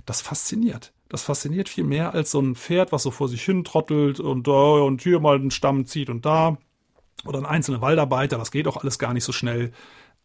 das 0.07 0.21
fasziniert. 0.21 0.93
das 1.09 1.23
fasziniert 1.25 1.69
viel 1.69 1.85
mehr 1.85 2.15
als 2.15 2.31
so 2.31 2.41
ein 2.41 2.55
Pferd, 2.55 2.91
was 2.91 3.03
so 3.03 3.11
vor 3.11 3.29
sich 3.29 3.43
hin 3.43 3.65
trottelt 3.65 4.19
und 4.19 4.47
da 4.47 4.81
und 4.81 5.03
hier 5.03 5.21
mal 5.21 5.37
einen 5.37 5.51
Stamm 5.51 5.85
zieht 5.85 6.09
und 6.09 6.25
da. 6.25 6.57
Oder 7.27 7.39
ein 7.39 7.47
einzelner 7.47 7.83
Waldarbeiter, 7.83 8.39
das 8.39 8.51
geht 8.51 8.67
auch 8.67 8.79
alles 8.79 8.99
gar 8.99 9.13
nicht 9.13 9.25
so 9.25 9.33
schnell. 9.33 9.73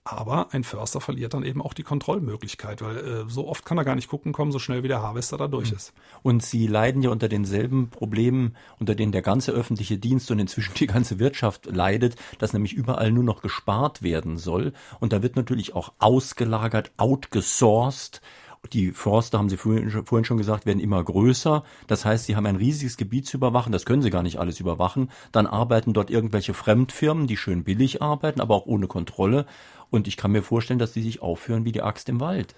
Aber 0.07 0.53
ein 0.53 0.63
Förster 0.63 1.01
verliert 1.01 1.33
dann 1.33 1.43
eben 1.43 1.61
auch 1.61 1.73
die 1.73 1.83
Kontrollmöglichkeit, 1.83 2.81
weil 2.81 2.97
äh, 2.97 3.25
so 3.27 3.45
oft 3.45 3.65
kann 3.65 3.77
er 3.77 3.83
gar 3.83 3.95
nicht 3.95 4.07
gucken 4.07 4.31
kommen, 4.31 4.53
so 4.53 4.59
schnell 4.59 4.81
wie 4.81 4.87
der 4.87 5.01
Harvester 5.01 5.35
da 5.35 5.49
durch 5.49 5.73
ist. 5.73 5.91
Und 6.23 6.41
Sie 6.41 6.65
leiden 6.65 7.01
ja 7.01 7.09
unter 7.09 7.27
denselben 7.27 7.89
Problemen, 7.89 8.55
unter 8.79 8.95
denen 8.95 9.11
der 9.11 9.21
ganze 9.21 9.51
öffentliche 9.51 9.97
Dienst 9.97 10.31
und 10.31 10.39
inzwischen 10.39 10.75
die 10.75 10.87
ganze 10.87 11.19
Wirtschaft 11.19 11.65
leidet, 11.65 12.15
dass 12.39 12.53
nämlich 12.53 12.71
überall 12.71 13.11
nur 13.11 13.25
noch 13.25 13.41
gespart 13.41 14.01
werden 14.01 14.37
soll. 14.37 14.71
Und 15.01 15.11
da 15.11 15.21
wird 15.21 15.35
natürlich 15.35 15.75
auch 15.75 15.91
ausgelagert, 15.99 16.91
outgesourced. 16.95 18.21
Die 18.73 18.91
Forster, 18.91 19.37
haben 19.37 19.49
Sie 19.49 19.57
vorhin 19.57 20.25
schon 20.25 20.37
gesagt, 20.37 20.65
werden 20.65 20.79
immer 20.79 21.03
größer. 21.03 21.63
Das 21.87 22.05
heißt, 22.05 22.25
sie 22.25 22.35
haben 22.35 22.45
ein 22.45 22.55
riesiges 22.55 22.97
Gebiet 22.97 23.25
zu 23.25 23.37
überwachen. 23.37 23.71
Das 23.71 23.85
können 23.85 24.01
sie 24.01 24.09
gar 24.09 24.23
nicht 24.23 24.39
alles 24.39 24.59
überwachen. 24.59 25.09
Dann 25.31 25.47
arbeiten 25.47 25.93
dort 25.93 26.09
irgendwelche 26.09 26.53
Fremdfirmen, 26.53 27.27
die 27.27 27.37
schön 27.37 27.63
billig 27.63 28.01
arbeiten, 28.01 28.41
aber 28.41 28.55
auch 28.55 28.65
ohne 28.65 28.87
Kontrolle. 28.87 29.45
Und 29.89 30.07
ich 30.07 30.17
kann 30.17 30.31
mir 30.31 30.43
vorstellen, 30.43 30.79
dass 30.79 30.91
die 30.91 31.01
sich 31.01 31.21
aufführen 31.21 31.65
wie 31.65 31.71
die 31.71 31.81
Axt 31.81 32.09
im 32.09 32.19
Wald. 32.19 32.55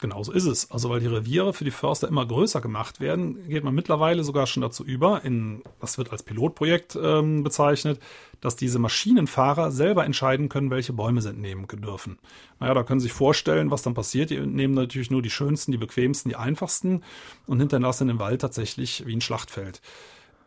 Genauso 0.00 0.32
ist 0.32 0.46
es. 0.46 0.70
Also 0.70 0.88
weil 0.88 1.00
die 1.00 1.06
Reviere 1.06 1.52
für 1.52 1.64
die 1.64 1.70
Förster 1.70 2.08
immer 2.08 2.26
größer 2.26 2.62
gemacht 2.62 3.00
werden, 3.00 3.46
geht 3.48 3.64
man 3.64 3.74
mittlerweile 3.74 4.24
sogar 4.24 4.46
schon 4.46 4.62
dazu 4.62 4.82
über, 4.82 5.22
in, 5.24 5.62
das 5.78 5.98
wird 5.98 6.10
als 6.10 6.22
Pilotprojekt 6.22 6.98
ähm, 7.00 7.42
bezeichnet, 7.42 8.00
dass 8.40 8.56
diese 8.56 8.78
Maschinenfahrer 8.78 9.70
selber 9.70 10.06
entscheiden 10.06 10.48
können, 10.48 10.70
welche 10.70 10.94
Bäume 10.94 11.20
sie 11.20 11.28
entnehmen 11.28 11.66
dürfen. 11.70 12.18
Naja, 12.58 12.72
da 12.72 12.82
können 12.82 13.00
Sie 13.00 13.08
sich 13.08 13.12
vorstellen, 13.12 13.70
was 13.70 13.82
dann 13.82 13.92
passiert. 13.92 14.30
Die 14.30 14.40
nehmen 14.40 14.74
natürlich 14.74 15.10
nur 15.10 15.20
die 15.20 15.30
schönsten, 15.30 15.72
die 15.72 15.78
bequemsten, 15.78 16.30
die 16.30 16.36
einfachsten 16.36 17.02
und 17.46 17.60
hinterlassen 17.60 18.08
den 18.08 18.18
Wald 18.18 18.40
tatsächlich 18.40 19.04
wie 19.06 19.14
ein 19.14 19.20
Schlachtfeld 19.20 19.82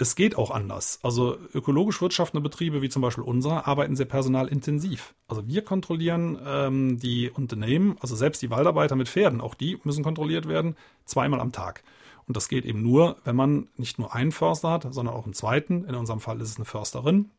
es 0.03 0.15
geht 0.15 0.37
auch 0.37 0.51
anders. 0.51 0.99
Also 1.01 1.37
ökologisch 1.53 2.01
wirtschaftende 2.01 2.41
Betriebe 2.41 2.81
wie 2.81 2.89
zum 2.89 3.01
Beispiel 3.01 3.23
unsere 3.23 3.65
arbeiten 3.65 3.95
sehr 3.95 4.05
personalintensiv. 4.05 5.15
Also 5.27 5.47
wir 5.47 5.63
kontrollieren 5.63 6.37
ähm, 6.45 6.99
die 6.99 7.31
Unternehmen, 7.31 7.95
also 8.01 8.15
selbst 8.15 8.41
die 8.41 8.49
Waldarbeiter 8.49 8.97
mit 8.97 9.07
Pferden, 9.07 9.39
auch 9.39 9.55
die 9.55 9.79
müssen 9.83 10.03
kontrolliert 10.03 10.47
werden, 10.47 10.75
zweimal 11.05 11.39
am 11.39 11.53
Tag. 11.53 11.83
Und 12.27 12.35
das 12.35 12.49
geht 12.49 12.65
eben 12.65 12.81
nur, 12.81 13.15
wenn 13.23 13.37
man 13.37 13.69
nicht 13.77 13.97
nur 13.97 14.13
einen 14.13 14.33
Förster 14.33 14.71
hat, 14.71 14.93
sondern 14.93 15.15
auch 15.15 15.23
einen 15.23 15.33
zweiten. 15.33 15.85
In 15.85 15.95
unserem 15.95 16.19
Fall 16.19 16.39
ist 16.41 16.49
es 16.49 16.57
eine 16.57 16.65
Försterin, 16.65 17.29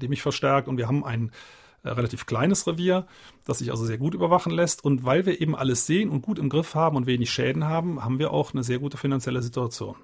die 0.00 0.08
mich 0.08 0.22
verstärkt. 0.22 0.66
Und 0.66 0.76
wir 0.76 0.88
haben 0.88 1.04
ein 1.04 1.30
äh, 1.84 1.90
relativ 1.90 2.26
kleines 2.26 2.66
Revier, 2.66 3.06
das 3.44 3.58
sich 3.58 3.70
also 3.70 3.84
sehr 3.84 3.98
gut 3.98 4.14
überwachen 4.14 4.52
lässt. 4.52 4.84
Und 4.84 5.04
weil 5.04 5.26
wir 5.26 5.40
eben 5.40 5.54
alles 5.54 5.86
sehen 5.86 6.10
und 6.10 6.22
gut 6.22 6.40
im 6.40 6.48
Griff 6.48 6.74
haben 6.74 6.96
und 6.96 7.06
wenig 7.06 7.30
Schäden 7.30 7.64
haben, 7.64 8.04
haben 8.04 8.18
wir 8.18 8.32
auch 8.32 8.52
eine 8.52 8.64
sehr 8.64 8.80
gute 8.80 8.96
finanzielle 8.96 9.42
Situation. 9.42 9.96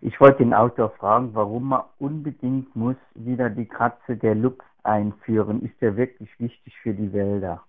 Ich 0.00 0.20
wollte 0.20 0.38
den 0.38 0.52
Autor 0.52 0.90
fragen, 0.90 1.30
warum 1.34 1.68
man 1.68 1.82
unbedingt 1.98 2.74
muss 2.76 2.96
wieder 3.14 3.50
die 3.50 3.66
Kratze 3.66 4.16
der 4.16 4.34
Luchs 4.34 4.64
einführen. 4.82 5.62
Ist 5.62 5.80
der 5.80 5.96
wirklich 5.96 6.28
wichtig 6.38 6.74
für 6.82 6.92
die 6.92 7.12
Wälder? 7.12 7.62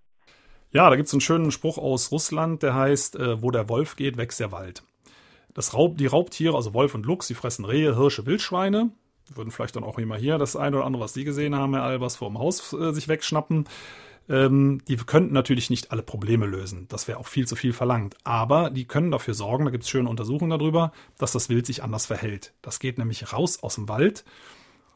Ja, 0.72 0.90
da 0.90 0.98
gibt 0.98 1.08
es 1.08 1.14
einen 1.14 1.22
schönen 1.22 1.52
Spruch 1.52 1.78
aus 1.78 2.12
Russland, 2.12 2.62
der 2.62 2.76
heißt, 2.76 3.16
äh, 3.16 3.42
wo 3.42 3.52
der 3.52 3.70
Wolf 3.70 3.96
geht, 3.96 4.18
wächst 4.18 4.42
der 4.42 4.52
Wald. 4.52 4.84
Das 5.54 5.74
Raub, 5.74 5.98
die 5.98 6.06
Raubtiere, 6.06 6.56
also 6.56 6.74
Wolf 6.74 6.96
und 6.96 7.06
Luchs, 7.06 7.28
die 7.28 7.34
fressen 7.34 7.64
Rehe, 7.64 7.96
Hirsche, 7.96 8.26
Wildschweine. 8.26 8.92
Würden 9.34 9.52
vielleicht 9.52 9.78
dann 9.78 9.86
auch 9.86 9.98
immer 9.98 10.18
hier 10.18 10.38
das 10.38 10.58
eine 10.58 10.76
oder 10.76 10.86
andere, 10.86 11.04
was 11.04 11.14
Sie 11.14 11.24
gesehen 11.24 11.56
haben, 11.56 11.74
Herr 11.74 11.84
Albers, 11.84 12.18
vor 12.18 12.30
dem 12.30 12.38
Haus 12.38 12.74
äh, 12.74 12.92
sich 12.92 13.08
wegschnappen. 13.08 13.66
Ähm, 14.28 14.82
die 14.88 14.98
könnten 14.98 15.34
natürlich 15.34 15.70
nicht 15.70 15.92
alle 15.92 16.02
Probleme 16.02 16.46
lösen. 16.46 16.88
Das 16.90 17.08
wäre 17.08 17.20
auch 17.20 17.28
viel 17.28 17.48
zu 17.48 17.56
viel 17.56 17.74
verlangt. 17.74 18.16
Aber 18.24 18.70
die 18.70 18.86
können 18.86 19.12
dafür 19.12 19.34
sorgen, 19.34 19.66
da 19.66 19.72
gibt 19.72 19.84
es 19.84 19.90
schöne 19.90 20.10
Untersuchungen 20.10 20.58
darüber, 20.58 20.92
dass 21.18 21.32
das 21.32 21.50
Wild 21.50 21.66
sich 21.66 21.84
anders 21.84 22.06
verhält. 22.06 22.54
Das 22.62 22.80
geht 22.80 22.98
nämlich 22.98 23.34
raus 23.34 23.62
aus 23.62 23.76
dem 23.76 23.88
Wald, 23.88 24.26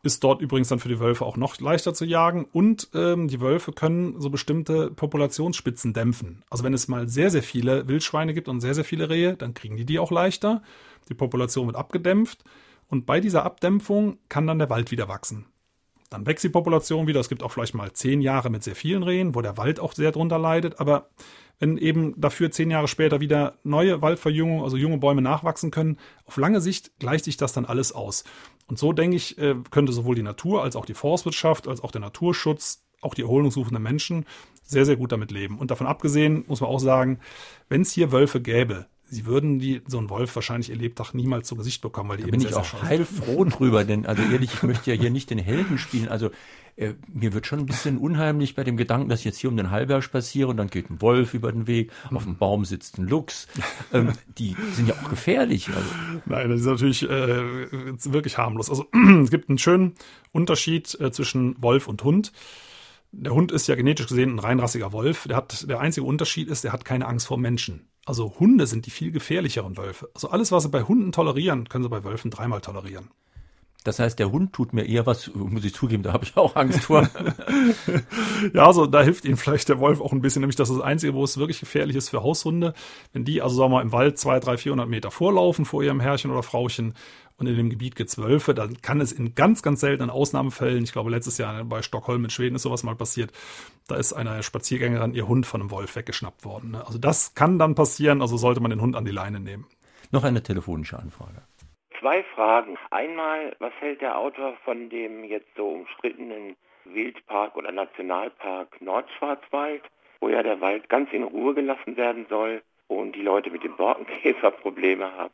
ist 0.02 0.24
dort 0.24 0.42
übrigens 0.42 0.70
dann 0.70 0.80
für 0.80 0.88
die 0.88 1.00
Wölfe 1.00 1.26
auch 1.26 1.38
noch 1.38 1.60
leichter 1.60 1.94
zu 1.94 2.06
jagen. 2.06 2.46
Und 2.52 2.90
ähm, 2.94 3.28
die 3.28 3.42
Wölfe 3.42 3.72
können 3.72 4.20
so 4.20 4.30
bestimmte 4.30 4.92
Populationsspitzen 4.92 5.94
dämpfen. 5.94 6.44
Also 6.50 6.64
wenn 6.64 6.74
es 6.74 6.88
mal 6.88 7.08
sehr, 7.08 7.30
sehr 7.30 7.44
viele 7.44 7.88
Wildschweine 7.88 8.34
gibt 8.34 8.48
und 8.48 8.62
sehr, 8.62 8.74
sehr 8.74 8.86
viele 8.86 9.10
Rehe, 9.10 9.36
dann 9.36 9.54
kriegen 9.54 9.76
die 9.76 9.86
die 9.86 10.00
auch 10.00 10.12
leichter. 10.12 10.64
Die 11.10 11.14
Population 11.14 11.68
wird 11.68 11.76
abgedämpft. 11.76 12.44
Und 12.88 13.06
bei 13.06 13.20
dieser 13.20 13.44
Abdämpfung 13.44 14.18
kann 14.30 14.48
dann 14.48 14.60
der 14.60 14.70
Wald 14.70 14.90
wieder 14.92 15.08
wachsen. 15.08 15.46
Dann 16.10 16.26
wächst 16.26 16.44
die 16.44 16.50
Population 16.50 17.08
wieder. 17.08 17.20
Es 17.20 17.30
gibt 17.30 17.44
auch 17.44 17.52
vielleicht 17.52 17.76
mal 17.76 17.92
zehn 17.94 18.22
Jahre 18.22 18.50
mit 18.50 18.64
sehr 18.64 18.76
vielen 18.76 19.04
Rehen, 19.04 19.36
wo 19.36 19.42
der 19.42 19.58
Wald 19.58 19.80
auch 19.80 19.94
sehr 19.94 20.12
drunter 20.12 20.40
leidet. 20.40 20.80
Aber 20.80 21.10
wenn 21.60 21.78
eben 21.78 22.20
dafür 22.20 22.52
zehn 22.52 22.72
Jahre 22.72 22.88
später 22.88 23.20
wieder 23.20 23.56
neue 23.64 24.02
Waldverjüngung, 24.02 24.64
also 24.64 24.78
junge 24.78 24.98
Bäume 24.98 25.22
nachwachsen 25.22 25.72
können, 25.72 25.98
auf 26.26 26.38
lange 26.38 26.62
Sicht 26.62 26.98
gleicht 27.00 27.26
sich 27.26 27.38
das 27.38 27.54
dann 27.54 27.66
alles 27.66 27.92
aus. 27.92 28.24
Und 28.68 28.80
so 28.80 28.94
denke 28.94 29.18
ich, 29.18 29.38
äh, 29.38 29.56
könnte 29.70 29.92
sowohl 29.92 30.16
die 30.16 30.24
Natur 30.24 30.64
als 30.64 30.76
auch 30.76 30.86
die 30.86 30.94
Forstwirtschaft, 30.94 31.68
als 31.68 31.84
auch 31.84 31.92
der 31.92 32.02
Naturschutz, 32.02 32.84
auch 33.02 33.14
die 33.14 33.24
erholungssuchenden 33.24 33.82
Menschen 33.82 34.26
sehr, 34.64 34.86
sehr 34.86 34.96
gut 34.96 35.12
damit 35.12 35.32
leben. 35.32 35.58
Und 35.58 35.72
davon 35.72 35.88
abgesehen 35.88 36.44
muss 36.48 36.62
man 36.62 36.70
auch 36.70 36.80
sagen, 36.80 37.20
wenn 37.68 37.82
es 37.82 37.92
hier 37.92 38.12
Wölfe 38.12 38.42
gäbe, 38.42 38.86
sie 39.10 39.26
würden 39.26 39.60
die, 39.60 39.82
so 39.88 39.98
einen 39.98 40.10
Wolf 40.10 40.36
wahrscheinlich 40.36 40.70
ihr 40.70 40.76
Lebtag 40.76 41.14
niemals 41.14 41.48
zu 41.48 41.56
Gesicht 41.56 41.82
bekommen, 41.82 42.10
weil 42.10 42.18
die 42.18 42.24
da 42.24 42.28
eben 42.30 42.40
bin 42.40 42.48
ich 42.48 42.56
auch 42.56 42.84
heilfroh 42.84 43.44
drüber, 43.46 43.84
denn 43.84 44.06
also 44.06 44.22
ehrlich, 44.24 44.54
ich 44.54 44.64
möchte 44.64 44.92
ja 44.92 45.00
hier 45.00 45.10
nicht 45.10 45.30
den 45.30 45.40
Helden 45.40 45.78
spielen. 45.78 46.08
Also 46.08 46.32
äh, 46.80 46.94
mir 47.12 47.34
wird 47.34 47.46
schon 47.46 47.60
ein 47.60 47.66
bisschen 47.66 47.98
unheimlich 47.98 48.56
bei 48.56 48.64
dem 48.64 48.78
Gedanken, 48.78 49.10
dass 49.10 49.20
ich 49.20 49.26
jetzt 49.26 49.38
hier 49.38 49.50
um 49.50 49.58
den 49.58 49.70
Hallberg 49.70 50.02
spaziere 50.02 50.48
und 50.48 50.58
dann 50.58 50.70
geht 50.70 50.90
ein 50.90 51.02
Wolf 51.02 51.34
über 51.34 51.52
den 51.52 51.68
Weg, 51.68 51.92
auf 52.12 52.24
dem 52.24 52.38
Baum 52.38 52.64
sitzt 52.64 52.98
ein 52.98 53.08
Luchs. 53.08 53.48
Ähm, 53.92 54.14
die 54.38 54.56
sind 54.74 54.88
ja 54.88 54.96
auch 54.96 55.10
gefährlich. 55.10 55.68
Also. 55.68 55.90
Nein, 56.26 56.50
das 56.50 56.62
ist 56.62 56.68
natürlich 56.68 57.04
äh, 57.04 57.72
wirklich 58.06 58.38
harmlos. 58.38 58.70
Also 58.70 58.86
es 59.24 59.30
gibt 59.30 59.50
einen 59.50 59.58
schönen 59.58 59.96
Unterschied 60.32 60.98
äh, 61.02 61.12
zwischen 61.12 61.62
Wolf 61.62 61.88
und 61.88 62.04
Hund. 62.04 62.32
Der 63.12 63.34
Hund 63.34 63.52
ist 63.52 63.68
ja 63.68 63.76
genetisch 63.76 64.08
gesehen 64.08 64.36
ein 64.36 64.40
reinrassiger 64.40 64.92
Wolf. 64.94 65.28
Der, 65.28 65.38
hat, 65.38 65.68
der 65.68 65.80
einzige 65.80 66.06
Unterschied 66.06 66.48
ist, 66.48 66.64
der 66.64 66.72
hat 66.72 66.86
keine 66.86 67.08
Angst 67.08 67.28
vor 67.28 67.38
Menschen. 67.38 67.90
Also 68.10 68.34
Hunde 68.40 68.66
sind 68.66 68.88
die 68.88 68.90
viel 68.90 69.12
gefährlicheren 69.12 69.78
Wölfe. 69.78 70.10
Also 70.16 70.32
alles, 70.32 70.52
was 70.52 70.64
sie 70.64 70.70
bei 70.70 70.82
Hunden 70.82 71.12
tolerieren, 71.12 71.70
können 71.70 71.84
sie 71.84 71.92
bei 71.92 72.04
Wölfen 72.04 72.32
dreimal 72.32 72.60
tolerieren. 72.60 73.12
Das 73.84 74.00
heißt, 74.00 74.18
der 74.18 74.32
Hund 74.32 74.52
tut 74.52 74.74
mir 74.74 74.84
eher 74.88 75.06
was, 75.06 75.32
muss 75.36 75.64
ich 75.64 75.76
zugeben, 75.76 76.02
da 76.02 76.12
habe 76.14 76.26
ich 76.26 76.36
auch 76.36 76.56
Angst 76.56 76.86
vor. 76.86 77.08
ja, 78.54 78.66
also 78.66 78.88
da 78.88 79.04
hilft 79.04 79.26
ihnen 79.26 79.38
vielleicht 79.38 79.70
der 79.70 79.80
Wolf 79.80 80.02
auch 80.02 80.12
ein 80.12 80.22
bisschen, 80.22 80.40
nämlich 80.40 80.56
das 80.56 80.72
ist 80.72 80.78
das 80.78 80.84
Einzige, 80.84 81.14
wo 81.14 81.24
es 81.24 81.38
wirklich 81.38 81.60
gefährlich 81.60 81.96
ist 81.96 82.10
für 82.10 82.24
Haushunde. 82.24 82.74
Wenn 83.14 83.26
die 83.26 83.44
also, 83.44 83.56
sagen 83.56 83.70
wir 83.70 83.76
mal, 83.76 83.82
im 83.84 83.92
Wald 83.92 84.18
zwei, 84.18 84.40
drei, 84.40 84.58
vierhundert 84.58 84.90
Meter 84.90 85.12
vorlaufen 85.12 85.66
vor 85.66 85.84
ihrem 85.84 86.00
Herrchen 86.00 86.32
oder 86.32 86.42
Frauchen 86.42 86.96
und 87.38 87.46
in 87.46 87.56
dem 87.56 87.70
Gebiet 87.70 87.96
gibt 87.96 88.10
es 88.10 88.18
Wölfe, 88.18 88.56
dann 88.56 88.82
kann 88.82 89.02
es 89.02 89.12
in 89.12 89.36
ganz, 89.36 89.62
ganz 89.62 89.82
seltenen 89.82 90.10
Ausnahmefällen, 90.10 90.84
ich 90.84 90.94
glaube 90.94 91.12
letztes 91.12 91.38
Jahr 91.38 91.64
bei 91.64 91.84
Stockholm 91.84 92.24
in 92.24 92.32
Schweden 92.32 92.56
ist 92.56 92.64
sowas 92.64 92.82
mal 92.82 92.96
passiert, 92.96 93.32
da 93.90 93.96
ist 93.96 94.14
einer 94.14 94.42
Spaziergängerin 94.44 95.14
ihr 95.14 95.28
Hund 95.28 95.46
von 95.46 95.62
einem 95.62 95.72
Wolf 95.72 95.96
weggeschnappt 95.96 96.46
worden. 96.46 96.72
Ne? 96.72 96.84
Also 96.86 97.00
das 97.00 97.34
kann 97.36 97.60
dann 97.60 97.76
passieren, 97.76 98.22
also 98.22 98.38
sollte 98.38 98.62
man 98.62 98.72
den 98.72 98.82
Hund 98.82 98.96
an 98.96 99.06
die 99.06 99.12
Leine 99.12 99.40
nehmen. 99.40 99.68
Noch 100.12 100.24
eine 100.24 100.42
telefonische 100.42 100.98
Anfrage. 100.98 101.42
Zwei 102.00 102.24
Fragen. 102.36 102.78
Einmal, 102.92 103.56
was 103.60 103.74
hält 103.80 104.02
der 104.02 104.18
Autor 104.18 104.56
von 104.64 104.90
dem 104.90 105.24
jetzt 105.24 105.50
so 105.58 105.68
umstrittenen 105.68 106.56
Wildpark 106.86 107.56
oder 107.56 107.72
Nationalpark 107.72 108.82
Nordschwarzwald, 108.82 109.84
wo 110.20 110.30
ja 110.30 110.42
der 110.42 110.62
Wald 110.62 110.90
ganz 110.90 111.12
in 111.12 111.24
Ruhe 111.24 111.54
gelassen 111.54 111.98
werden 111.98 112.26
soll 112.30 112.62
und 112.88 113.16
die 113.16 113.22
Leute 113.22 113.52
mit 113.52 113.64
dem 113.64 113.76
Borkenkäfer 113.76 114.52
Probleme 114.52 115.12
haben? 115.12 115.34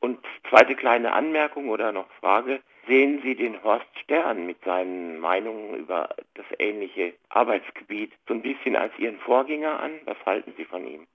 Und 0.00 0.18
zweite 0.48 0.74
kleine 0.74 1.12
Anmerkung 1.12 1.68
oder 1.68 1.92
noch 1.92 2.10
Frage. 2.20 2.60
Sehen 2.86 3.20
Sie 3.22 3.36
den 3.36 3.62
Horst 3.62 3.86
Stern 4.02 4.46
mit 4.46 4.62
seinen 4.64 5.20
Meinungen 5.20 5.74
über 5.76 6.08
das 6.34 6.46
ähnliche 6.58 7.14
Arbeitsgebiet 7.28 8.12
so 8.26 8.34
ein 8.34 8.42
bisschen 8.42 8.74
als 8.74 8.92
Ihren 8.98 9.18
Vorgänger 9.18 9.78
an? 9.78 9.92
Was 10.04 10.16
halten 10.26 10.52
Sie 10.56 10.64
von 10.64 10.86
ihm? 10.86 11.06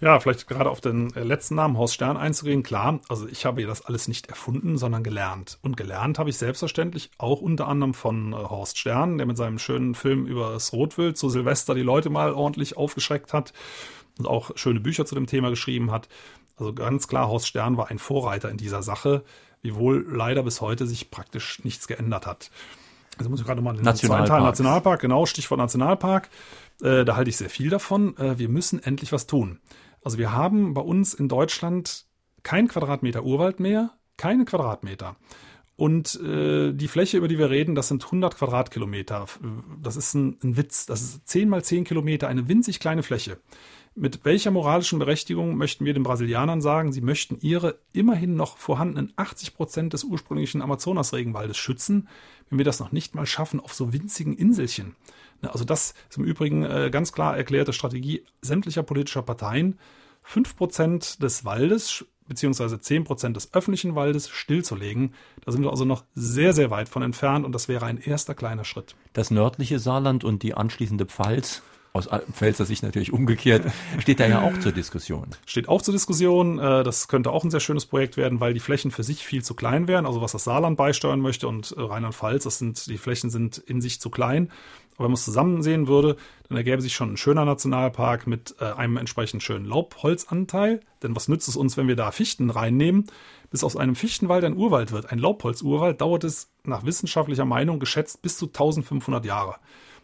Ja, 0.00 0.18
vielleicht 0.18 0.48
gerade 0.48 0.70
auf 0.70 0.80
den 0.80 1.14
äh, 1.14 1.22
letzten 1.22 1.54
Namen 1.54 1.78
Horst 1.78 1.94
Stern 1.94 2.16
einzugehen. 2.16 2.62
Klar, 2.62 3.00
also 3.08 3.28
ich 3.28 3.46
habe 3.46 3.64
das 3.64 3.86
alles 3.86 4.08
nicht 4.08 4.26
erfunden, 4.26 4.76
sondern 4.76 5.04
gelernt. 5.04 5.58
Und 5.62 5.76
gelernt 5.76 6.18
habe 6.18 6.30
ich 6.30 6.36
selbstverständlich 6.36 7.10
auch 7.16 7.40
unter 7.40 7.68
anderem 7.68 7.94
von 7.94 8.32
äh, 8.32 8.36
Horst 8.36 8.78
Stern, 8.78 9.18
der 9.18 9.26
mit 9.26 9.36
seinem 9.36 9.58
schönen 9.58 9.94
Film 9.94 10.26
über 10.26 10.52
das 10.52 10.72
Rotwild 10.72 11.16
zu 11.16 11.28
Silvester 11.28 11.74
die 11.74 11.82
Leute 11.82 12.10
mal 12.10 12.32
ordentlich 12.32 12.76
aufgeschreckt 12.76 13.32
hat 13.32 13.52
und 14.18 14.26
auch 14.26 14.50
schöne 14.56 14.80
Bücher 14.80 15.06
zu 15.06 15.14
dem 15.14 15.26
Thema 15.26 15.50
geschrieben 15.50 15.90
hat. 15.90 16.08
Also 16.56 16.72
ganz 16.72 17.08
klar, 17.08 17.28
Horst 17.28 17.48
Stern 17.48 17.76
war 17.76 17.90
ein 17.90 17.98
Vorreiter 17.98 18.50
in 18.50 18.56
dieser 18.56 18.82
Sache, 18.82 19.24
wiewohl 19.62 20.06
leider 20.08 20.42
bis 20.42 20.60
heute 20.60 20.86
sich 20.86 21.10
praktisch 21.10 21.64
nichts 21.64 21.88
geändert 21.88 22.26
hat. 22.26 22.50
Also 23.18 23.30
muss 23.30 23.40
ich 23.40 23.46
gerade 23.46 23.62
mal 23.62 23.74
den 23.74 23.84
Nationalpark. 23.84 24.42
Nationalpark, 24.42 25.00
genau, 25.00 25.26
Stichwort 25.26 25.58
Nationalpark. 25.58 26.28
Äh, 26.82 27.04
da 27.04 27.16
halte 27.16 27.30
ich 27.30 27.36
sehr 27.36 27.50
viel 27.50 27.70
davon. 27.70 28.16
Äh, 28.16 28.38
wir 28.38 28.48
müssen 28.48 28.82
endlich 28.82 29.12
was 29.12 29.26
tun. 29.26 29.60
Also 30.02 30.18
wir 30.18 30.32
haben 30.32 30.74
bei 30.74 30.80
uns 30.80 31.14
in 31.14 31.28
Deutschland 31.28 32.04
kein 32.42 32.68
Quadratmeter 32.68 33.24
Urwald 33.24 33.60
mehr, 33.60 33.90
keine 34.16 34.44
Quadratmeter. 34.44 35.16
Und 35.76 36.20
äh, 36.20 36.72
die 36.72 36.88
Fläche, 36.88 37.16
über 37.16 37.26
die 37.26 37.38
wir 37.38 37.50
reden, 37.50 37.74
das 37.74 37.88
sind 37.88 38.04
100 38.04 38.36
Quadratkilometer. 38.36 39.26
Das 39.82 39.96
ist 39.96 40.14
ein, 40.14 40.36
ein 40.42 40.56
Witz. 40.56 40.86
Das 40.86 41.02
ist 41.02 41.28
10 41.28 41.48
mal 41.48 41.64
10 41.64 41.84
Kilometer, 41.84 42.28
eine 42.28 42.48
winzig 42.48 42.78
kleine 42.78 43.02
Fläche. 43.02 43.38
Mit 43.96 44.24
welcher 44.24 44.50
moralischen 44.50 44.98
Berechtigung 44.98 45.56
möchten 45.56 45.84
wir 45.84 45.94
den 45.94 46.02
Brasilianern 46.02 46.60
sagen, 46.60 46.92
sie 46.92 47.00
möchten 47.00 47.38
ihre 47.40 47.78
immerhin 47.92 48.34
noch 48.34 48.58
vorhandenen 48.58 49.12
80 49.14 49.54
Prozent 49.54 49.92
des 49.92 50.02
ursprünglichen 50.02 50.62
Amazonas-Regenwaldes 50.62 51.56
schützen, 51.56 52.08
wenn 52.50 52.58
wir 52.58 52.64
das 52.64 52.80
noch 52.80 52.90
nicht 52.90 53.14
mal 53.14 53.24
schaffen 53.24 53.60
auf 53.60 53.72
so 53.72 53.92
winzigen 53.92 54.36
Inselchen? 54.36 54.96
Also 55.42 55.64
das 55.64 55.94
ist 56.10 56.18
im 56.18 56.24
Übrigen 56.24 56.64
äh, 56.64 56.90
ganz 56.90 57.12
klar 57.12 57.36
erklärte 57.36 57.72
Strategie 57.72 58.24
sämtlicher 58.42 58.82
politischer 58.82 59.22
Parteien. 59.22 59.78
Fünf 60.22 60.56
Prozent 60.56 61.22
des 61.22 61.44
Waldes 61.44 62.04
beziehungsweise 62.26 62.80
zehn 62.80 63.04
Prozent 63.04 63.36
des 63.36 63.52
öffentlichen 63.54 63.94
Waldes 63.94 64.28
stillzulegen. 64.28 65.14
Da 65.44 65.52
sind 65.52 65.62
wir 65.62 65.70
also 65.70 65.84
noch 65.84 66.04
sehr, 66.14 66.52
sehr 66.52 66.70
weit 66.70 66.88
von 66.88 67.02
entfernt 67.02 67.44
und 67.44 67.52
das 67.52 67.68
wäre 67.68 67.84
ein 67.86 67.98
erster 67.98 68.34
kleiner 68.34 68.64
Schritt. 68.64 68.96
Das 69.12 69.30
nördliche 69.30 69.78
Saarland 69.78 70.24
und 70.24 70.42
die 70.42 70.54
anschließende 70.54 71.06
Pfalz 71.06 71.62
aus 71.96 72.08
Pfälzer 72.32 72.64
Sicht 72.64 72.82
natürlich 72.82 73.12
umgekehrt, 73.12 73.72
steht 74.00 74.18
da 74.18 74.26
ja 74.26 74.42
auch 74.42 74.58
zur 74.58 74.72
Diskussion. 74.72 75.28
Steht 75.46 75.68
auch 75.68 75.80
zur 75.80 75.94
Diskussion. 75.94 76.58
Äh, 76.58 76.82
das 76.82 77.06
könnte 77.06 77.30
auch 77.30 77.44
ein 77.44 77.52
sehr 77.52 77.60
schönes 77.60 77.86
Projekt 77.86 78.16
werden, 78.16 78.40
weil 78.40 78.52
die 78.52 78.58
Flächen 78.58 78.90
für 78.90 79.04
sich 79.04 79.24
viel 79.24 79.44
zu 79.44 79.54
klein 79.54 79.86
wären. 79.86 80.04
Also 80.04 80.20
was 80.20 80.32
das 80.32 80.42
Saarland 80.42 80.76
beisteuern 80.76 81.20
möchte 81.20 81.46
und 81.46 81.70
äh, 81.70 81.80
Rheinland-Pfalz, 81.80 82.42
das 82.42 82.58
sind, 82.58 82.88
die 82.88 82.98
Flächen 82.98 83.30
sind 83.30 83.58
in 83.58 83.80
sich 83.80 84.00
zu 84.00 84.10
klein. 84.10 84.50
Aber 84.96 85.04
wenn 85.04 85.12
man 85.12 85.14
es 85.14 85.24
zusammen 85.24 85.62
sehen 85.62 85.86
würde, 85.86 86.16
dann 86.48 86.56
ergäbe 86.56 86.82
sich 86.82 86.94
schon 86.94 87.12
ein 87.12 87.16
schöner 87.16 87.44
Nationalpark 87.44 88.26
mit 88.26 88.56
äh, 88.58 88.64
einem 88.64 88.96
entsprechend 88.96 89.44
schönen 89.44 89.64
Laubholzanteil. 89.64 90.80
Denn 91.04 91.14
was 91.14 91.28
nützt 91.28 91.46
es 91.46 91.54
uns, 91.54 91.76
wenn 91.76 91.86
wir 91.86 91.96
da 91.96 92.10
Fichten 92.10 92.50
reinnehmen? 92.50 93.06
Bis 93.52 93.62
aus 93.62 93.76
einem 93.76 93.94
Fichtenwald 93.94 94.42
ein 94.42 94.56
Urwald 94.56 94.90
wird, 94.90 95.12
ein 95.12 95.20
Laubholzurwald, 95.20 96.00
dauert 96.00 96.24
es 96.24 96.50
nach 96.64 96.84
wissenschaftlicher 96.84 97.44
Meinung 97.44 97.78
geschätzt 97.78 98.20
bis 98.20 98.36
zu 98.36 98.46
1500 98.46 99.24
Jahre. 99.24 99.56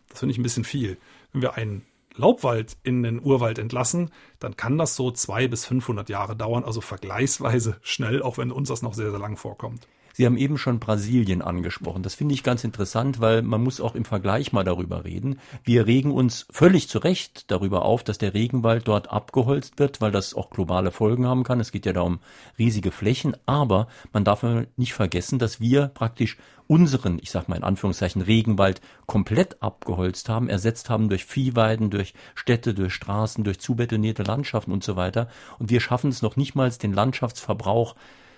Das 0.09 0.21
finde 0.21 0.33
ich 0.33 0.39
ein 0.39 0.45
bisschen 0.45 0.65
viel. 0.65 0.99
Wenn 1.33 1.43
wir 1.43 1.55
einen 1.55 1.87
Laubwald 2.17 2.77
in 2.83 3.03
den 3.03 3.23
Urwald 3.23 3.59
entlassen, 3.59 4.11
dann 4.39 4.57
kann 4.57 4.79
das 4.79 4.97
so 4.97 5.11
zwei 5.11 5.49
bis 5.49 5.65
500 5.65 6.09
Jahre 6.09 6.37
dauern, 6.37 6.65
also 6.65 6.81
vergleichsweise 6.81 7.77
schnell, 7.83 8.23
auch 8.23 8.39
wenn 8.39 8.51
uns 8.51 8.69
das 8.69 8.83
noch 8.83 8.95
sehr, 8.95 9.11
sehr 9.11 9.21
lang 9.21 9.37
vorkommt. 9.37 9.87
Sie 10.21 10.27
haben 10.27 10.37
eben 10.37 10.59
schon 10.59 10.81
Brasilien 10.81 11.41
angesprochen. 11.41 12.03
Das 12.03 12.15
finde 12.15 12.35
ich 12.35 12.43
ganz 12.43 12.63
interessant, 12.63 13.21
weil 13.21 13.41
man 13.41 13.63
muss 13.63 13.81
auch 13.81 13.95
im 13.95 14.05
Vergleich 14.05 14.53
mal 14.53 14.65
darüber 14.65 15.07
reden. 15.07 15.41
Wir 15.65 15.87
regen 15.87 16.11
uns 16.11 16.47
völlig 16.51 16.91
zu 16.91 16.99
Recht 16.99 17.51
darüber 17.51 17.87
auf, 17.87 18.05
dass 18.05 18.19
der 18.19 18.35
Regenwald 18.35 18.87
dort 18.87 19.11
abgeholzt 19.11 19.79
wird, 19.79 20.03
weil 20.03 20.13
das 20.13 20.35
auch 20.35 20.51
globale 20.51 20.91
Folgen 20.91 21.27
haben 21.27 21.43
kann. 21.43 21.59
Es 21.59 21.73
geht 21.73 21.87
ja 21.87 21.95
da 21.95 22.03
um 22.03 22.19
riesige 22.59 22.91
Flächen. 22.91 23.35
Aber 23.47 23.89
man 24.13 24.25
darf 24.25 24.45
nicht 24.77 24.93
vergessen, 24.93 25.39
dass 25.39 25.59
wir 25.59 25.87
praktisch 25.87 26.37
unseren, 26.67 27.19
ich 27.19 27.31
sag 27.31 27.49
mal 27.49 27.57
in 27.57 27.65
Anführungszeichen, 27.65 28.21
Regenwald 28.21 28.83
komplett 29.07 29.63
abgeholzt 29.63 30.29
haben, 30.29 30.51
ersetzt 30.51 30.91
haben 30.91 31.09
durch 31.09 31.25
Viehweiden, 31.25 31.89
durch 31.89 32.13
Städte, 32.35 32.75
durch 32.75 32.93
Straßen, 32.93 33.43
durch 33.43 33.59
zubetonierte 33.59 34.23
Landschaften 34.23 34.73
und 34.73 34.85
so 34.85 34.97
weiter. 34.97 35.29
Und 35.59 35.71
wir 35.71 35.81
schaffen 35.81 36.11
es 36.11 36.21
noch 36.21 36.37
nicht 36.37 36.55
mal, 36.55 36.71
den 36.71 36.93
Landschaftsverbrauch 36.93 37.95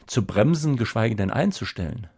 zu 0.07 0.25
bremsen, 0.25 0.77
geschweige 0.77 1.17
denn 1.17 1.31
einzustellen. 1.31 2.09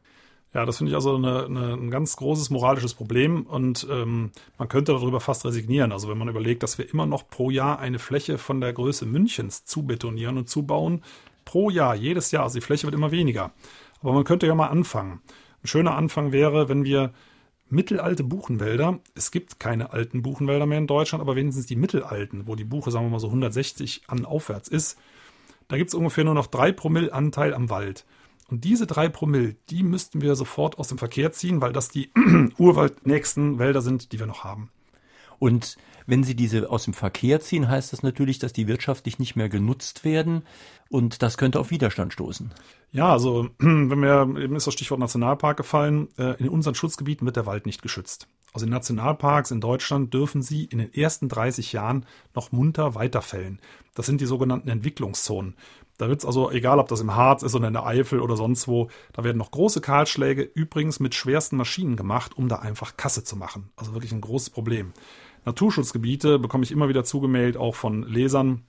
Ja, 0.55 0.65
das 0.65 0.79
finde 0.79 0.91
ich 0.91 0.95
also 0.95 1.17
eine, 1.17 1.47
eine, 1.47 1.73
ein 1.75 1.91
ganz 1.91 2.15
großes 2.15 2.51
moralisches 2.51 2.95
Problem 2.95 3.43
und 3.43 3.89
ähm, 3.91 4.31
man 4.57 4.69
könnte 4.69 4.93
darüber 4.93 5.19
fast 5.19 5.45
resignieren. 5.45 5.91
Also 5.91 6.09
wenn 6.09 6.17
man 6.17 6.29
überlegt, 6.29 6.63
dass 6.63 6.79
wir 6.79 6.89
immer 6.89 7.07
noch 7.07 7.29
pro 7.29 7.51
Jahr 7.51 7.81
eine 7.81 7.99
Fläche 7.99 8.39
von 8.39 8.61
der 8.61 8.73
Größe 8.73 9.05
Münchens 9.05 9.65
zubetonieren 9.65 10.39
und 10.39 10.49
zubauen, 10.49 11.03
pro 11.45 11.71
Jahr, 11.71 11.97
jedes 11.97 12.31
Jahr, 12.31 12.45
also 12.45 12.59
die 12.59 12.65
Fläche 12.65 12.85
wird 12.85 12.95
immer 12.95 13.11
weniger. 13.11 13.51
Aber 14.01 14.13
man 14.13 14.23
könnte 14.23 14.47
ja 14.47 14.55
mal 14.55 14.69
anfangen. 14.69 15.23
Ein 15.65 15.67
schöner 15.67 15.97
Anfang 15.97 16.31
wäre, 16.31 16.69
wenn 16.69 16.85
wir 16.85 17.13
mittelalte 17.69 18.23
Buchenwälder, 18.23 19.01
es 19.17 19.33
gibt 19.33 19.59
keine 19.59 19.93
alten 19.93 20.23
Buchenwälder 20.23 20.67
mehr 20.67 20.79
in 20.79 20.87
Deutschland, 20.87 21.21
aber 21.21 21.35
wenigstens 21.35 21.67
die 21.67 21.77
mittelalten, 21.77 22.47
wo 22.47 22.55
die 22.55 22.65
Buche, 22.65 22.93
sagen 22.93 23.07
wir 23.07 23.11
mal 23.11 23.19
so 23.19 23.27
160 23.27 24.03
an 24.07 24.25
aufwärts 24.25 24.69
ist, 24.69 24.99
da 25.69 25.77
gibt 25.77 25.89
es 25.89 25.95
ungefähr 25.95 26.25
nur 26.25 26.35
noch 26.35 26.47
drei 26.47 26.73
Promille 26.73 27.13
Anteil 27.13 27.55
am 27.55 27.71
Wald. 27.71 28.05
Und 28.49 28.65
diese 28.65 28.87
drei 28.87 29.09
Promille, 29.09 29.57
die 29.71 29.83
müssten 29.83 30.21
wir 30.21 30.37
sofort 30.37 30.79
aus 30.79 30.89
dem 30.89 30.99
Verkehr 30.99 31.33
ziehen, 31.33 31.61
weil 31.61 31.73
das 31.73 31.89
die 31.89 32.11
urwaldnächsten 32.59 33.59
Wälder 33.59 33.81
sind, 33.81 34.13
die 34.13 34.19
wir 34.19 34.27
noch 34.27 34.45
haben. 34.45 34.71
Und 35.39 35.77
wenn 36.07 36.23
Sie 36.23 36.35
diese 36.35 36.71
aus 36.71 36.85
dem 36.85 36.95
Verkehr 36.95 37.41
ziehen, 37.41 37.69
heißt 37.69 37.93
das 37.93 38.03
natürlich, 38.03 38.39
dass 38.39 38.53
die 38.53 38.69
wirtschaftlich 38.69 39.19
nicht 39.19 39.37
mehr 39.37 39.49
genutzt 39.49 40.05
werden 40.05 40.43
und 40.91 41.23
das 41.23 41.39
könnte 41.39 41.59
auf 41.59 41.71
Widerstand 41.71 42.13
stoßen. 42.13 42.53
Ja, 42.93 43.11
also 43.11 43.49
wenn 43.59 44.01
wir, 44.01 44.23
eben 44.39 44.57
ist 44.57 44.67
das 44.67 44.75
Stichwort 44.75 45.01
Nationalpark 45.01 45.57
gefallen, 45.57 46.09
äh, 46.19 46.35
in 46.39 46.49
unseren 46.49 46.75
Schutzgebieten 46.75 47.27
wird 47.27 47.37
der 47.37 47.47
Wald 47.47 47.67
nicht 47.67 47.83
geschützt. 47.83 48.29
Also 48.55 48.67
in 48.67 48.71
Nationalparks 48.71 49.51
in 49.51 49.61
Deutschland 49.61 50.15
dürfen 50.15 50.41
sie 50.41 50.65
in 50.65 50.79
den 50.79 50.95
ersten 50.95 51.29
30 51.29 51.73
Jahren 51.73 52.07
noch 52.35 52.53
munter 52.53 52.95
weiterfällen. 52.95 53.61
Das 53.95 54.07
sind 54.07 54.21
die 54.21 54.27
sogenannten 54.27 54.69
Entwicklungszonen. 54.69 55.57
Da 55.99 56.09
wird 56.09 56.21
es 56.21 56.25
also, 56.25 56.51
egal 56.51 56.79
ob 56.79 56.89
das 56.89 57.01
im 57.01 57.15
Harz 57.15 57.43
ist 57.43 57.55
oder 57.55 57.67
in 57.67 57.75
der 57.75 57.85
Eifel 57.85 58.21
oder 58.21 58.37
sonst 58.37 58.67
wo, 58.69 58.89
da 59.13 59.25
werden 59.25 59.39
noch 59.39 59.51
große 59.51 59.81
Kahlschläge, 59.81 60.43
übrigens 60.43 61.01
mit 61.01 61.15
schwersten 61.15 61.57
Maschinen 61.57 61.97
gemacht, 61.97 62.39
um 62.39 62.49
da 62.49 62.57
einfach 62.57 62.97
Kasse 62.97 63.25
zu 63.25 63.37
machen. 63.37 63.71
Also 63.77 63.93
wirklich 63.93 64.13
ein 64.13 64.21
großes 64.21 64.51
Problem. 64.51 64.93
Naturschutzgebiete 65.45 66.39
bekomme 66.39 66.65
ich 66.65 66.73
immer 66.73 66.89
wieder 66.89 67.05
zugemailt, 67.05 67.57
auch 67.57 67.75
von 67.75 68.05
Lesern, 68.05 68.63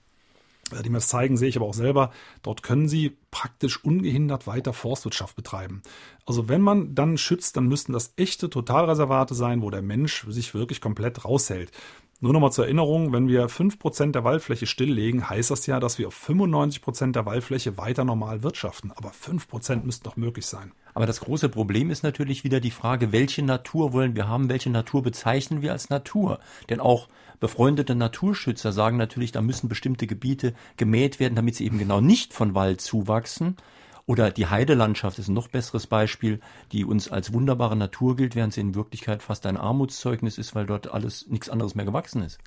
die 0.70 0.90
mir 0.90 0.98
das 0.98 1.08
zeigen, 1.08 1.36
sehe 1.36 1.48
ich 1.48 1.56
aber 1.56 1.66
auch 1.66 1.74
selber, 1.74 2.10
dort 2.42 2.62
können 2.62 2.88
sie 2.88 3.16
praktisch 3.30 3.82
ungehindert 3.84 4.46
weiter 4.46 4.72
Forstwirtschaft 4.72 5.36
betreiben. 5.36 5.82
Also 6.24 6.48
wenn 6.48 6.60
man 6.60 6.94
dann 6.94 7.18
schützt, 7.18 7.56
dann 7.56 7.68
müssten 7.68 7.92
das 7.92 8.12
echte 8.16 8.50
Totalreservate 8.50 9.34
sein, 9.34 9.62
wo 9.62 9.70
der 9.70 9.82
Mensch 9.82 10.26
sich 10.28 10.54
wirklich 10.54 10.80
komplett 10.80 11.24
raushält. 11.24 11.70
Nur 12.18 12.32
nochmal 12.32 12.50
zur 12.50 12.64
Erinnerung, 12.64 13.12
wenn 13.12 13.28
wir 13.28 13.46
5% 13.46 14.12
der 14.12 14.24
Waldfläche 14.24 14.66
stilllegen, 14.66 15.28
heißt 15.28 15.50
das 15.50 15.66
ja, 15.66 15.80
dass 15.80 15.98
wir 15.98 16.08
auf 16.08 16.28
95% 16.28 17.12
der 17.12 17.26
Waldfläche 17.26 17.76
weiter 17.76 18.04
normal 18.06 18.42
wirtschaften. 18.42 18.90
Aber 18.92 19.10
5% 19.10 19.84
müssten 19.84 20.04
doch 20.04 20.16
möglich 20.16 20.46
sein. 20.46 20.72
Aber 20.94 21.04
das 21.04 21.20
große 21.20 21.50
Problem 21.50 21.90
ist 21.90 22.02
natürlich 22.02 22.42
wieder 22.42 22.58
die 22.58 22.70
Frage, 22.70 23.12
welche 23.12 23.42
Natur 23.42 23.92
wollen 23.92 24.16
wir 24.16 24.28
haben, 24.28 24.48
welche 24.48 24.70
Natur 24.70 25.02
bezeichnen 25.02 25.60
wir 25.60 25.72
als 25.72 25.90
Natur? 25.90 26.40
Denn 26.70 26.80
auch 26.80 27.08
befreundete 27.38 27.94
Naturschützer 27.94 28.72
sagen 28.72 28.96
natürlich, 28.96 29.32
da 29.32 29.42
müssen 29.42 29.68
bestimmte 29.68 30.06
Gebiete 30.06 30.54
gemäht 30.78 31.20
werden, 31.20 31.34
damit 31.34 31.56
sie 31.56 31.66
eben 31.66 31.78
genau 31.78 32.00
nicht 32.00 32.32
von 32.32 32.54
Wald 32.54 32.80
zuwachsen. 32.80 33.56
Oder 34.08 34.30
die 34.30 34.46
Heidelandschaft 34.46 35.18
ist 35.18 35.26
ein 35.28 35.34
noch 35.34 35.48
besseres 35.48 35.88
Beispiel, 35.88 36.40
die 36.70 36.84
uns 36.84 37.10
als 37.10 37.32
wunderbare 37.32 37.74
Natur 37.74 38.14
gilt, 38.16 38.36
während 38.36 38.52
sie 38.52 38.60
in 38.60 38.76
Wirklichkeit 38.76 39.20
fast 39.20 39.46
ein 39.46 39.56
Armutszeugnis 39.56 40.38
ist, 40.38 40.54
weil 40.54 40.64
dort 40.64 40.92
alles 40.92 41.26
nichts 41.26 41.48
anderes 41.48 41.74
mehr 41.74 41.84
gewachsen 41.84 42.22
ist. 42.22 42.38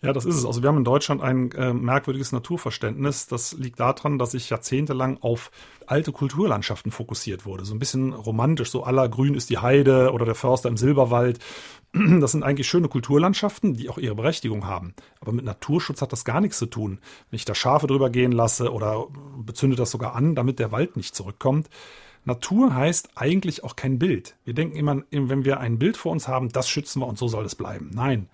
Ja, 0.00 0.12
das 0.12 0.24
ist 0.24 0.36
es. 0.36 0.44
Also 0.44 0.62
wir 0.62 0.68
haben 0.68 0.78
in 0.78 0.84
Deutschland 0.84 1.22
ein 1.22 1.50
äh, 1.52 1.72
merkwürdiges 1.72 2.30
Naturverständnis. 2.30 3.26
Das 3.26 3.54
liegt 3.54 3.80
daran, 3.80 4.18
dass 4.18 4.30
sich 4.30 4.48
jahrzehntelang 4.48 5.18
auf 5.22 5.50
alte 5.86 6.12
Kulturlandschaften 6.12 6.92
fokussiert 6.92 7.44
wurde. 7.44 7.64
So 7.64 7.74
ein 7.74 7.80
bisschen 7.80 8.12
romantisch, 8.12 8.70
so 8.70 8.84
aller 8.84 9.08
Grün 9.08 9.34
ist 9.34 9.50
die 9.50 9.58
Heide 9.58 10.12
oder 10.12 10.24
der 10.24 10.36
Förster 10.36 10.68
im 10.68 10.76
Silberwald. 10.76 11.38
Das 12.20 12.32
sind 12.32 12.42
eigentlich 12.42 12.68
schöne 12.68 12.88
Kulturlandschaften, 12.88 13.72
die 13.72 13.88
auch 13.88 13.96
ihre 13.96 14.14
Berechtigung 14.14 14.66
haben. 14.66 14.92
Aber 15.20 15.32
mit 15.32 15.46
Naturschutz 15.46 16.02
hat 16.02 16.12
das 16.12 16.26
gar 16.26 16.42
nichts 16.42 16.58
zu 16.58 16.66
tun. 16.66 16.98
Wenn 17.30 17.36
ich 17.36 17.46
da 17.46 17.54
Schafe 17.54 17.86
drüber 17.86 18.10
gehen 18.10 18.30
lasse 18.30 18.74
oder 18.74 19.06
bezünde 19.38 19.74
das 19.74 19.90
sogar 19.90 20.14
an, 20.14 20.34
damit 20.34 20.58
der 20.58 20.70
Wald 20.70 20.98
nicht 20.98 21.14
zurückkommt. 21.14 21.70
Natur 22.24 22.74
heißt 22.74 23.10
eigentlich 23.14 23.64
auch 23.64 23.74
kein 23.74 23.98
Bild. 23.98 24.36
Wir 24.44 24.52
denken 24.52 24.76
immer, 24.76 25.02
wenn 25.10 25.46
wir 25.46 25.60
ein 25.60 25.78
Bild 25.78 25.96
vor 25.96 26.12
uns 26.12 26.28
haben, 26.28 26.50
das 26.50 26.68
schützen 26.68 27.00
wir 27.00 27.06
und 27.06 27.16
so 27.16 27.26
soll 27.26 27.46
es 27.46 27.54
bleiben. 27.54 27.90
Nein, 27.94 28.28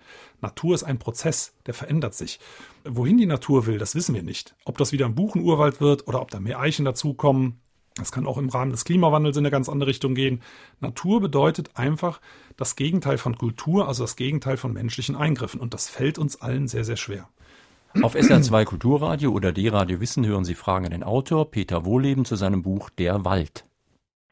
Natur 0.45 0.75
ist 0.75 0.83
ein 0.83 0.99
Prozess, 0.99 1.55
der 1.65 1.73
verändert 1.73 2.13
sich. 2.13 2.39
Wohin 2.83 3.17
die 3.17 3.25
Natur 3.25 3.65
will, 3.65 3.79
das 3.79 3.95
wissen 3.95 4.13
wir 4.13 4.21
nicht. 4.21 4.55
Ob 4.63 4.77
das 4.77 4.91
wieder 4.91 5.07
ein 5.07 5.15
Buchenurwald 5.15 5.81
wird 5.81 6.07
oder 6.07 6.21
ob 6.21 6.29
da 6.29 6.39
mehr 6.39 6.59
Eichen 6.59 6.85
dazukommen, 6.85 7.59
das 7.95 8.11
kann 8.11 8.27
auch 8.27 8.37
im 8.37 8.49
Rahmen 8.49 8.71
des 8.71 8.85
Klimawandels 8.85 9.37
in 9.37 9.41
eine 9.41 9.51
ganz 9.51 9.69
andere 9.69 9.89
Richtung 9.89 10.13
gehen. 10.13 10.41
Natur 10.81 11.21
bedeutet 11.21 11.71
einfach 11.75 12.19
das 12.57 12.75
Gegenteil 12.75 13.17
von 13.17 13.37
Kultur, 13.37 13.87
also 13.87 14.03
das 14.03 14.17
Gegenteil 14.17 14.57
von 14.57 14.73
menschlichen 14.73 15.15
Eingriffen. 15.15 15.59
Und 15.61 15.73
das 15.73 15.89
fällt 15.89 16.19
uns 16.19 16.39
allen 16.41 16.67
sehr, 16.67 16.83
sehr 16.83 16.97
schwer. 16.97 17.27
Auf 18.03 18.15
SR2 18.15 18.65
Kulturradio 18.65 19.31
oder 19.31 19.53
D-Radio 19.53 20.01
Wissen 20.01 20.27
hören 20.27 20.43
Sie 20.43 20.55
Fragen 20.55 20.85
an 20.85 20.91
den 20.91 21.03
Autor 21.03 21.49
Peter 21.49 21.85
Wohleben 21.85 22.25
zu 22.25 22.35
seinem 22.35 22.61
Buch 22.61 22.89
Der 22.89 23.23
Wald. 23.23 23.63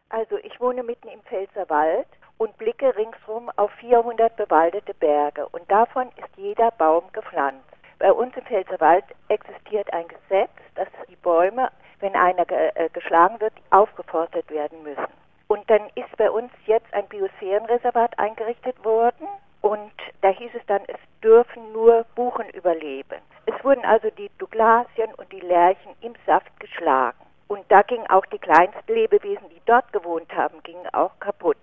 Also 0.10 0.36
ich 0.44 0.60
wohne 0.60 0.84
mitten 0.84 1.08
im 1.08 1.22
Pfälzerwald 1.22 2.08
und 2.44 2.58
blicke 2.58 2.96
ringsrum 2.96 3.50
auf 3.56 3.72
400 3.80 4.36
bewaldete 4.36 4.94
Berge 4.94 5.48
und 5.50 5.70
davon 5.72 6.08
ist 6.18 6.36
jeder 6.36 6.72
Baum 6.72 7.04
gepflanzt. 7.14 7.64
Bei 8.00 8.12
uns 8.12 8.36
im 8.36 8.44
Pfälzerwald 8.44 9.06
existiert 9.30 9.92
ein 9.94 10.06
Gesetz, 10.08 10.52
dass 10.76 10.88
die 11.10 11.16
Bäume 11.16 11.70
wenn 12.04 12.16
einer 12.16 12.46
ge 12.46 12.72
äh, 12.76 12.90
geschlagen 12.90 13.40
wird, 13.40 13.54
aufgeforstet 13.70 14.50
werden 14.52 14.84
müssen. 14.84 15.14
Und 15.48 15.68
dann 15.70 15.88
ist 15.96 16.16
bei 16.18 16.30
uns 16.30 16.52
jetzt 16.66 16.94
ein 16.94 17.08
Biosphärenreservat 17.08 18.20
eingerichtet 18.20 18.84
worden 18.84 19.28
und 19.62 19.94
da 20.22 20.30
hieß 20.30 20.52
es 20.54 20.66
dann, 20.68 20.82
es 20.88 21.00
dürfen 21.24 21.72
nur 21.72 22.06
Buchen 22.16 22.50
überleben. 22.50 23.22
Es 23.46 23.64
wurden 23.64 23.86
also 23.86 24.10
die 24.10 24.30
Douglasien 24.38 25.14
und 25.16 25.32
die 25.32 25.40
Lärchen 25.40 25.94
im 26.02 26.14
Saft 26.26 26.60
geschlagen. 26.60 27.18
Und 27.48 27.64
da 27.70 27.82
gingen 27.84 28.10
auch 28.10 28.26
die 28.26 28.40
kleinsten 28.40 28.94
Lebewesen, 28.94 29.48
die 29.50 29.62
dort 29.66 29.92
gewohnt 29.94 30.34
haben, 30.36 30.62
gingen 30.64 30.94
auch 30.94 31.18
kaputt. 31.22 31.58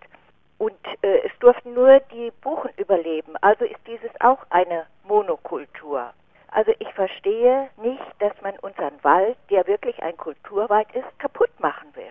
Und 0.57 0.79
äh, 1.03 1.19
es 1.27 1.33
durften 1.41 1.75
nur 1.75 2.01
die 2.13 2.33
Buchen 2.43 2.71
überleben. 2.77 3.35
Also 3.43 3.65
ist 3.65 3.87
dieses 3.87 4.11
auch 4.21 4.47
eine 4.51 4.87
Monokultur. 5.05 6.13
Also 6.53 6.73
ich 6.79 6.93
verstehe 6.95 7.69
nicht, 7.77 8.03
dass 8.19 8.33
man 8.43 8.59
unseren 8.59 9.03
Wald, 9.03 9.37
der 9.51 9.67
wirklich 9.67 10.03
ein 10.03 10.17
Kulturwald 10.17 10.89
ist, 10.95 11.19
kaputt 11.19 11.51
machen 11.59 11.89
will. 11.95 12.05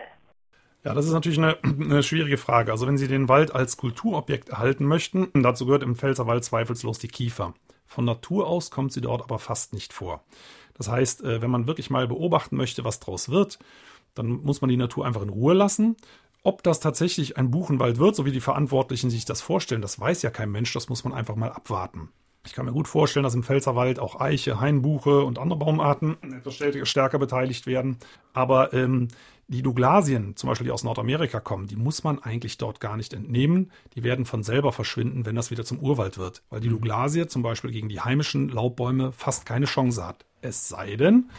Ja, 0.83 0.88
das 0.99 1.05
ist 1.05 1.13
natürlich 1.13 1.37
eine, 1.37 1.57
eine, 1.63 2.03
schwierige 2.03 2.37
Frage. 2.37 2.71
Also 2.71 2.85
wenn 2.85 2.97
Sie 2.97 3.07
den 3.07 3.29
Wald 3.29 3.55
als 3.55 3.77
Kulturobjekt 3.77 4.49
erhalten 4.49 4.85
möchten, 4.85 5.29
dazu 5.33 5.65
gehört 5.65 5.83
im 5.83 5.95
Pfälzerwald 5.95 6.43
zweifellos 6.43 6.99
die 6.99 7.07
Kiefer. 7.07 7.53
Von 7.85 8.03
Natur 8.05 8.47
aus 8.47 8.69
kommt 8.69 8.91
sie 8.91 9.01
dort 9.01 9.23
aber 9.23 9.39
fast 9.39 9.73
nicht 9.73 9.93
vor. 9.93 10.23
Das 10.75 10.89
heißt, 10.89 11.23
äh, 11.23 11.41
wenn 11.41 11.49
man 11.49 11.67
wirklich 11.67 11.89
mal 11.89 12.07
beobachten 12.07 12.57
möchte, 12.57 12.83
was 12.83 12.99
draus 12.99 13.29
wird, 13.29 13.59
dann 14.13 14.27
muss 14.27 14.61
man 14.61 14.69
die 14.69 14.77
Natur 14.77 15.05
einfach 15.05 15.21
in 15.21 15.29
Ruhe 15.29 15.53
lassen. 15.53 15.95
Ob 16.43 16.63
das 16.63 16.81
tatsächlich 16.81 17.37
ein 17.37 17.49
Buchenwald 17.49 17.97
wird, 17.97 18.15
so 18.15 18.25
wie 18.25 18.31
die 18.31 18.41
Verantwortlichen 18.41 19.09
sich 19.09 19.25
das 19.25 19.41
vorstellen, 19.41 19.81
das 19.81 19.99
weiß 19.99 20.21
ja 20.21 20.29
kein 20.29 20.51
Mensch, 20.51 20.73
das 20.73 20.89
muss 20.89 21.03
man 21.03 21.13
einfach 21.13 21.35
mal 21.35 21.51
abwarten. 21.51 22.09
Ich 22.45 22.53
kann 22.53 22.65
mir 22.65 22.71
gut 22.71 22.87
vorstellen, 22.87 23.23
dass 23.23 23.35
im 23.35 23.43
Pfälzerwald 23.43 23.99
auch 23.99 24.19
Eiche, 24.19 24.59
Hainbuche 24.59 25.23
und 25.23 25.39
andere 25.39 25.59
Baumarten 25.59 26.17
etwas 26.21 26.55
stärker 26.89 27.19
beteiligt 27.19 27.67
werden. 27.67 27.97
Aber 28.33 28.73
ähm, 28.73 29.09
die 29.49 29.63
Douglasien, 29.63 30.35
zum 30.35 30.47
Beispiel 30.47 30.65
die 30.65 30.71
aus 30.71 30.83
Nordamerika 30.83 31.39
kommen, 31.39 31.67
die 31.67 31.75
muss 31.75 32.03
man 32.03 32.19
eigentlich 32.19 32.57
dort 32.57 32.79
gar 32.79 32.95
nicht 32.95 33.13
entnehmen. 33.13 33.71
Die 33.95 34.03
werden 34.03 34.25
von 34.25 34.43
selber 34.43 34.71
verschwinden, 34.71 35.25
wenn 35.25 35.35
das 35.35 35.49
wieder 35.49 35.65
zum 35.65 35.79
Urwald 35.79 36.19
wird. 36.19 36.43
Weil 36.51 36.61
die 36.61 36.69
mhm. 36.69 36.73
Douglasie 36.73 37.27
zum 37.27 37.41
Beispiel 37.41 37.71
gegen 37.71 37.89
die 37.89 37.99
heimischen 37.99 38.49
Laubbäume 38.49 39.11
fast 39.11 39.47
keine 39.47 39.65
Chance 39.65 40.05
hat. 40.05 40.23
Es 40.41 40.69
sei 40.69 40.95
denn, 40.95 41.29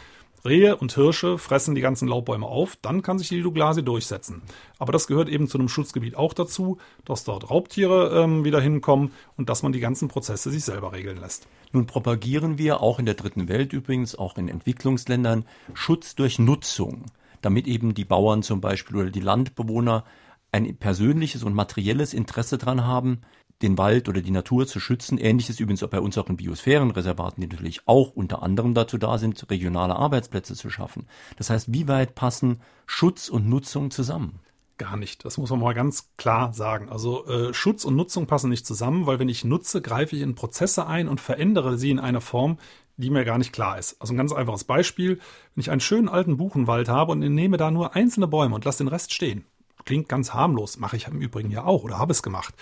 Rehe 0.43 0.75
und 0.75 0.93
Hirsche 0.93 1.37
fressen 1.37 1.75
die 1.75 1.81
ganzen 1.81 2.07
Laubbäume 2.07 2.47
auf, 2.47 2.75
dann 2.81 3.01
kann 3.01 3.17
sich 3.17 3.29
die 3.29 3.41
Douglasie 3.41 3.83
durchsetzen. 3.83 4.41
Aber 4.79 4.91
das 4.91 5.07
gehört 5.07 5.29
eben 5.29 5.47
zu 5.47 5.57
einem 5.57 5.69
Schutzgebiet 5.69 6.15
auch 6.15 6.33
dazu, 6.33 6.79
dass 7.05 7.23
dort 7.23 7.49
Raubtiere 7.49 8.23
ähm, 8.23 8.43
wieder 8.43 8.59
hinkommen 8.59 9.11
und 9.37 9.49
dass 9.49 9.63
man 9.63 9.71
die 9.71 9.79
ganzen 9.79 10.07
Prozesse 10.07 10.49
sich 10.49 10.65
selber 10.65 10.93
regeln 10.93 11.19
lässt. 11.19 11.47
Nun 11.71 11.85
propagieren 11.85 12.57
wir 12.57 12.81
auch 12.81 12.99
in 12.99 13.05
der 13.05 13.15
dritten 13.15 13.47
Welt 13.47 13.71
übrigens, 13.71 14.15
auch 14.15 14.37
in 14.37 14.49
Entwicklungsländern, 14.49 15.45
Schutz 15.73 16.15
durch 16.15 16.39
Nutzung, 16.39 17.05
damit 17.41 17.67
eben 17.67 17.93
die 17.93 18.05
Bauern 18.05 18.43
zum 18.43 18.61
Beispiel 18.61 18.97
oder 18.97 19.09
die 19.09 19.19
Landbewohner 19.19 20.05
ein 20.51 20.75
persönliches 20.77 21.43
und 21.43 21.53
materielles 21.53 22.13
Interesse 22.13 22.57
daran 22.57 22.85
haben, 22.85 23.21
den 23.61 23.77
Wald 23.77 24.09
oder 24.09 24.21
die 24.21 24.31
Natur 24.31 24.67
zu 24.67 24.79
schützen. 24.79 25.17
Ähnliches 25.17 25.59
übrigens 25.59 25.83
auch 25.83 25.89
bei 25.89 25.99
uns 25.99 26.17
auch 26.17 26.29
in 26.29 26.37
Biosphärenreservaten, 26.37 27.41
die 27.41 27.47
natürlich 27.47 27.87
auch 27.87 28.11
unter 28.11 28.43
anderem 28.43 28.73
dazu 28.73 28.97
da 28.97 29.17
sind, 29.17 29.49
regionale 29.49 29.95
Arbeitsplätze 29.95 30.55
zu 30.55 30.69
schaffen. 30.69 31.07
Das 31.37 31.49
heißt, 31.49 31.71
wie 31.71 31.87
weit 31.87 32.15
passen 32.15 32.61
Schutz 32.85 33.29
und 33.29 33.47
Nutzung 33.47 33.91
zusammen? 33.91 34.39
Gar 34.77 34.97
nicht. 34.97 35.25
Das 35.25 35.37
muss 35.37 35.51
man 35.51 35.59
mal 35.59 35.73
ganz 35.73 36.09
klar 36.17 36.53
sagen. 36.53 36.89
Also 36.89 37.27
äh, 37.27 37.53
Schutz 37.53 37.85
und 37.85 37.95
Nutzung 37.95 38.25
passen 38.25 38.49
nicht 38.49 38.65
zusammen, 38.65 39.05
weil 39.05 39.19
wenn 39.19 39.29
ich 39.29 39.45
nutze, 39.45 39.81
greife 39.81 40.15
ich 40.15 40.23
in 40.23 40.33
Prozesse 40.33 40.87
ein 40.87 41.07
und 41.07 41.21
verändere 41.21 41.77
sie 41.77 41.91
in 41.91 41.99
einer 41.99 42.21
Form, 42.21 42.57
die 43.01 43.09
mir 43.09 43.25
gar 43.25 43.37
nicht 43.37 43.51
klar 43.51 43.77
ist. 43.77 43.97
Also 43.99 44.13
ein 44.13 44.17
ganz 44.17 44.31
einfaches 44.31 44.63
Beispiel. 44.63 45.19
Wenn 45.55 45.61
ich 45.61 45.71
einen 45.71 45.81
schönen 45.81 46.07
alten 46.07 46.37
Buchenwald 46.37 46.87
habe 46.87 47.11
und 47.11 47.19
nehme 47.19 47.57
da 47.57 47.71
nur 47.71 47.95
einzelne 47.95 48.27
Bäume 48.27 48.55
und 48.55 48.63
lasse 48.63 48.83
den 48.83 48.87
Rest 48.87 49.13
stehen. 49.13 49.43
Klingt 49.83 50.07
ganz 50.07 50.33
harmlos, 50.33 50.77
mache 50.77 50.95
ich 50.95 51.07
im 51.07 51.19
Übrigen 51.19 51.51
ja 51.51 51.65
auch 51.65 51.83
oder 51.83 51.97
habe 51.97 52.11
es 52.11 52.23
gemacht 52.23 52.53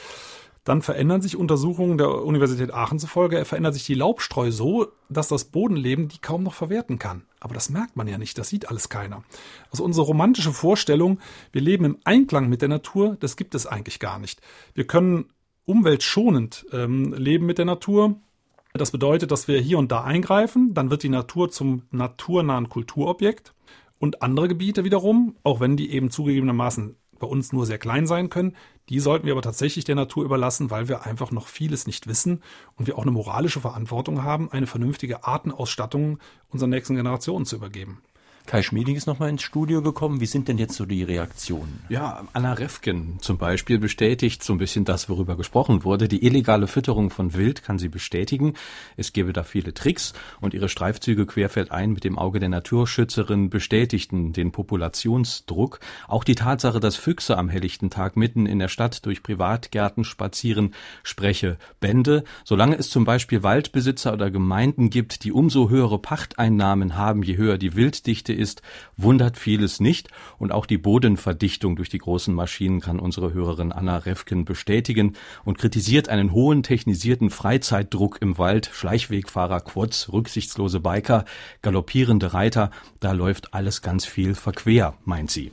dann 0.69 0.83
verändern 0.83 1.21
sich 1.21 1.35
Untersuchungen 1.35 1.97
der 1.97 2.23
Universität 2.23 2.71
Aachen 2.71 2.99
zufolge, 2.99 3.43
verändert 3.43 3.73
sich 3.73 3.85
die 3.85 3.95
Laubstreu 3.95 4.51
so, 4.51 4.87
dass 5.09 5.27
das 5.27 5.45
Bodenleben 5.45 6.09
die 6.09 6.19
kaum 6.19 6.43
noch 6.43 6.53
verwerten 6.53 6.99
kann. 6.99 7.23
Aber 7.39 7.55
das 7.55 7.69
merkt 7.71 7.95
man 7.95 8.07
ja 8.07 8.19
nicht, 8.19 8.37
das 8.37 8.49
sieht 8.49 8.69
alles 8.69 8.87
keiner. 8.87 9.23
Also 9.71 9.83
unsere 9.83 10.05
romantische 10.05 10.53
Vorstellung, 10.53 11.19
wir 11.51 11.61
leben 11.61 11.85
im 11.85 11.97
Einklang 12.03 12.49
mit 12.49 12.61
der 12.61 12.69
Natur, 12.69 13.17
das 13.19 13.35
gibt 13.35 13.55
es 13.55 13.65
eigentlich 13.65 13.99
gar 13.99 14.19
nicht. 14.19 14.41
Wir 14.75 14.85
können 14.85 15.31
umweltschonend 15.65 16.67
ähm, 16.71 17.13
leben 17.13 17.47
mit 17.47 17.57
der 17.57 17.65
Natur. 17.65 18.19
Das 18.73 18.91
bedeutet, 18.91 19.31
dass 19.31 19.47
wir 19.47 19.59
hier 19.59 19.79
und 19.79 19.91
da 19.91 20.03
eingreifen, 20.03 20.73
dann 20.73 20.89
wird 20.89 21.03
die 21.03 21.09
Natur 21.09 21.49
zum 21.49 21.83
naturnahen 21.91 22.69
Kulturobjekt. 22.69 23.53
Und 23.97 24.21
andere 24.21 24.47
Gebiete 24.47 24.83
wiederum, 24.83 25.35
auch 25.43 25.59
wenn 25.59 25.75
die 25.75 25.91
eben 25.91 26.09
zugegebenermaßen 26.09 26.95
bei 27.19 27.27
uns 27.27 27.51
nur 27.51 27.65
sehr 27.65 27.77
klein 27.77 28.07
sein 28.07 28.29
können. 28.29 28.55
Die 28.87 28.99
sollten 28.99 29.25
wir 29.25 29.33
aber 29.33 29.41
tatsächlich 29.41 29.85
der 29.85 29.95
Natur 29.95 30.23
überlassen, 30.23 30.71
weil 30.71 30.87
wir 30.87 31.05
einfach 31.05 31.31
noch 31.31 31.47
vieles 31.47 31.85
nicht 31.85 32.07
wissen 32.07 32.41
und 32.75 32.87
wir 32.87 32.97
auch 32.97 33.03
eine 33.03 33.11
moralische 33.11 33.59
Verantwortung 33.59 34.23
haben, 34.23 34.51
eine 34.51 34.67
vernünftige 34.67 35.25
Artenausstattung 35.25 36.19
unseren 36.47 36.71
nächsten 36.71 36.95
Generationen 36.95 37.45
zu 37.45 37.57
übergeben. 37.57 38.01
Kai 38.49 38.63
Schmieding 38.63 38.95
ist 38.95 39.05
nochmal 39.05 39.29
ins 39.29 39.43
Studio 39.43 39.83
gekommen. 39.83 40.21
Wie 40.21 40.25
sind 40.25 40.47
denn 40.47 40.57
jetzt 40.57 40.73
so 40.73 40.87
die 40.87 41.03
Reaktionen? 41.03 41.83
Ja, 41.87 42.23
Anna 42.33 42.53
Refken 42.53 43.19
zum 43.21 43.37
Beispiel 43.37 43.77
bestätigt 43.77 44.43
so 44.43 44.53
ein 44.53 44.57
bisschen 44.57 44.85
das, 44.85 45.07
worüber 45.07 45.37
gesprochen 45.37 45.83
wurde. 45.83 46.07
Die 46.07 46.25
illegale 46.25 46.65
Fütterung 46.65 47.11
von 47.11 47.35
Wild 47.35 47.61
kann 47.61 47.77
sie 47.77 47.89
bestätigen. 47.89 48.55
Es 48.97 49.13
gäbe 49.13 49.33
da 49.33 49.43
viele 49.43 49.75
Tricks 49.75 50.13
und 50.41 50.55
ihre 50.55 50.67
Streifzüge 50.67 51.27
querfeldein 51.27 51.91
mit 51.91 52.03
dem 52.03 52.17
Auge 52.17 52.39
der 52.39 52.49
Naturschützerin 52.49 53.51
bestätigten 53.51 54.33
den 54.33 54.51
Populationsdruck. 54.51 55.79
Auch 56.07 56.23
die 56.23 56.33
Tatsache, 56.33 56.79
dass 56.79 56.95
Füchse 56.95 57.37
am 57.37 57.49
helllichten 57.49 57.91
Tag 57.91 58.17
mitten 58.17 58.47
in 58.47 58.57
der 58.57 58.67
Stadt 58.67 59.05
durch 59.05 59.21
Privatgärten 59.21 60.03
spazieren, 60.03 60.73
spreche 61.03 61.59
Bände. 61.81 62.23
Solange 62.45 62.79
es 62.79 62.89
zum 62.89 63.05
Beispiel 63.05 63.43
Waldbesitzer 63.43 64.11
oder 64.11 64.31
Gemeinden 64.31 64.89
gibt, 64.89 65.23
die 65.23 65.31
umso 65.31 65.69
höhere 65.69 65.99
Pachteinnahmen 65.99 66.95
haben, 66.95 67.21
je 67.21 67.37
höher 67.37 67.59
die 67.59 67.75
Wilddichte 67.75 68.38
ist, 68.39 68.63
wundert 68.97 69.37
vieles 69.37 69.79
nicht. 69.79 70.09
Und 70.39 70.51
auch 70.51 70.65
die 70.65 70.79
Bodenverdichtung 70.79 71.75
durch 71.75 71.89
die 71.89 71.99
großen 71.99 72.33
Maschinen 72.33 72.79
kann 72.79 72.99
unsere 72.99 73.33
Hörerin 73.33 73.71
Anna 73.71 73.97
Refken 73.97 74.45
bestätigen 74.45 75.15
und 75.45 75.57
kritisiert 75.59 76.09
einen 76.09 76.31
hohen 76.31 76.63
technisierten 76.63 77.29
Freizeitdruck 77.29 78.17
im 78.21 78.37
Wald, 78.37 78.69
Schleichwegfahrer, 78.73 79.61
Quads, 79.61 80.11
rücksichtslose 80.11 80.79
Biker, 80.79 81.25
galoppierende 81.61 82.33
Reiter, 82.33 82.71
da 82.99 83.11
läuft 83.11 83.53
alles 83.53 83.81
ganz 83.81 84.05
viel 84.05 84.33
verquer, 84.33 84.95
meint 85.05 85.29
sie. 85.29 85.51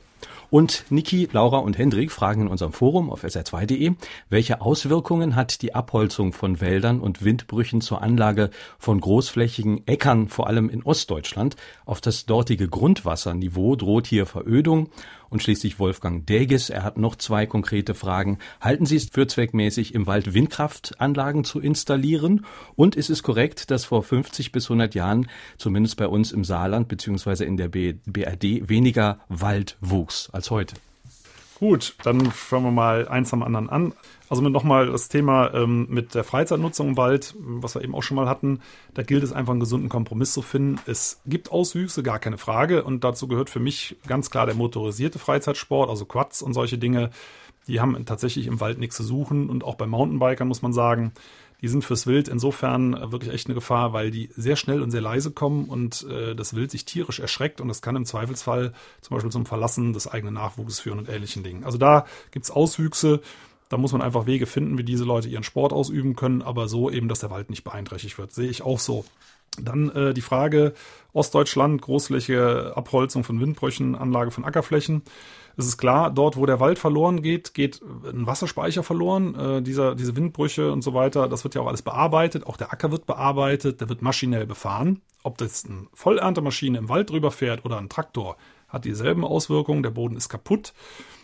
Und 0.49 0.85
Niki, 0.89 1.27
Laura 1.31 1.57
und 1.57 1.77
Hendrik 1.77 2.11
fragen 2.11 2.43
in 2.43 2.47
unserem 2.47 2.71
Forum 2.71 3.09
auf 3.09 3.23
sr2.de, 3.23 3.95
welche 4.29 4.61
Auswirkungen 4.61 5.35
hat 5.35 5.61
die 5.61 5.75
Abholzung 5.75 6.31
von 6.31 6.61
Wäldern 6.61 7.01
und 7.01 7.23
Windbrüchen 7.23 7.81
zur 7.81 8.01
Anlage 8.01 8.49
von 8.79 9.01
großflächigen 9.01 9.85
Äckern, 9.87 10.29
vor 10.29 10.47
allem 10.47 10.69
in 10.69 10.83
Ostdeutschland, 10.83 11.57
auf 11.85 11.99
das 11.99 12.25
dortige 12.25 12.69
Grundwasserniveau 12.69 13.75
droht 13.75 14.07
hier 14.07 14.25
Verödung 14.25 14.89
und 15.29 15.43
schließlich 15.43 15.79
Wolfgang 15.79 16.25
Däges. 16.25 16.69
Er 16.69 16.83
hat 16.83 16.97
noch 16.97 17.15
zwei 17.15 17.45
konkrete 17.45 17.93
Fragen. 17.93 18.39
Halten 18.61 18.85
Sie 18.85 18.95
es 18.95 19.09
für 19.09 19.27
zweckmäßig, 19.27 19.93
im 19.93 20.07
Wald 20.07 20.33
Windkraftanlagen 20.33 21.43
zu 21.43 21.59
installieren? 21.59 22.45
Und 22.75 22.95
ist 22.95 23.09
es 23.09 23.23
korrekt, 23.23 23.71
dass 23.71 23.85
vor 23.85 24.03
50 24.03 24.51
bis 24.51 24.65
100 24.65 24.95
Jahren, 24.95 25.29
zumindest 25.57 25.97
bei 25.97 26.07
uns 26.07 26.31
im 26.31 26.43
Saarland 26.43 26.87
beziehungsweise 26.87 27.45
in 27.45 27.57
der 27.57 27.69
BRD, 27.69 28.69
weniger 28.69 29.19
Wald 29.29 29.77
wuchs 29.81 30.29
als 30.31 30.51
heute? 30.51 30.75
Gut, 31.59 31.95
dann 32.03 32.31
fangen 32.31 32.65
wir 32.65 32.71
mal 32.71 33.07
eins 33.07 33.33
am 33.33 33.41
anderen 33.41 33.69
an. 33.69 33.93
Also 34.29 34.41
nochmal 34.41 34.87
das 34.87 35.07
Thema 35.07 35.53
ähm, 35.53 35.87
mit 35.89 36.13
der 36.13 36.23
Freizeitnutzung 36.23 36.89
im 36.89 36.97
Wald, 36.97 37.35
was 37.39 37.75
wir 37.75 37.83
eben 37.83 37.95
auch 37.95 38.03
schon 38.03 38.15
mal 38.15 38.27
hatten. 38.27 38.59
Da 38.93 39.03
gilt 39.03 39.23
es 39.23 39.31
einfach 39.31 39.51
einen 39.51 39.61
gesunden 39.61 39.89
Kompromiss 39.89 40.33
zu 40.33 40.41
finden. 40.41 40.79
Es 40.85 41.21
gibt 41.25 41.51
Auswüchse, 41.51 42.03
gar 42.03 42.19
keine 42.19 42.37
Frage. 42.37 42.83
Und 42.83 43.03
dazu 43.03 43.27
gehört 43.27 43.49
für 43.49 43.59
mich 43.59 43.95
ganz 44.05 44.29
klar 44.29 44.45
der 44.45 44.55
motorisierte 44.55 45.19
Freizeitsport, 45.19 45.89
also 45.89 46.05
Quads 46.05 46.41
und 46.41 46.53
solche 46.53 46.77
Dinge. 46.77 47.09
Die 47.67 47.79
haben 47.79 48.05
tatsächlich 48.05 48.47
im 48.47 48.59
Wald 48.59 48.79
nichts 48.79 48.97
zu 48.97 49.03
suchen. 49.03 49.49
Und 49.49 49.63
auch 49.63 49.75
bei 49.75 49.87
Mountainbikern 49.87 50.47
muss 50.47 50.61
man 50.61 50.73
sagen, 50.73 51.13
die 51.61 51.67
sind 51.67 51.83
fürs 51.83 52.05
Wild 52.05 52.27
insofern 52.27 53.11
wirklich 53.11 53.33
echt 53.33 53.47
eine 53.47 53.55
Gefahr, 53.55 53.93
weil 53.93 54.11
die 54.11 54.29
sehr 54.35 54.55
schnell 54.55 54.81
und 54.81 54.91
sehr 54.91 55.01
leise 55.01 55.31
kommen 55.31 55.65
und 55.65 56.05
äh, 56.09 56.35
das 56.35 56.53
Wild 56.53 56.69
sich 56.69 56.85
tierisch 56.85 57.19
erschreckt 57.19 57.61
und 57.61 57.67
das 57.67 57.81
kann 57.81 57.95
im 57.95 58.05
Zweifelsfall 58.05 58.73
zum 59.01 59.15
Beispiel 59.15 59.31
zum 59.31 59.45
Verlassen 59.45 59.93
des 59.93 60.07
eigenen 60.07 60.35
Nachwuchses 60.35 60.79
führen 60.79 60.99
und 60.99 61.09
ähnlichen 61.09 61.43
Dingen. 61.43 61.63
Also 61.63 61.77
da 61.77 62.05
gibt's 62.31 62.51
Auswüchse. 62.51 63.21
Da 63.69 63.77
muss 63.77 63.91
man 63.91 64.01
einfach 64.01 64.25
Wege 64.25 64.45
finden, 64.45 64.77
wie 64.77 64.83
diese 64.83 65.03
Leute 65.03 65.27
ihren 65.27 65.43
Sport 65.43 65.73
ausüben 65.73 66.15
können, 66.15 66.41
aber 66.41 66.67
so 66.67 66.89
eben, 66.89 67.09
dass 67.09 67.19
der 67.19 67.31
Wald 67.31 67.49
nicht 67.49 67.63
beeinträchtigt 67.63 68.17
wird. 68.17 68.33
Sehe 68.33 68.49
ich 68.49 68.61
auch 68.61 68.79
so. 68.79 69.05
Dann 69.59 69.89
äh, 69.89 70.13
die 70.13 70.21
Frage 70.21 70.73
Ostdeutschland, 71.13 71.81
großflächige 71.81 72.73
Abholzung 72.75 73.23
von 73.23 73.41
Windbrüchen, 73.41 73.95
Anlage 73.95 74.31
von 74.31 74.45
Ackerflächen. 74.45 75.01
Es 75.57 75.65
ist 75.65 75.77
klar, 75.77 76.11
dort, 76.11 76.37
wo 76.37 76.45
der 76.45 76.59
Wald 76.59 76.77
verloren 76.77 77.23
geht, 77.23 77.55
geht 77.55 77.81
ein 77.81 78.27
Wasserspeicher 78.27 78.83
verloren. 78.83 79.33
Äh, 79.35 79.61
dieser, 79.63 79.95
diese 79.95 80.15
Windbrüche 80.15 80.71
und 80.71 80.83
so 80.83 80.93
weiter, 80.93 81.27
das 81.27 81.43
wird 81.43 81.55
ja 81.55 81.61
auch 81.61 81.67
alles 81.67 81.81
bearbeitet. 81.81 82.45
Auch 82.45 82.57
der 82.57 82.71
Acker 82.71 82.91
wird 82.91 83.07
bearbeitet, 83.07 83.81
der 83.81 83.89
wird 83.89 84.03
maschinell 84.03 84.45
befahren. 84.45 85.01
Ob 85.23 85.37
das 85.39 85.65
eine 85.65 85.87
Vollerntermaschine 85.93 86.77
im 86.77 86.89
Wald 86.89 87.09
drüber 87.09 87.31
fährt 87.31 87.65
oder 87.65 87.79
ein 87.79 87.89
Traktor, 87.89 88.37
hat 88.69 88.85
dieselben 88.85 89.25
Auswirkungen. 89.25 89.81
Der 89.81 89.89
Boden 89.89 90.15
ist 90.15 90.29
kaputt 90.29 90.73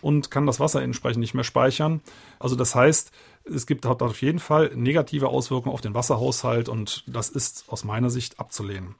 und 0.03 0.29
kann 0.29 0.45
das 0.45 0.59
Wasser 0.59 0.81
entsprechend 0.81 1.21
nicht 1.21 1.33
mehr 1.33 1.43
speichern. 1.43 2.01
Also 2.39 2.55
das 2.55 2.75
heißt, 2.75 3.11
es 3.45 3.65
gibt 3.65 3.85
hat 3.85 4.01
auf 4.01 4.21
jeden 4.21 4.39
Fall 4.39 4.71
negative 4.75 5.29
Auswirkungen 5.29 5.73
auf 5.73 5.81
den 5.81 5.93
Wasserhaushalt 5.93 6.69
und 6.69 7.03
das 7.07 7.29
ist 7.29 7.65
aus 7.67 7.83
meiner 7.83 8.09
Sicht 8.09 8.39
abzulehnen. 8.39 8.95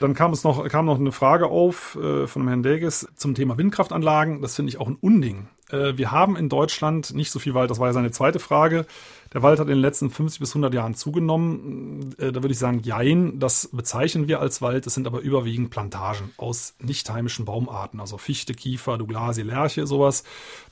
Dann 0.00 0.14
kam 0.14 0.32
es 0.32 0.44
noch, 0.44 0.66
kam 0.68 0.86
noch 0.86 0.98
eine 0.98 1.12
Frage 1.12 1.46
auf 1.46 1.96
äh, 1.96 2.26
von 2.26 2.46
Herrn 2.46 2.62
Deges 2.62 3.08
zum 3.16 3.34
Thema 3.34 3.58
Windkraftanlagen. 3.58 4.40
Das 4.40 4.54
finde 4.54 4.70
ich 4.70 4.80
auch 4.80 4.86
ein 4.86 4.96
Unding. 5.00 5.48
Äh, 5.70 5.96
wir 5.96 6.10
haben 6.10 6.36
in 6.36 6.48
Deutschland 6.48 7.14
nicht 7.14 7.30
so 7.30 7.38
viel 7.38 7.54
Wald, 7.54 7.70
das 7.70 7.78
war 7.78 7.88
ja 7.88 7.92
seine 7.92 8.10
zweite 8.10 8.38
Frage. 8.38 8.86
Der 9.34 9.42
Wald 9.42 9.58
hat 9.58 9.66
in 9.66 9.74
den 9.74 9.82
letzten 9.82 10.10
50 10.10 10.40
bis 10.40 10.50
100 10.50 10.72
Jahren 10.72 10.94
zugenommen. 10.94 12.14
Äh, 12.18 12.32
da 12.32 12.42
würde 12.42 12.52
ich 12.52 12.58
sagen, 12.58 12.80
jein, 12.82 13.38
das 13.38 13.68
bezeichnen 13.72 14.28
wir 14.28 14.40
als 14.40 14.62
Wald. 14.62 14.86
Es 14.86 14.94
sind 14.94 15.06
aber 15.06 15.20
überwiegend 15.20 15.70
Plantagen 15.70 16.30
aus 16.38 16.74
nicht 16.80 17.10
heimischen 17.10 17.44
Baumarten, 17.44 18.00
also 18.00 18.16
Fichte, 18.16 18.54
Kiefer, 18.54 18.96
Douglasie, 18.96 19.42
Lärche, 19.42 19.86
sowas. 19.86 20.24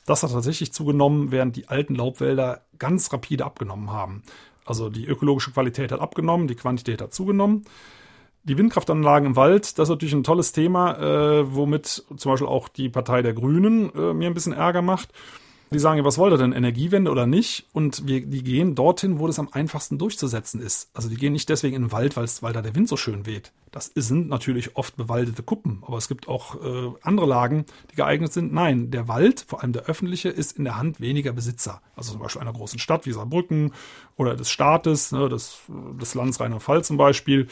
Das 0.06 0.22
hat 0.22 0.32
tatsächlich 0.32 0.72
zugenommen, 0.72 1.30
während 1.32 1.56
die 1.56 1.68
alten 1.68 1.94
Laubwälder 1.94 2.62
ganz 2.78 3.12
rapide 3.12 3.44
abgenommen 3.44 3.90
haben. 3.90 4.22
Also 4.64 4.88
die 4.88 5.06
ökologische 5.06 5.52
Qualität 5.52 5.92
hat 5.92 6.00
abgenommen, 6.00 6.48
die 6.48 6.56
Quantität 6.56 7.00
hat 7.00 7.14
zugenommen. 7.14 7.64
Die 8.48 8.56
Windkraftanlagen 8.56 9.30
im 9.30 9.36
Wald, 9.36 9.76
das 9.76 9.88
ist 9.88 9.90
natürlich 9.90 10.14
ein 10.14 10.22
tolles 10.22 10.52
Thema, 10.52 10.98
äh, 10.98 11.52
womit 11.52 12.04
zum 12.16 12.30
Beispiel 12.30 12.46
auch 12.46 12.68
die 12.68 12.88
Partei 12.88 13.22
der 13.22 13.34
Grünen 13.34 13.92
äh, 13.92 14.14
mir 14.14 14.28
ein 14.28 14.34
bisschen 14.34 14.52
Ärger 14.52 14.82
macht. 14.82 15.10
Die 15.72 15.80
sagen 15.80 15.98
ja, 15.98 16.04
was 16.04 16.16
wollt 16.16 16.32
ihr 16.32 16.38
denn, 16.38 16.52
Energiewende 16.52 17.10
oder 17.10 17.26
nicht? 17.26 17.66
Und 17.72 18.06
wir, 18.06 18.24
die 18.24 18.44
gehen 18.44 18.76
dorthin, 18.76 19.18
wo 19.18 19.26
das 19.26 19.40
am 19.40 19.48
einfachsten 19.50 19.98
durchzusetzen 19.98 20.60
ist. 20.60 20.90
Also 20.94 21.08
die 21.08 21.16
gehen 21.16 21.32
nicht 21.32 21.48
deswegen 21.48 21.74
in 21.74 21.82
den 21.82 21.92
Wald, 21.92 22.16
weil 22.16 22.52
da 22.52 22.62
der 22.62 22.76
Wind 22.76 22.88
so 22.88 22.96
schön 22.96 23.26
weht. 23.26 23.50
Das 23.72 23.90
sind 23.96 24.28
natürlich 24.28 24.76
oft 24.76 24.96
bewaldete 24.96 25.42
Kuppen, 25.42 25.82
aber 25.84 25.98
es 25.98 26.06
gibt 26.06 26.28
auch 26.28 26.54
äh, 26.62 26.92
andere 27.02 27.26
Lagen, 27.26 27.66
die 27.90 27.96
geeignet 27.96 28.32
sind. 28.32 28.52
Nein, 28.52 28.92
der 28.92 29.08
Wald, 29.08 29.44
vor 29.48 29.62
allem 29.62 29.72
der 29.72 29.86
öffentliche, 29.86 30.28
ist 30.28 30.56
in 30.56 30.62
der 30.62 30.78
Hand 30.78 31.00
weniger 31.00 31.32
Besitzer. 31.32 31.82
Also 31.96 32.12
zum 32.12 32.20
Beispiel 32.20 32.42
einer 32.42 32.52
großen 32.52 32.78
Stadt 32.78 33.04
wie 33.04 33.12
Saarbrücken 33.12 33.72
oder 34.16 34.36
des 34.36 34.50
Staates, 34.50 35.10
ne, 35.10 35.28
des, 35.28 35.58
des 36.00 36.14
Landes 36.14 36.38
Rheinland-Pfalz 36.38 36.86
zum 36.86 36.96
Beispiel. 36.96 37.48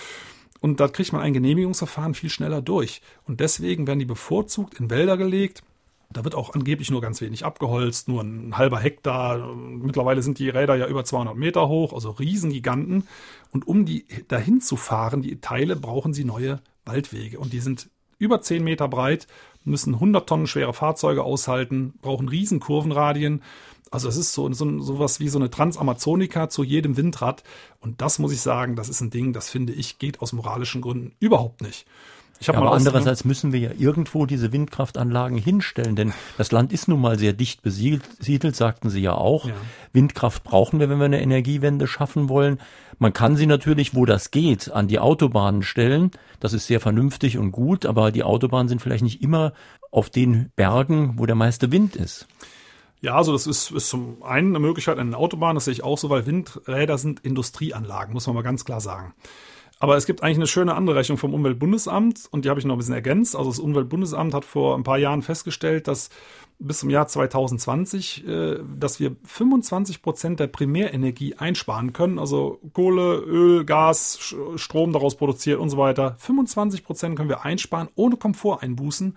Und 0.64 0.80
da 0.80 0.88
kriegt 0.88 1.12
man 1.12 1.20
ein 1.20 1.34
Genehmigungsverfahren 1.34 2.14
viel 2.14 2.30
schneller 2.30 2.62
durch. 2.62 3.02
Und 3.26 3.40
deswegen 3.40 3.86
werden 3.86 3.98
die 3.98 4.06
bevorzugt 4.06 4.80
in 4.80 4.88
Wälder 4.88 5.18
gelegt. 5.18 5.62
Da 6.10 6.24
wird 6.24 6.34
auch 6.34 6.54
angeblich 6.54 6.90
nur 6.90 7.02
ganz 7.02 7.20
wenig 7.20 7.44
abgeholzt, 7.44 8.08
nur 8.08 8.22
ein 8.22 8.56
halber 8.56 8.78
Hektar. 8.78 9.54
Mittlerweile 9.54 10.22
sind 10.22 10.38
die 10.38 10.48
Räder 10.48 10.74
ja 10.76 10.86
über 10.86 11.04
200 11.04 11.36
Meter 11.36 11.68
hoch, 11.68 11.92
also 11.92 12.12
Riesengiganten. 12.12 13.06
Und 13.52 13.68
um 13.68 13.84
die 13.84 14.06
dahin 14.28 14.62
zu 14.62 14.76
fahren, 14.76 15.20
die 15.20 15.38
Teile, 15.38 15.76
brauchen 15.76 16.14
sie 16.14 16.24
neue 16.24 16.60
Waldwege. 16.86 17.38
Und 17.38 17.52
die 17.52 17.60
sind 17.60 17.90
über 18.18 18.40
10 18.40 18.64
Meter 18.64 18.88
breit, 18.88 19.26
müssen 19.64 19.92
100 19.92 20.26
Tonnen 20.26 20.46
schwere 20.46 20.72
Fahrzeuge 20.72 21.24
aushalten, 21.24 21.92
brauchen 22.00 22.30
Riesenkurvenradien. 22.30 23.42
Also 23.95 24.09
es 24.09 24.16
ist 24.16 24.32
so, 24.32 24.53
so 24.53 24.80
sowas 24.80 25.20
wie 25.20 25.28
so 25.28 25.38
eine 25.38 25.51
Transamazonika 25.51 26.49
zu 26.49 26.64
jedem 26.64 26.97
Windrad. 26.97 27.45
Und 27.80 28.01
das 28.01 28.18
muss 28.18 28.32
ich 28.32 28.40
sagen, 28.40 28.74
das 28.74 28.88
ist 28.88 29.01
ein 29.01 29.11
Ding, 29.11 29.32
das 29.32 29.49
finde 29.49 29.72
ich, 29.72 30.01
geht 30.01 30.20
aus 30.20 30.32
moralischen 30.32 30.80
Gründen 30.80 31.12
überhaupt 31.20 31.62
nicht. 31.62 31.86
Ich 32.40 32.49
ja, 32.49 32.55
aber 32.55 32.72
andererseits 32.72 33.24
müssen 33.24 33.53
wir 33.53 33.61
ja 33.61 33.70
irgendwo 33.78 34.26
diese 34.26 34.53
Windkraftanlagen 34.53 35.38
hinstellen, 35.38 35.95
denn 35.95 36.12
das 36.36 36.51
Land 36.51 36.72
ist 36.72 36.88
nun 36.88 37.01
mal 37.01 37.20
sehr 37.20 37.32
dicht 37.32 37.62
besiedelt, 37.62 38.57
sagten 38.57 38.90
Sie 38.90 39.01
ja 39.01 39.14
auch. 39.14 39.47
Ja. 39.47 39.55
Windkraft 39.92 40.42
brauchen 40.42 40.80
wir, 40.80 40.90
wenn 40.90 40.99
wir 40.99 41.05
eine 41.05 41.22
Energiewende 41.22 41.86
schaffen 41.86 42.28
wollen. 42.28 42.59
Man 42.99 43.12
kann 43.12 43.36
sie 43.36 43.47
natürlich, 43.47 43.95
wo 43.95 44.07
das 44.07 44.32
geht, 44.32 44.72
an 44.72 44.88
die 44.88 44.99
Autobahnen 44.99 45.62
stellen. 45.62 46.11
Das 46.40 46.53
ist 46.53 46.66
sehr 46.66 46.80
vernünftig 46.80 47.38
und 47.38 47.53
gut, 47.53 47.86
aber 47.86 48.11
die 48.11 48.24
Autobahnen 48.24 48.68
sind 48.68 48.82
vielleicht 48.82 49.05
nicht 49.05 49.22
immer 49.22 49.53
auf 49.92 50.11
den 50.11 50.51
Bergen, 50.57 51.14
wo 51.16 51.26
der 51.26 51.36
meiste 51.36 51.70
Wind 51.70 51.95
ist. 51.95 52.26
Ja, 53.05 53.16
also 53.16 53.34
das 53.34 53.46
ist, 53.46 53.70
ist 53.70 53.90
zum 53.90 54.22
einen 54.22 54.57
eine 54.57 54.61
Möglichkeit 54.61 54.98
an 54.98 55.09
den 55.09 55.14
Autobahnen, 55.14 55.57
das 55.57 55.66
sehe 55.66 55.72
ich 55.72 55.84
auch 55.84 55.98
so, 55.98 56.09
weil 56.09 56.24
Windräder 56.24 56.96
sind 56.96 57.20
Industrieanlagen, 57.20 58.14
muss 58.14 58.26
man 58.26 58.34
mal 58.34 58.40
ganz 58.42 58.64
klar 58.64 58.80
sagen. 58.80 59.12
Aber 59.78 59.98
es 59.98 60.07
gibt 60.07 60.22
eigentlich 60.22 60.38
eine 60.38 60.46
schöne 60.46 60.74
andere 60.74 60.96
Rechnung 60.96 61.18
vom 61.18 61.34
Umweltbundesamt 61.34 62.28
und 62.30 62.46
die 62.46 62.48
habe 62.48 62.61
ich 62.61 62.64
noch 62.64 62.76
ein 62.76 62.78
bisschen 62.78 62.94
ergänzt. 62.94 63.36
Also 63.36 63.50
das 63.50 63.59
Umweltbundesamt 63.59 64.32
hat 64.32 64.46
vor 64.46 64.74
ein 64.74 64.84
paar 64.84 64.96
Jahren 64.96 65.20
festgestellt, 65.20 65.86
dass 65.86 66.09
bis 66.59 66.78
zum 66.78 66.88
Jahr 66.88 67.07
2020, 67.07 68.26
äh, 68.26 68.61
dass 68.74 69.00
wir 69.00 69.14
25 69.24 70.00
Prozent 70.00 70.40
der 70.40 70.46
Primärenergie 70.46 71.34
einsparen 71.34 71.92
können, 71.92 72.18
also 72.18 72.59
Kohle, 72.72 73.18
Öl, 73.18 73.66
Gas, 73.66 74.34
Strom 74.57 74.94
daraus 74.94 75.16
produziert 75.16 75.61
und 75.61 75.68
so 75.68 75.76
weiter. 75.76 76.16
25 76.20 76.82
Prozent 76.84 77.16
können 77.16 77.28
wir 77.28 77.44
einsparen, 77.44 77.90
ohne 77.96 78.16
Komfort 78.16 78.62
einbußen 78.62 79.14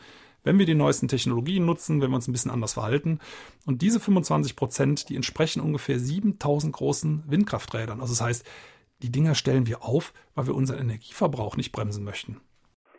wenn 0.47 0.59
wir 0.59 0.65
die 0.65 0.75
neuesten 0.75 1.07
Technologien 1.07 1.65
nutzen, 1.65 2.01
wenn 2.01 2.09
wir 2.09 2.15
uns 2.15 2.27
ein 2.27 2.31
bisschen 2.31 2.51
anders 2.51 2.73
verhalten. 2.73 3.19
Und 3.65 3.81
diese 3.81 3.99
25 3.99 4.55
Prozent, 4.55 5.09
die 5.09 5.15
entsprechen 5.15 5.61
ungefähr 5.61 5.99
7000 5.99 6.73
großen 6.73 7.23
Windkrafträdern. 7.27 7.99
Also 7.99 8.13
das 8.13 8.21
heißt, 8.21 8.49
die 9.03 9.11
Dinger 9.11 9.35
stellen 9.35 9.67
wir 9.67 9.83
auf, 9.83 10.13
weil 10.35 10.47
wir 10.47 10.55
unseren 10.55 10.79
Energieverbrauch 10.79 11.57
nicht 11.57 11.71
bremsen 11.71 12.03
möchten. 12.03 12.39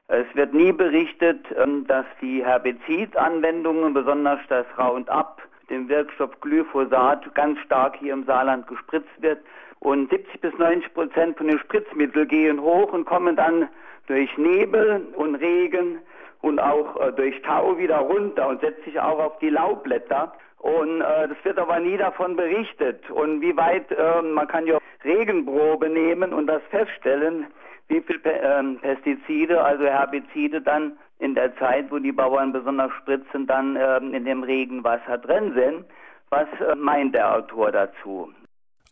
Es 0.09 0.27
wird 0.35 0.55
nie 0.55 0.73
berichtet, 0.73 1.41
ähm, 1.57 1.87
dass 1.87 2.07
die 2.21 2.45
Herbizidanwendungen, 2.45 3.95
besonders 3.95 4.41
das 4.49 4.67
Roundup, 4.79 5.43
dem 5.71 5.89
Wirkstoff 5.89 6.31
Glyphosat, 6.41 7.35
ganz 7.35 7.59
stark 7.61 7.97
hier 7.97 8.13
im 8.13 8.25
Saarland 8.25 8.67
gespritzt 8.67 9.21
wird. 9.21 9.41
Und 9.81 10.11
70 10.11 10.41
bis 10.41 10.53
90 10.59 10.95
Prozent 10.95 11.39
von 11.39 11.49
den 11.49 11.59
Spritzmitteln 11.59 12.29
gehen 12.29 12.61
hoch 12.61 12.93
und 12.93 13.05
kommen 13.05 13.37
dann 13.37 13.69
durch 14.07 14.37
Nebel 14.37 15.07
und 15.15 15.35
Regen 15.37 15.99
und 16.41 16.59
auch 16.59 17.01
äh, 17.01 17.13
durch 17.13 17.41
Tau 17.43 17.79
wieder 17.79 17.99
runter 17.99 18.49
und 18.49 18.61
setzt 18.61 18.85
sich 18.85 18.99
auch 19.01 19.19
auf 19.19 19.39
die 19.39 19.51
Laubblätter. 19.51 20.33
Und 20.59 21.01
äh, 21.01 21.29
das 21.29 21.37
wird 21.45 21.59
aber 21.59 21.79
nie 21.79 21.97
davon 21.97 22.37
berichtet. 22.37 23.09
Und 23.11 23.41
wie 23.41 23.57
weit, 23.57 23.91
äh, 23.91 24.23
man 24.23 24.49
kann 24.49 24.67
ja 24.67 24.79
Regenprobe 25.05 25.89
nehmen 25.89 26.33
und 26.33 26.47
das 26.47 26.63
feststellen, 26.71 27.47
wie 27.89 28.01
viel 28.03 28.19
Pe 28.19 28.33
äh, 28.33 28.63
Pestizide, 28.81 29.63
also 29.63 29.85
Herbizide 29.85 30.61
dann 30.61 30.99
in 31.21 31.35
der 31.35 31.57
Zeit, 31.57 31.91
wo 31.91 31.99
die 31.99 32.13
Bauern 32.13 32.53
besonders 32.53 32.93
spritzen, 33.01 33.47
dann 33.47 33.77
äh, 33.77 33.99
in 33.99 34.25
dem 34.25 34.43
Regenwasser 34.43 35.19
drin 35.19 35.55
sind. 35.55 35.85
Was 36.31 36.49
äh, 36.61 36.75
meint 36.75 37.15
der 37.15 37.35
Autor 37.35 37.73
dazu? 37.73 38.31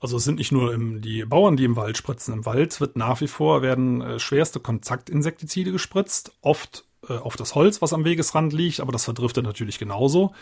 Also 0.01 0.19
es 0.19 0.25
sind 0.25 0.39
nicht 0.39 0.53
nur 0.53 0.77
die 0.77 1.25
Bauern, 1.25 1.57
die 1.57 1.65
im 1.65 1.77
Wald 1.77 1.97
spritzen. 1.97 2.35
Im 2.35 2.47
Wald 2.47 2.81
wird 2.81 2.97
nach 2.97 3.21
wie 3.21 3.29
vor 3.29 3.63
werden 3.63 4.03
äh, 4.03 4.19
schwerste 4.19 4.61
Kontaktinsektizide 4.61 5.73
gespritzt, 5.73 6.37
oft 6.43 6.85
äh, 7.09 7.19
auf 7.19 7.37
das 7.37 7.55
Holz, 7.55 7.83
was 7.83 7.93
am 7.93 8.05
Wegesrand 8.05 8.53
liegt, 8.53 8.81
aber 8.81 8.93
das 8.93 9.05
verdriftet 9.05 9.45
natürlich 9.45 9.79
genauso. 9.79 10.33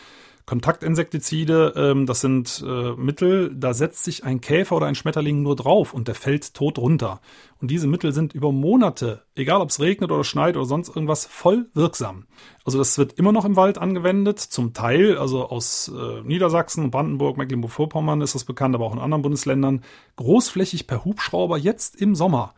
Kontaktinsektizide, 0.46 1.72
ähm, 1.74 2.04
das 2.04 2.20
sind 2.20 2.62
äh, 2.66 2.92
Mittel, 2.96 3.50
da 3.54 3.72
setzt 3.72 4.04
sich 4.04 4.24
ein 4.24 4.42
Käfer 4.42 4.76
oder 4.76 4.86
ein 4.86 4.94
Schmetterling 4.94 5.42
nur 5.42 5.56
drauf 5.56 5.94
und 5.94 6.06
der 6.06 6.14
fällt 6.14 6.52
tot 6.52 6.78
runter. 6.78 7.20
Und 7.62 7.70
diese 7.70 7.86
Mittel 7.86 8.12
sind 8.12 8.34
über 8.34 8.52
Monate, 8.52 9.22
egal 9.36 9.62
ob 9.62 9.70
es 9.70 9.80
regnet 9.80 10.10
oder 10.12 10.22
schneit 10.22 10.56
oder 10.56 10.66
sonst 10.66 10.94
irgendwas, 10.94 11.24
voll 11.24 11.70
wirksam. 11.72 12.26
Also 12.62 12.76
das 12.76 12.98
wird 12.98 13.14
immer 13.14 13.32
noch 13.32 13.46
im 13.46 13.56
Wald 13.56 13.78
angewendet, 13.78 14.38
zum 14.38 14.74
Teil, 14.74 15.16
also 15.16 15.48
aus 15.48 15.90
äh, 15.94 16.20
Niedersachsen, 16.22 16.90
Brandenburg, 16.90 17.38
Mecklenburg-Vorpommern 17.38 18.20
ist 18.20 18.34
das 18.34 18.44
bekannt, 18.44 18.74
aber 18.74 18.84
auch 18.84 18.92
in 18.92 19.00
anderen 19.00 19.22
Bundesländern, 19.22 19.82
großflächig 20.16 20.86
per 20.86 21.06
Hubschrauber 21.06 21.56
jetzt 21.56 21.98
im 21.98 22.14
Sommer. 22.14 22.52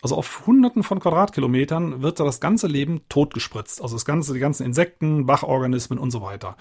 Also 0.00 0.16
auf 0.16 0.46
hunderten 0.46 0.82
von 0.82 1.00
Quadratkilometern 1.00 2.02
wird 2.02 2.20
da 2.20 2.24
das 2.24 2.40
ganze 2.40 2.68
Leben 2.68 3.00
totgespritzt. 3.08 3.82
Also 3.82 3.96
das 3.96 4.04
ganze, 4.04 4.32
die 4.32 4.38
ganzen 4.38 4.64
Insekten, 4.64 5.26
Bachorganismen 5.26 5.98
und 5.98 6.10
so 6.10 6.22
weiter. 6.22 6.56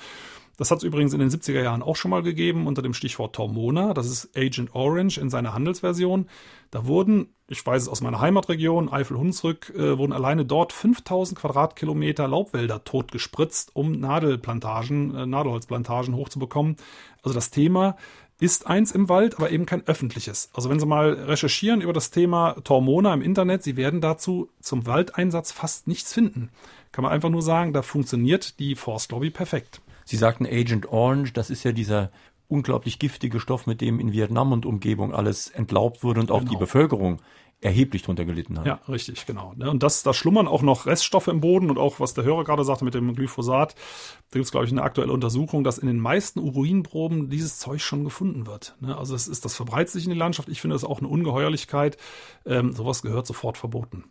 Das 0.58 0.72
hat 0.72 0.80
es 0.80 0.84
übrigens 0.84 1.14
in 1.14 1.20
den 1.20 1.30
70er 1.30 1.62
Jahren 1.62 1.84
auch 1.84 1.96
schon 1.96 2.10
mal 2.10 2.24
gegeben 2.24 2.66
unter 2.66 2.82
dem 2.82 2.96
Stichwort 2.96 3.36
Tormona. 3.36 3.94
Das 3.94 4.08
ist 4.08 4.36
Agent 4.36 4.74
Orange 4.74 5.20
in 5.20 5.30
seiner 5.30 5.54
Handelsversion. 5.54 6.28
Da 6.72 6.88
wurden, 6.88 7.28
ich 7.48 7.64
weiß 7.64 7.84
es 7.84 7.88
aus 7.88 8.02
meiner 8.02 8.20
Heimatregion, 8.20 8.92
Eifel-Hunsrück, 8.92 9.72
äh, 9.76 10.00
wurden 10.00 10.14
alleine 10.14 10.46
dort 10.46 10.74
5000 10.74 11.40
Quadratkilometer 11.40 12.28
Laubwälder 12.28 12.84
totgespritzt, 12.84 13.70
um 13.76 13.92
Nadelplantagen, 14.00 15.14
äh, 15.14 15.26
Nadelholzplantagen 15.28 16.16
hochzubekommen. 16.16 16.78
Also 17.22 17.36
das 17.36 17.52
Thema 17.52 17.96
ist 18.40 18.68
eins 18.68 18.92
im 18.92 19.10
Wald, 19.10 19.38
aber 19.38 19.50
eben 19.52 19.66
kein 19.66 19.86
öffentliches. 19.88 20.50
Also 20.54 20.70
wenn 20.70 20.80
Sie 20.80 20.86
mal 20.86 21.14
recherchieren 21.14 21.82
über 21.82 21.94
das 21.94 22.12
Thema 22.12 22.56
Tormona 22.64 23.14
im 23.14 23.22
Internet, 23.22 23.64
Sie 23.64 23.78
werden 23.78 24.02
dazu 24.02 24.50
zum 24.62 24.86
Waldeinsatz 24.86 25.52
fast 25.52 25.88
nichts 25.88 26.14
finden. 26.14 26.50
Kann 26.92 27.04
man 27.04 27.12
einfach 27.12 27.30
nur 27.30 27.42
sagen, 27.42 27.74
da 27.74 27.82
funktioniert 27.82 28.60
die 28.60 28.76
Forstlobby 28.76 29.32
perfekt. 29.32 29.82
Sie 30.06 30.18
sagten 30.18 30.46
Agent 30.46 30.88
Orange, 30.90 31.34
das 31.34 31.50
ist 31.50 31.64
ja 31.64 31.72
dieser 31.72 32.12
unglaublich 32.48 33.00
giftige 33.00 33.40
Stoff, 33.40 33.68
mit 33.68 33.82
dem 33.82 34.00
in 34.00 34.14
Vietnam 34.14 34.52
und 34.52 34.66
Umgebung 34.66 35.14
alles 35.14 35.50
entlaubt 35.50 36.04
wurde 36.04 36.22
und 36.22 36.32
auch 36.32 36.40
genau. 36.40 36.52
die 36.52 36.58
Bevölkerung 36.58 37.20
erheblich 37.60 38.04
drunter 38.04 38.24
gelitten 38.24 38.60
hat. 38.60 38.66
Ja, 38.68 38.80
richtig, 38.88 39.26
genau. 39.26 39.54
Ne? 39.56 39.70
Und 39.70 39.82
das, 39.82 40.04
da 40.04 40.14
schlummern 40.14 40.48
auch 40.48 40.62
noch 40.62 40.86
Reststoffe 40.86 41.28
im 41.28 41.42
Boden 41.42 41.72
und 41.72 41.80
auch, 41.80 42.00
was 42.00 42.14
der 42.14 42.24
Hörer 42.24 42.44
gerade 42.44 42.64
sagte 42.64 42.86
mit 42.86 42.94
dem 42.94 43.16
Glyphosat, 43.16 43.74
da 43.74 44.34
gibt 44.34 44.46
es, 44.46 44.52
glaube 44.52 44.68
ich, 44.68 44.72
eine 44.72 44.84
aktuelle 44.84 45.12
Untersuchung, 45.12 45.64
dass 45.64 45.80
in 45.80 45.88
den 45.88 46.00
meisten 46.00 46.40
Urinproben 46.40 47.30
dieses 47.30 47.58
Zeug 47.58 47.82
schon 47.82 48.04
gefunden 48.04 48.46
wird. 48.46 48.76
Ne? 48.80 48.96
Also 48.96 49.16
es 49.16 49.28
ist, 49.28 49.44
das 49.44 49.56
verbreitet 49.56 49.90
sich 49.90 50.04
in 50.04 50.12
die 50.12 50.18
Landschaft. 50.18 50.50
Ich 50.50 50.62
finde 50.62 50.76
das 50.76 50.84
auch 50.84 51.00
eine 51.00 51.08
Ungeheuerlichkeit. 51.08 51.98
Ähm, 52.46 52.74
sowas 52.74 53.02
gehört 53.02 53.26
sofort 53.26 53.58
verboten. 53.58 54.04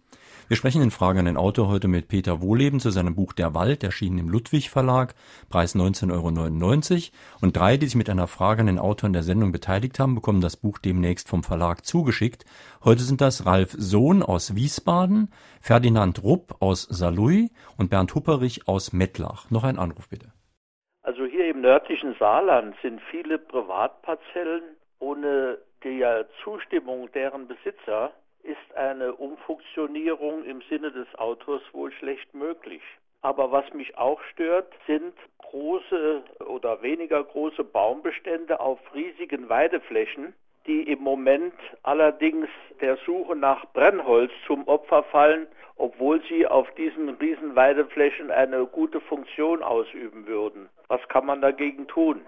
Wir 0.49 0.57
sprechen 0.57 0.81
in 0.81 0.93
Frage 0.93 1.19
an 1.19 1.25
den 1.25 1.37
Autor 1.37 1.67
heute 1.67 1.89
mit 1.89 2.07
Peter 2.07 2.41
Wohleben 2.41 2.79
zu 2.79 2.91
seinem 2.91 3.17
Buch 3.17 3.33
Der 3.33 3.53
Wald, 3.53 3.83
erschienen 3.83 4.19
im 4.19 4.29
Ludwig 4.29 4.71
Verlag, 4.71 5.17
Preis 5.51 5.75
19,99 5.75 6.13
Euro. 6.13 7.43
Und 7.43 7.57
drei, 7.57 7.77
die 7.77 7.87
sich 7.87 7.97
mit 7.97 8.09
einer 8.09 8.29
Frage 8.29 8.61
an 8.61 8.69
den 8.69 8.79
Autor 8.79 9.09
in 9.09 9.13
der 9.13 9.25
Sendung 9.25 9.51
beteiligt 9.51 9.99
haben, 9.99 10.15
bekommen 10.15 10.41
das 10.41 10.57
Buch 10.57 10.79
demnächst 10.79 11.29
vom 11.29 11.43
Verlag 11.43 11.85
zugeschickt. 11.85 12.45
Heute 12.85 13.03
sind 13.03 13.21
das 13.21 13.45
Ralf 13.45 13.73
Sohn 13.73 14.23
aus 14.23 14.55
Wiesbaden, 14.55 15.33
Ferdinand 15.61 16.23
Rupp 16.23 16.63
aus 16.63 16.85
Saarlouis 16.85 17.51
und 17.77 17.91
Bernd 17.91 18.15
Hupperich 18.15 18.69
aus 18.69 18.93
Mettlach. 18.93 19.51
Noch 19.51 19.65
ein 19.65 19.81
Anruf 19.81 20.09
bitte. 20.09 20.33
Also 21.03 21.25
hier 21.25 21.51
Im 21.51 21.61
nördlichen 21.61 22.15
Saarland 22.21 22.77
sind 22.83 23.01
viele 23.11 23.39
Privatparzellen 23.39 24.63
ohne 25.01 25.59
die 25.83 26.05
Zustimmung 26.45 27.11
deren 27.13 27.49
Besitzer 27.49 28.13
ist 28.47 28.77
eine 28.77 29.13
Umfunktionierung 29.15 30.45
im 30.45 30.63
Sinne 30.71 30.93
des 30.93 31.07
Autors 31.17 31.63
wohl 31.73 31.93
schlecht 31.93 32.33
möglich. 32.35 32.83
Aber 33.23 33.51
was 33.51 33.73
mich 33.75 33.99
auch 33.99 34.21
stört, 34.33 34.73
sind 34.87 35.15
große 35.39 36.23
oder 36.47 36.81
weniger 36.83 37.25
große 37.25 37.65
Baumbestände 37.65 38.61
auf 38.61 38.79
riesigen 38.95 39.49
Weideflächen, 39.49 40.33
die 40.67 40.83
im 40.83 41.01
Moment 41.01 41.55
allerdings 41.83 42.49
der 42.81 42.97
Suche 43.05 43.35
nach 43.37 43.65
Brennholz 43.73 44.33
zum 44.47 44.67
Opfer 44.69 45.03
fallen, 45.05 45.47
obwohl 45.77 46.23
sie 46.29 46.47
auf 46.47 46.73
diesen 46.75 47.09
riesen 47.11 47.55
Weideflächen 47.57 48.31
eine 48.31 48.67
gute 48.67 49.01
Funktion 49.01 49.63
ausüben 49.63 50.27
würden. 50.27 50.69
Was 50.89 51.07
kann 51.09 51.27
man 51.27 51.41
dagegen 51.41 51.87
tun? 51.87 52.23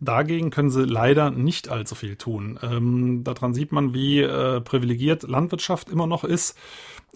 Dagegen 0.00 0.50
können 0.50 0.70
sie 0.70 0.84
leider 0.84 1.30
nicht 1.30 1.68
allzu 1.68 1.94
viel 1.94 2.16
tun. 2.16 2.58
Ähm, 2.62 3.24
daran 3.24 3.52
sieht 3.52 3.72
man, 3.72 3.94
wie 3.94 4.20
äh, 4.20 4.60
privilegiert 4.60 5.24
Landwirtschaft 5.24 5.90
immer 5.90 6.06
noch 6.06 6.22
ist. 6.22 6.56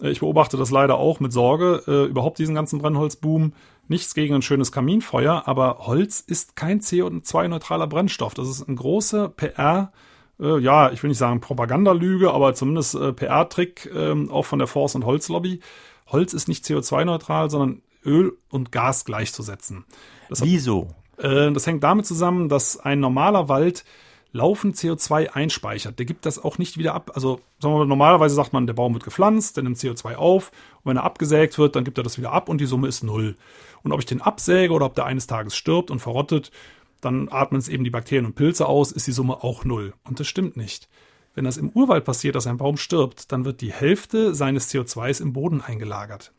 Äh, 0.01 0.09
ich 0.09 0.19
beobachte 0.19 0.57
das 0.57 0.69
leider 0.69 0.97
auch 0.97 1.19
mit 1.19 1.31
Sorge, 1.31 1.83
äh, 1.87 2.05
überhaupt 2.09 2.39
diesen 2.39 2.55
ganzen 2.55 2.79
Brennholzboom. 2.79 3.53
Nichts 3.87 4.13
gegen 4.13 4.35
ein 4.35 4.41
schönes 4.41 4.71
Kaminfeuer, 4.71 5.43
aber 5.45 5.79
Holz 5.87 6.19
ist 6.19 6.55
kein 6.55 6.81
CO2-neutraler 6.81 7.87
Brennstoff. 7.87 8.33
Das 8.33 8.49
ist 8.49 8.67
ein 8.67 8.75
großer 8.75 9.27
PR- 9.29 9.91
äh, 10.39 10.59
ja, 10.59 10.91
ich 10.91 11.01
will 11.03 11.09
nicht 11.09 11.17
sagen 11.17 11.41
Propagandalüge, 11.41 12.31
aber 12.31 12.53
zumindest 12.53 12.95
äh, 12.95 13.13
PR-Trick 13.13 13.89
äh, 13.93 14.29
auch 14.29 14.45
von 14.45 14.59
der 14.59 14.67
Forst- 14.67 14.95
und 14.95 15.05
Holzlobby. 15.05 15.61
Holz 16.07 16.33
ist 16.33 16.47
nicht 16.47 16.65
CO2-neutral, 16.65 17.49
sondern 17.49 17.81
Öl 18.05 18.37
und 18.49 18.71
Gas 18.71 19.05
gleichzusetzen. 19.05 19.85
Das 20.29 20.43
Wieso? 20.43 20.89
Äh, 21.17 21.51
das 21.51 21.67
hängt 21.67 21.83
damit 21.83 22.05
zusammen, 22.05 22.49
dass 22.49 22.77
ein 22.77 22.99
normaler 22.99 23.49
Wald 23.49 23.83
laufend 24.33 24.75
CO2 24.75 25.29
einspeichert. 25.29 25.99
Der 25.99 26.05
gibt 26.05 26.25
das 26.25 26.43
auch 26.43 26.57
nicht 26.57 26.77
wieder 26.77 26.95
ab. 26.95 27.11
Also 27.13 27.39
sagen 27.59 27.75
wir 27.75 27.79
mal, 27.79 27.85
normalerweise 27.85 28.35
sagt 28.35 28.51
man, 28.51 28.65
der 28.65 28.73
Baum 28.73 28.93
wird 28.93 29.03
gepflanzt, 29.03 29.55
der 29.55 29.63
nimmt 29.63 29.77
CO2 29.77 30.15
auf 30.15 30.51
und 30.83 30.89
wenn 30.89 30.97
er 30.97 31.03
abgesägt 31.03 31.57
wird, 31.59 31.75
dann 31.75 31.83
gibt 31.83 31.99
er 31.99 32.03
das 32.03 32.17
wieder 32.17 32.33
ab 32.33 32.49
und 32.49 32.59
die 32.59 32.65
Summe 32.65 32.87
ist 32.87 33.03
null. 33.03 33.35
Und 33.83 33.91
ob 33.91 33.99
ich 33.99 34.05
den 34.07 34.21
absäge 34.21 34.73
oder 34.73 34.87
ob 34.87 34.95
der 34.95 35.05
eines 35.05 35.27
Tages 35.27 35.55
stirbt 35.55 35.91
und 35.91 35.99
verrottet, 35.99 36.51
dann 36.99 37.29
atmen 37.29 37.59
es 37.59 37.69
eben 37.69 37.83
die 37.83 37.89
Bakterien 37.89 38.25
und 38.25 38.35
Pilze 38.35 38.65
aus, 38.65 38.91
ist 38.91 39.07
die 39.07 39.11
Summe 39.11 39.43
auch 39.43 39.65
null. 39.65 39.93
Und 40.03 40.19
das 40.19 40.27
stimmt 40.27 40.57
nicht. 40.57 40.89
Wenn 41.35 41.45
das 41.45 41.57
im 41.57 41.69
Urwald 41.69 42.05
passiert, 42.05 42.35
dass 42.35 42.47
ein 42.47 42.57
Baum 42.57 42.77
stirbt, 42.77 43.31
dann 43.31 43.45
wird 43.45 43.61
die 43.61 43.73
Hälfte 43.73 44.33
seines 44.33 44.73
CO2s 44.73 45.21
im 45.21 45.33
Boden 45.33 45.61
eingelagert 45.61 46.31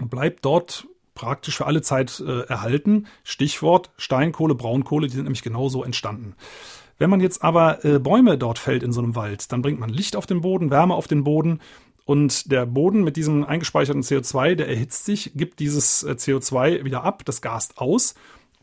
und 0.00 0.10
bleibt 0.10 0.44
dort 0.44 0.86
praktisch 1.14 1.56
für 1.56 1.66
alle 1.66 1.82
Zeit 1.82 2.22
äh, 2.26 2.40
erhalten. 2.42 3.06
Stichwort 3.22 3.90
Steinkohle, 3.96 4.54
Braunkohle, 4.54 5.06
die 5.06 5.14
sind 5.14 5.24
nämlich 5.24 5.42
genauso 5.42 5.84
entstanden. 5.84 6.34
Wenn 6.98 7.10
man 7.10 7.20
jetzt 7.20 7.42
aber 7.42 7.84
äh, 7.84 7.98
Bäume 7.98 8.38
dort 8.38 8.58
fällt 8.58 8.82
in 8.82 8.92
so 8.92 9.00
einem 9.00 9.16
Wald, 9.16 9.50
dann 9.52 9.62
bringt 9.62 9.80
man 9.80 9.90
Licht 9.90 10.16
auf 10.16 10.26
den 10.26 10.42
Boden, 10.42 10.70
Wärme 10.70 10.94
auf 10.94 11.08
den 11.08 11.24
Boden 11.24 11.60
und 12.04 12.50
der 12.52 12.66
Boden 12.66 13.02
mit 13.02 13.16
diesem 13.16 13.44
eingespeicherten 13.44 14.02
CO2, 14.02 14.54
der 14.54 14.68
erhitzt 14.68 15.04
sich, 15.04 15.32
gibt 15.34 15.60
dieses 15.60 16.02
äh, 16.02 16.12
CO2 16.12 16.84
wieder 16.84 17.02
ab, 17.02 17.24
das 17.24 17.40
gast 17.40 17.78
aus 17.78 18.14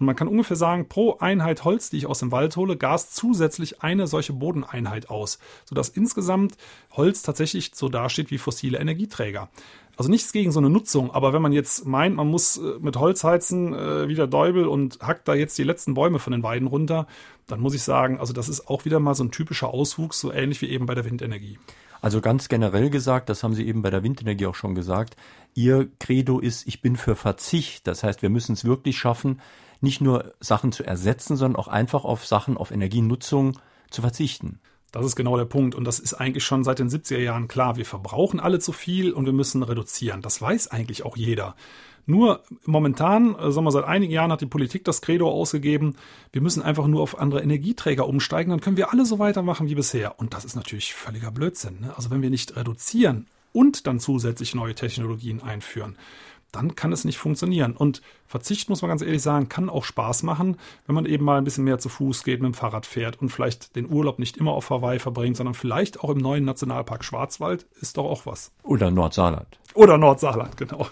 und 0.01 0.07
man 0.07 0.15
kann 0.15 0.27
ungefähr 0.27 0.57
sagen, 0.57 0.89
pro 0.89 1.19
Einheit 1.19 1.63
Holz, 1.63 1.91
die 1.91 1.97
ich 1.97 2.07
aus 2.07 2.19
dem 2.19 2.31
Wald 2.31 2.57
hole, 2.57 2.75
gast 2.75 3.15
zusätzlich 3.15 3.83
eine 3.83 4.07
solche 4.07 4.33
Bodeneinheit 4.33 5.11
aus, 5.11 5.37
sodass 5.63 5.89
insgesamt 5.89 6.57
Holz 6.93 7.21
tatsächlich 7.21 7.71
so 7.75 7.87
dasteht 7.87 8.31
wie 8.31 8.39
fossile 8.39 8.79
Energieträger. 8.79 9.49
Also 9.97 10.09
nichts 10.09 10.31
gegen 10.31 10.51
so 10.51 10.59
eine 10.59 10.69
Nutzung, 10.69 11.11
aber 11.11 11.33
wenn 11.33 11.41
man 11.41 11.51
jetzt 11.51 11.85
meint, 11.85 12.15
man 12.15 12.27
muss 12.27 12.57
äh, 12.57 12.79
mit 12.79 12.95
Holz 12.95 13.23
heizen, 13.23 13.73
äh, 13.73 14.07
wie 14.07 14.15
der 14.15 14.27
Däubel 14.27 14.65
und 14.65 14.99
hackt 15.01 15.27
da 15.27 15.33
jetzt 15.33 15.57
die 15.57 15.63
letzten 15.63 15.93
Bäume 15.93 16.19
von 16.19 16.31
den 16.31 16.43
Weiden 16.43 16.67
runter, 16.67 17.07
dann 17.47 17.59
muss 17.59 17.73
ich 17.73 17.83
sagen, 17.83 18.19
also 18.19 18.33
das 18.33 18.49
ist 18.49 18.67
auch 18.67 18.85
wieder 18.85 18.99
mal 18.99 19.15
so 19.15 19.23
ein 19.23 19.31
typischer 19.31 19.73
Auswuchs, 19.73 20.19
so 20.19 20.31
ähnlich 20.31 20.61
wie 20.61 20.69
eben 20.69 20.85
bei 20.85 20.95
der 20.95 21.05
Windenergie. 21.05 21.59
Also 22.01 22.19
ganz 22.19 22.49
generell 22.49 22.89
gesagt, 22.89 23.29
das 23.29 23.43
haben 23.43 23.53
Sie 23.53 23.67
eben 23.67 23.83
bei 23.83 23.91
der 23.91 24.03
Windenergie 24.03 24.47
auch 24.47 24.55
schon 24.55 24.73
gesagt, 24.73 25.15
Ihr 25.53 25.89
Credo 25.99 26.39
ist, 26.39 26.67
ich 26.67 26.81
bin 26.81 26.95
für 26.95 27.15
Verzicht. 27.15 27.85
Das 27.85 28.03
heißt, 28.03 28.23
wir 28.23 28.29
müssen 28.29 28.53
es 28.53 28.65
wirklich 28.65 28.97
schaffen, 28.97 29.39
nicht 29.81 30.01
nur 30.01 30.33
Sachen 30.39 30.71
zu 30.71 30.83
ersetzen, 30.83 31.35
sondern 31.35 31.59
auch 31.59 31.67
einfach 31.67 32.03
auf 32.03 32.25
Sachen, 32.25 32.57
auf 32.57 32.71
Energienutzung 32.71 33.59
zu 33.91 34.01
verzichten. 34.01 34.59
Das 34.91 35.05
ist 35.05 35.15
genau 35.15 35.37
der 35.37 35.45
Punkt. 35.45 35.75
Und 35.75 35.85
das 35.85 35.99
ist 35.99 36.13
eigentlich 36.13 36.43
schon 36.43 36.63
seit 36.63 36.79
den 36.79 36.89
70er 36.89 37.19
Jahren 37.19 37.47
klar. 37.47 37.77
Wir 37.77 37.85
verbrauchen 37.85 38.39
alle 38.39 38.59
zu 38.59 38.71
viel 38.71 39.13
und 39.13 39.25
wir 39.25 39.33
müssen 39.33 39.63
reduzieren. 39.63 40.21
Das 40.21 40.41
weiß 40.41 40.69
eigentlich 40.69 41.05
auch 41.05 41.17
jeder. 41.17 41.55
Nur 42.05 42.41
momentan, 42.65 43.35
äh, 43.35 43.51
sagen 43.51 43.65
wir 43.65 43.71
seit 43.71 43.85
einigen 43.85 44.11
Jahren 44.11 44.31
hat 44.31 44.41
die 44.41 44.47
Politik 44.47 44.83
das 44.83 45.01
Credo 45.01 45.29
ausgegeben, 45.29 45.95
wir 46.31 46.41
müssen 46.41 46.63
einfach 46.63 46.87
nur 46.87 47.01
auf 47.01 47.19
andere 47.19 47.41
Energieträger 47.41 48.07
umsteigen, 48.07 48.49
dann 48.49 48.59
können 48.59 48.77
wir 48.77 48.91
alle 48.91 49.05
so 49.05 49.19
weitermachen 49.19 49.69
wie 49.69 49.75
bisher. 49.75 50.19
Und 50.19 50.33
das 50.33 50.43
ist 50.43 50.55
natürlich 50.55 50.93
völliger 50.93 51.31
Blödsinn. 51.31 51.79
Ne? 51.81 51.93
Also 51.95 52.09
wenn 52.09 52.21
wir 52.21 52.29
nicht 52.29 52.55
reduzieren 52.55 53.27
und 53.53 53.87
dann 53.87 53.99
zusätzlich 53.99 54.55
neue 54.55 54.75
Technologien 54.75 55.41
einführen, 55.41 55.95
dann 56.51 56.75
kann 56.75 56.91
es 56.91 57.05
nicht 57.05 57.17
funktionieren. 57.17 57.75
Und 57.75 58.01
Verzicht, 58.25 58.69
muss 58.69 58.81
man 58.81 58.89
ganz 58.89 59.01
ehrlich 59.01 59.21
sagen, 59.21 59.49
kann 59.49 59.69
auch 59.69 59.83
Spaß 59.83 60.23
machen, 60.23 60.57
wenn 60.85 60.95
man 60.95 61.05
eben 61.05 61.25
mal 61.25 61.37
ein 61.37 61.43
bisschen 61.43 61.63
mehr 61.63 61.79
zu 61.79 61.89
Fuß 61.89 62.23
geht, 62.23 62.41
mit 62.41 62.51
dem 62.51 62.53
Fahrrad 62.53 62.85
fährt 62.85 63.21
und 63.21 63.29
vielleicht 63.29 63.75
den 63.75 63.91
Urlaub 63.91 64.19
nicht 64.19 64.37
immer 64.37 64.51
auf 64.51 64.69
Hawaii 64.69 64.99
verbringt, 64.99 65.37
sondern 65.37 65.53
vielleicht 65.53 65.99
auch 65.99 66.09
im 66.09 66.17
neuen 66.17 66.45
Nationalpark 66.45 67.03
Schwarzwald 67.03 67.65
ist 67.81 67.97
doch 67.97 68.05
auch 68.05 68.25
was. 68.25 68.53
Oder 68.63 68.91
Nordsaarland. 68.91 69.59
Oder 69.73 69.97
Nordsaarland, 69.97 70.57
genau. 70.57 70.87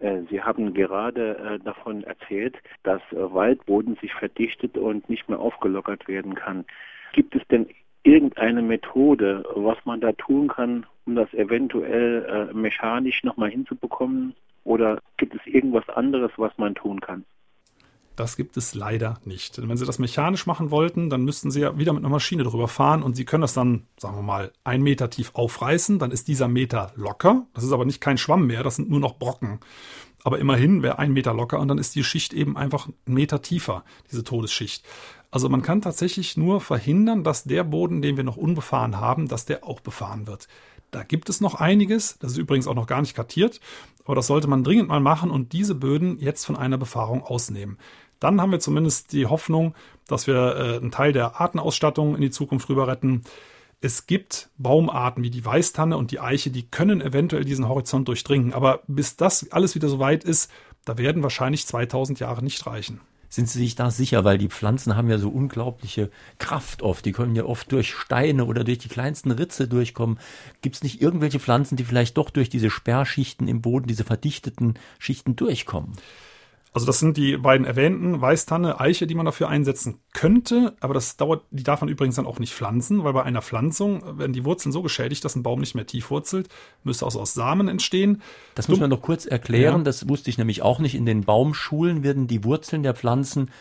Äh, 0.00 0.22
Sie 0.28 0.42
haben 0.42 0.74
gerade 0.74 1.38
äh, 1.38 1.64
davon 1.64 2.02
erzählt, 2.04 2.56
dass 2.82 3.00
äh, 3.12 3.16
Waldboden 3.16 3.96
sich 4.00 4.12
verdichtet 4.12 4.76
und 4.76 5.08
nicht 5.08 5.28
mehr 5.28 5.38
aufgelockert 5.38 6.08
werden 6.08 6.34
kann. 6.34 6.64
Gibt 7.12 7.34
es 7.34 7.42
denn 7.48 7.68
irgendeine 8.04 8.62
Methode, 8.62 9.44
was 9.54 9.78
man 9.84 10.00
da 10.00 10.12
tun 10.12 10.48
kann, 10.48 10.86
um 11.06 11.16
das 11.16 11.32
eventuell 11.34 12.50
äh, 12.50 12.54
mechanisch 12.54 13.24
nochmal 13.24 13.50
hinzubekommen? 13.50 14.34
Oder 14.62 15.00
gibt 15.16 15.34
es 15.34 15.40
irgendwas 15.46 15.88
anderes, 15.88 16.30
was 16.36 16.56
man 16.56 16.74
tun 16.74 17.00
kann? 17.00 17.24
Das 18.16 18.36
gibt 18.36 18.56
es 18.56 18.74
leider 18.74 19.18
nicht. 19.24 19.60
Wenn 19.60 19.76
Sie 19.76 19.86
das 19.86 19.98
mechanisch 19.98 20.46
machen 20.46 20.70
wollten, 20.70 21.10
dann 21.10 21.24
müssten 21.24 21.50
Sie 21.50 21.60
ja 21.60 21.76
wieder 21.78 21.92
mit 21.92 22.02
einer 22.02 22.12
Maschine 22.12 22.44
drüber 22.44 22.68
fahren 22.68 23.02
und 23.02 23.16
Sie 23.16 23.24
können 23.24 23.40
das 23.40 23.54
dann, 23.54 23.86
sagen 23.96 24.16
wir 24.16 24.22
mal, 24.22 24.52
ein 24.62 24.82
Meter 24.82 25.10
tief 25.10 25.32
aufreißen. 25.34 25.98
Dann 25.98 26.12
ist 26.12 26.28
dieser 26.28 26.46
Meter 26.46 26.92
locker. 26.94 27.46
Das 27.54 27.64
ist 27.64 27.72
aber 27.72 27.84
nicht 27.84 28.00
kein 28.00 28.16
Schwamm 28.16 28.46
mehr, 28.46 28.62
das 28.62 28.76
sind 28.76 28.88
nur 28.88 29.00
noch 29.00 29.18
Brocken. 29.18 29.58
Aber 30.22 30.38
immerhin 30.38 30.82
wäre 30.82 30.98
ein 30.98 31.12
Meter 31.12 31.34
locker 31.34 31.60
und 31.60 31.68
dann 31.68 31.78
ist 31.78 31.94
die 31.96 32.04
Schicht 32.04 32.32
eben 32.32 32.56
einfach 32.56 32.88
einen 33.06 33.14
Meter 33.14 33.42
tiefer, 33.42 33.84
diese 34.10 34.24
Todesschicht. 34.24 34.84
Also 35.34 35.48
man 35.48 35.62
kann 35.62 35.82
tatsächlich 35.82 36.36
nur 36.36 36.60
verhindern, 36.60 37.24
dass 37.24 37.42
der 37.42 37.64
Boden, 37.64 38.02
den 38.02 38.16
wir 38.16 38.22
noch 38.22 38.36
unbefahren 38.36 39.00
haben, 39.00 39.26
dass 39.26 39.44
der 39.44 39.64
auch 39.66 39.80
befahren 39.80 40.28
wird. 40.28 40.46
Da 40.92 41.02
gibt 41.02 41.28
es 41.28 41.40
noch 41.40 41.56
einiges, 41.56 42.20
das 42.20 42.30
ist 42.30 42.38
übrigens 42.38 42.68
auch 42.68 42.76
noch 42.76 42.86
gar 42.86 43.00
nicht 43.00 43.16
kartiert, 43.16 43.58
aber 44.04 44.14
das 44.14 44.28
sollte 44.28 44.46
man 44.46 44.62
dringend 44.62 44.86
mal 44.88 45.00
machen 45.00 45.32
und 45.32 45.52
diese 45.52 45.74
Böden 45.74 46.20
jetzt 46.20 46.44
von 46.44 46.54
einer 46.54 46.78
Befahrung 46.78 47.24
ausnehmen. 47.24 47.78
Dann 48.20 48.40
haben 48.40 48.52
wir 48.52 48.60
zumindest 48.60 49.12
die 49.12 49.26
Hoffnung, 49.26 49.74
dass 50.06 50.28
wir 50.28 50.36
äh, 50.54 50.76
einen 50.76 50.92
Teil 50.92 51.12
der 51.12 51.40
Artenausstattung 51.40 52.14
in 52.14 52.20
die 52.20 52.30
Zukunft 52.30 52.68
rüber 52.68 52.86
retten. 52.86 53.24
Es 53.80 54.06
gibt 54.06 54.50
Baumarten 54.56 55.24
wie 55.24 55.30
die 55.30 55.44
Weißtanne 55.44 55.96
und 55.96 56.12
die 56.12 56.20
Eiche, 56.20 56.52
die 56.52 56.70
können 56.70 57.00
eventuell 57.00 57.44
diesen 57.44 57.68
Horizont 57.68 58.06
durchdringen. 58.06 58.52
Aber 58.52 58.82
bis 58.86 59.16
das 59.16 59.50
alles 59.50 59.74
wieder 59.74 59.88
so 59.88 59.98
weit 59.98 60.22
ist, 60.22 60.48
da 60.84 60.96
werden 60.96 61.24
wahrscheinlich 61.24 61.66
2000 61.66 62.20
Jahre 62.20 62.44
nicht 62.44 62.64
reichen. 62.68 63.00
Sind 63.34 63.48
Sie 63.48 63.58
sich 63.58 63.74
da 63.74 63.90
sicher? 63.90 64.22
Weil 64.22 64.38
die 64.38 64.46
Pflanzen 64.46 64.94
haben 64.94 65.10
ja 65.10 65.18
so 65.18 65.28
unglaubliche 65.28 66.12
Kraft 66.38 66.82
oft. 66.82 67.04
Die 67.04 67.10
können 67.10 67.34
ja 67.34 67.44
oft 67.44 67.72
durch 67.72 67.92
Steine 67.92 68.44
oder 68.44 68.62
durch 68.62 68.78
die 68.78 68.86
kleinsten 68.86 69.32
Ritze 69.32 69.66
durchkommen. 69.66 70.20
Gibt 70.62 70.76
es 70.76 70.84
nicht 70.84 71.02
irgendwelche 71.02 71.40
Pflanzen, 71.40 71.74
die 71.74 71.82
vielleicht 71.82 72.16
doch 72.16 72.30
durch 72.30 72.48
diese 72.48 72.70
Sperrschichten 72.70 73.48
im 73.48 73.60
Boden, 73.60 73.88
diese 73.88 74.04
verdichteten 74.04 74.74
Schichten 75.00 75.34
durchkommen? 75.34 75.94
Also 76.74 76.86
das 76.86 76.98
sind 76.98 77.16
die 77.16 77.36
beiden 77.36 77.64
erwähnten, 77.64 78.20
Weißtanne, 78.20 78.80
Eiche, 78.80 79.06
die 79.06 79.14
man 79.14 79.26
dafür 79.26 79.48
einsetzen 79.48 80.00
könnte, 80.12 80.74
aber 80.80 80.92
das 80.92 81.16
dauert, 81.16 81.44
die 81.52 81.62
darf 81.62 81.80
man 81.80 81.88
übrigens 81.88 82.16
dann 82.16 82.26
auch 82.26 82.40
nicht 82.40 82.52
pflanzen, 82.52 83.04
weil 83.04 83.12
bei 83.12 83.22
einer 83.22 83.42
Pflanzung 83.42 84.18
werden 84.18 84.32
die 84.32 84.44
Wurzeln 84.44 84.72
so 84.72 84.82
geschädigt, 84.82 85.24
dass 85.24 85.36
ein 85.36 85.44
Baum 85.44 85.60
nicht 85.60 85.76
mehr 85.76 85.86
tief 85.86 86.10
wurzelt, 86.10 86.48
müsste 86.82 87.04
also 87.04 87.20
aus 87.20 87.32
Samen 87.32 87.68
entstehen. 87.68 88.22
Das 88.56 88.66
muss 88.66 88.80
man 88.80 88.90
noch 88.90 89.02
kurz 89.02 89.24
erklären, 89.24 89.78
ja. 89.78 89.84
das 89.84 90.08
wusste 90.08 90.30
ich 90.30 90.36
nämlich 90.36 90.62
auch 90.62 90.80
nicht. 90.80 90.96
In 90.96 91.06
den 91.06 91.22
Baumschulen 91.22 92.02
werden 92.02 92.26
die 92.26 92.42
Wurzeln 92.42 92.82
der 92.82 92.94
Pflanzen 92.94 93.52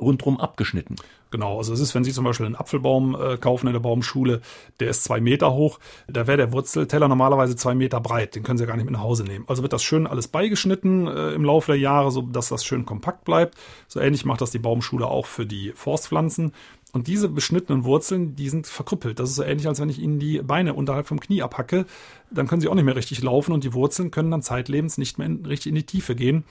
rundrum 0.00 0.40
abgeschnitten. 0.40 0.96
Genau, 1.36 1.58
also 1.58 1.74
es 1.74 1.80
ist, 1.80 1.94
wenn 1.94 2.02
Sie 2.02 2.14
zum 2.14 2.24
Beispiel 2.24 2.46
einen 2.46 2.56
Apfelbaum 2.56 3.14
äh, 3.14 3.36
kaufen 3.36 3.66
in 3.66 3.74
der 3.74 3.80
Baumschule, 3.80 4.40
der 4.80 4.88
ist 4.88 5.04
zwei 5.04 5.20
Meter 5.20 5.52
hoch, 5.52 5.78
da 6.08 6.26
wäre 6.26 6.38
der 6.38 6.52
Wurzelteller 6.54 7.08
normalerweise 7.08 7.56
zwei 7.56 7.74
Meter 7.74 8.00
breit, 8.00 8.36
den 8.36 8.42
können 8.42 8.56
Sie 8.56 8.64
gar 8.64 8.74
nicht 8.74 8.86
mit 8.86 8.94
nach 8.94 9.02
Hause 9.02 9.24
nehmen. 9.24 9.44
Also 9.46 9.60
wird 9.60 9.74
das 9.74 9.82
schön 9.82 10.06
alles 10.06 10.28
beigeschnitten 10.28 11.06
äh, 11.06 11.32
im 11.34 11.44
Laufe 11.44 11.72
der 11.72 11.78
Jahre, 11.78 12.10
so 12.10 12.22
dass 12.22 12.48
das 12.48 12.64
schön 12.64 12.86
kompakt 12.86 13.26
bleibt. 13.26 13.54
So 13.86 14.00
ähnlich 14.00 14.24
macht 14.24 14.40
das 14.40 14.50
die 14.50 14.58
Baumschule 14.58 15.06
auch 15.06 15.26
für 15.26 15.44
die 15.44 15.72
Forstpflanzen. 15.74 16.52
Und 16.94 17.06
diese 17.06 17.28
beschnittenen 17.28 17.84
Wurzeln, 17.84 18.34
die 18.34 18.48
sind 18.48 18.66
verkrüppelt. 18.66 19.20
Das 19.20 19.28
ist 19.28 19.36
so 19.36 19.42
ähnlich, 19.42 19.68
als 19.68 19.78
wenn 19.78 19.90
ich 19.90 19.98
Ihnen 19.98 20.18
die 20.18 20.40
Beine 20.40 20.72
unterhalb 20.72 21.06
vom 21.06 21.20
Knie 21.20 21.42
abhacke. 21.42 21.84
Dann 22.30 22.48
können 22.48 22.62
Sie 22.62 22.68
auch 22.68 22.74
nicht 22.74 22.84
mehr 22.84 22.96
richtig 22.96 23.22
laufen 23.22 23.52
und 23.52 23.62
die 23.62 23.74
Wurzeln 23.74 24.10
können 24.10 24.30
dann 24.30 24.40
zeitlebens 24.40 24.96
nicht 24.96 25.18
mehr 25.18 25.26
in, 25.26 25.44
richtig 25.44 25.68
in 25.68 25.74
die 25.74 25.84
Tiefe 25.84 26.14
gehen. 26.14 26.44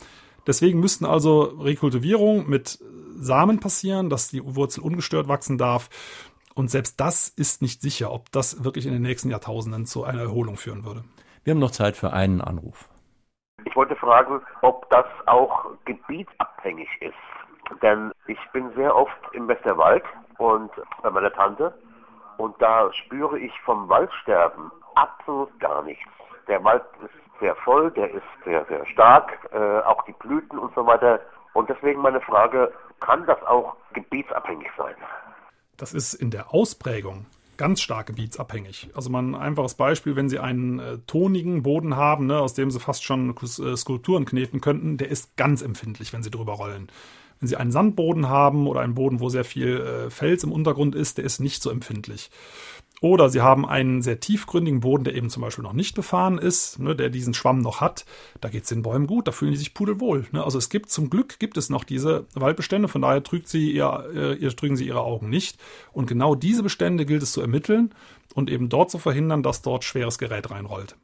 Deswegen 0.46 0.80
müssten 0.80 1.06
also 1.06 1.42
Rekultivierung 1.42 2.48
mit 2.48 2.78
Samen 3.16 3.59
passieren, 3.59 4.09
dass 4.09 4.30
die 4.30 4.41
Wurzel 4.43 4.82
ungestört 4.82 5.28
wachsen 5.28 5.57
darf. 5.57 5.89
Und 6.53 6.70
selbst 6.70 6.99
das 6.99 7.28
ist 7.28 7.61
nicht 7.61 7.82
sicher, 7.82 8.11
ob 8.11 8.32
das 8.32 8.63
wirklich 8.63 8.86
in 8.86 8.93
den 8.93 9.01
nächsten 9.01 9.30
Jahrtausenden 9.30 9.86
zu 9.86 10.03
einer 10.03 10.22
Erholung 10.22 10.55
führen 10.55 10.86
würde. 10.86 11.03
Wir 11.43 11.51
haben 11.51 11.59
noch 11.59 11.72
Zeit 11.72 11.97
für 11.97 12.13
einen 12.13 12.41
Anruf. 12.41 12.88
Ich 13.66 13.76
wollte 13.76 13.95
fragen, 13.95 14.41
ob 14.61 14.89
das 14.89 15.05
auch 15.26 15.66
gebietsabhängig 15.86 16.89
ist. 17.01 17.13
Denn 17.82 18.11
ich 18.28 18.38
bin 18.53 18.72
sehr 18.76 18.95
oft 18.95 19.18
im 19.34 19.47
Westerwald 19.47 20.03
und 20.38 20.72
bei 21.01 21.09
meiner 21.09 21.34
Tante 21.34 21.74
und 22.38 22.61
da 22.61 22.91
spüre 22.93 23.39
ich 23.39 23.53
vom 23.61 23.88
Waldsterben 23.89 24.72
absolut 24.95 25.57
gar 25.59 25.82
nichts. 25.84 26.09
Der 26.47 26.63
Wald 26.63 26.84
ist 27.03 27.39
sehr 27.39 27.55
voll, 27.55 27.91
der 27.91 28.11
ist 28.11 28.24
sehr, 28.43 28.66
sehr 28.66 28.86
stark, 28.88 29.49
äh, 29.51 29.80
auch 29.80 30.03
die 30.03 30.13
Blüten 30.13 30.57
und 30.59 30.74
so 30.76 30.86
weiter. 30.86 31.20
Und 31.56 31.70
deswegen 31.70 32.01
meine 32.01 32.20
Frage, 32.20 32.72
kann 32.99 33.26
das 33.26 33.41
auch 33.43 33.78
gebietsabhängig 33.93 34.68
sein? 34.78 34.93
Das 35.78 35.93
ist 35.93 36.14
in 36.14 36.30
der 36.30 36.53
Ausprägung 36.53 37.26
ganz 37.56 37.80
stark 37.80 38.08
gebietsabhängig. 38.08 38.89
Also 38.93 39.10
mal 39.10 39.24
ein 39.24 39.36
einfaches 39.36 39.76
Beispiel, 39.76 40.18
wenn 40.18 40.28
Sie 40.28 40.38
einen 40.39 40.80
äh, 40.80 40.97
tonigen 41.08 41.64
Boden 41.64 41.95
haben, 41.95 42.26
ne, 42.26 42.39
aus 42.39 42.53
dem 42.53 42.72
Sie 42.72 42.82
fast 42.82 43.06
schon 43.06 43.34
äh, 43.41 43.78
Skulpturen 43.78 44.26
kneten 44.26 44.60
könnten, 44.60 44.97
der 44.97 45.10
ist 45.10 45.38
ganz 45.38 45.62
empfindlich, 45.62 46.12
wenn 46.12 46.24
Sie 46.24 46.30
drüber 46.30 46.53
rollen. 46.53 46.89
Wenn 47.39 47.47
Sie 47.47 47.56
einen 47.56 47.72
Sandboden 47.72 48.28
haben 48.28 48.68
oder 48.68 48.82
einen 48.82 48.95
Boden, 48.95 49.22
wo 49.22 49.30
sehr 49.30 49.45
viel 49.45 49.80
äh, 49.80 50.10
Fels 50.10 50.43
im 50.43 50.51
Untergrund 50.51 50.93
ist, 50.93 51.18
der 51.18 51.24
ist 51.24 51.39
nicht 51.39 51.64
so 51.64 51.70
empfindlich. 51.70 52.32
Oder 53.02 53.30
Sie 53.30 53.41
haben 53.41 53.66
einen 53.66 54.02
sehr 54.02 54.20
tiefgründigen 54.20 54.80
Boden, 54.80 55.04
der 55.04 55.16
eben 55.16 55.30
zum 55.30 55.41
Beispiel 55.41 55.64
noch 55.64 55.74
nicht 55.74 55.96
befahren 55.96 56.38
ist, 56.38 56.80
ne, 56.80 56.96
der 56.96 57.10
diesen 57.10 57.34
Schwamm 57.34 57.60
noch 57.60 57.82
hat. 57.82 58.06
Da 58.41 58.50
geht 58.50 58.64
es 58.64 58.70
den 58.70 58.82
Bäumen 58.82 59.06
gut, 59.06 59.28
da 59.28 59.32
fühlen 59.32 59.52
die 59.52 59.58
sich 59.58 59.74
pudelwohl. 59.74 60.26
Ne? 60.32 60.43
Also 60.43 60.58
es 60.58 60.70
gibt 60.70 60.89
zum 60.89 61.10
Glück 61.10 61.38
gibt 61.39 61.58
es 61.58 61.70
noch 61.70 61.84
diese 61.84 62.26
Waldbestände, 62.34 62.88
von 62.88 63.02
daher 63.02 63.24
trügt 63.24 63.48
sie 63.48 63.72
ihr, 63.72 64.06
äh, 64.14 64.34
ihr, 64.36 64.56
trügen 64.56 64.78
sie 64.78 64.88
ihre 64.88 65.02
Augen 65.02 65.30
nicht. 65.30 65.58
Und 65.91 66.08
genau 66.08 66.36
diese 66.36 66.64
Bestände 66.64 67.06
gilt 67.06 67.24
es 67.24 67.34
zu 67.34 67.41
ermitteln 67.41 67.93
und 68.34 68.50
eben 68.50 68.70
dort 68.70 68.91
zu 68.91 68.98
verhindern, 68.98 69.43
dass 69.43 69.62
dort 69.62 69.84
schweres 69.84 70.18
Gerät 70.18 70.50
reinrollt. 70.50 70.96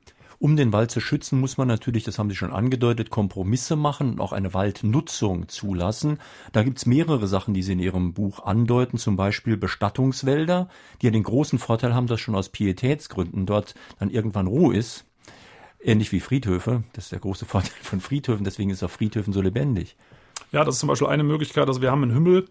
Um 0.42 0.56
den 0.56 0.74
Wald 0.74 0.90
zu 0.90 1.02
schützen, 1.02 1.40
muss 1.40 1.60
man 1.60 1.68
natürlich, 1.68 2.04
das 2.04 2.18
haben 2.18 2.32
Sie 2.32 2.36
schon 2.36 2.52
angedeutet, 2.52 3.12
Kompromisse 3.12 3.76
machen 3.76 4.14
und 4.14 4.20
auch 4.20 4.32
eine 4.32 4.56
Waldnutzung 4.56 5.48
zulassen. 5.50 6.18
Da 6.52 6.64
gibt's 6.64 6.88
mehrere 6.88 7.28
Sachen, 7.28 7.54
die 7.54 7.62
Sie 7.62 7.74
in 7.74 7.80
Ihrem 7.80 8.14
Buch 8.16 8.44
andeuten, 8.44 8.98
zum 8.98 9.16
Beispiel 9.16 9.56
Bestattungswälder, 9.56 10.68
die 11.00 11.06
ja 11.06 11.12
den 11.12 11.22
großen 11.22 11.60
Vorteil 11.60 11.94
haben, 11.94 12.08
dass 12.08 12.22
schon 12.22 12.34
aus 12.34 12.50
Pietätsgründen 12.50 13.46
dort 13.46 13.76
dann 14.00 14.10
irgendwann 14.10 14.48
Ruhe 14.48 14.76
ist. 14.76 15.06
Ähnlich 15.80 16.12
wie 16.12 16.20
Friedhöfe. 16.20 16.86
Das 16.94 17.04
ist 17.04 17.12
der 17.12 17.20
große 17.20 17.46
Vorteil 17.46 17.84
von 17.84 18.02
Friedhöfen, 18.02 18.44
deswegen 18.44 18.72
ist 18.72 18.82
auch 18.82 18.90
Friedhöfen 18.90 19.34
so 19.34 19.42
lebendig. 19.42 19.96
Ja, 20.52 20.64
das 20.64 20.74
ist 20.74 20.80
zum 20.80 20.90
Beispiel 20.90 21.08
eine 21.10 21.24
Möglichkeit. 21.24 21.68
Also 21.68 21.84
wir 21.84 21.92
haben 21.92 22.02
in 22.02 22.16
Hümmel 22.16 22.48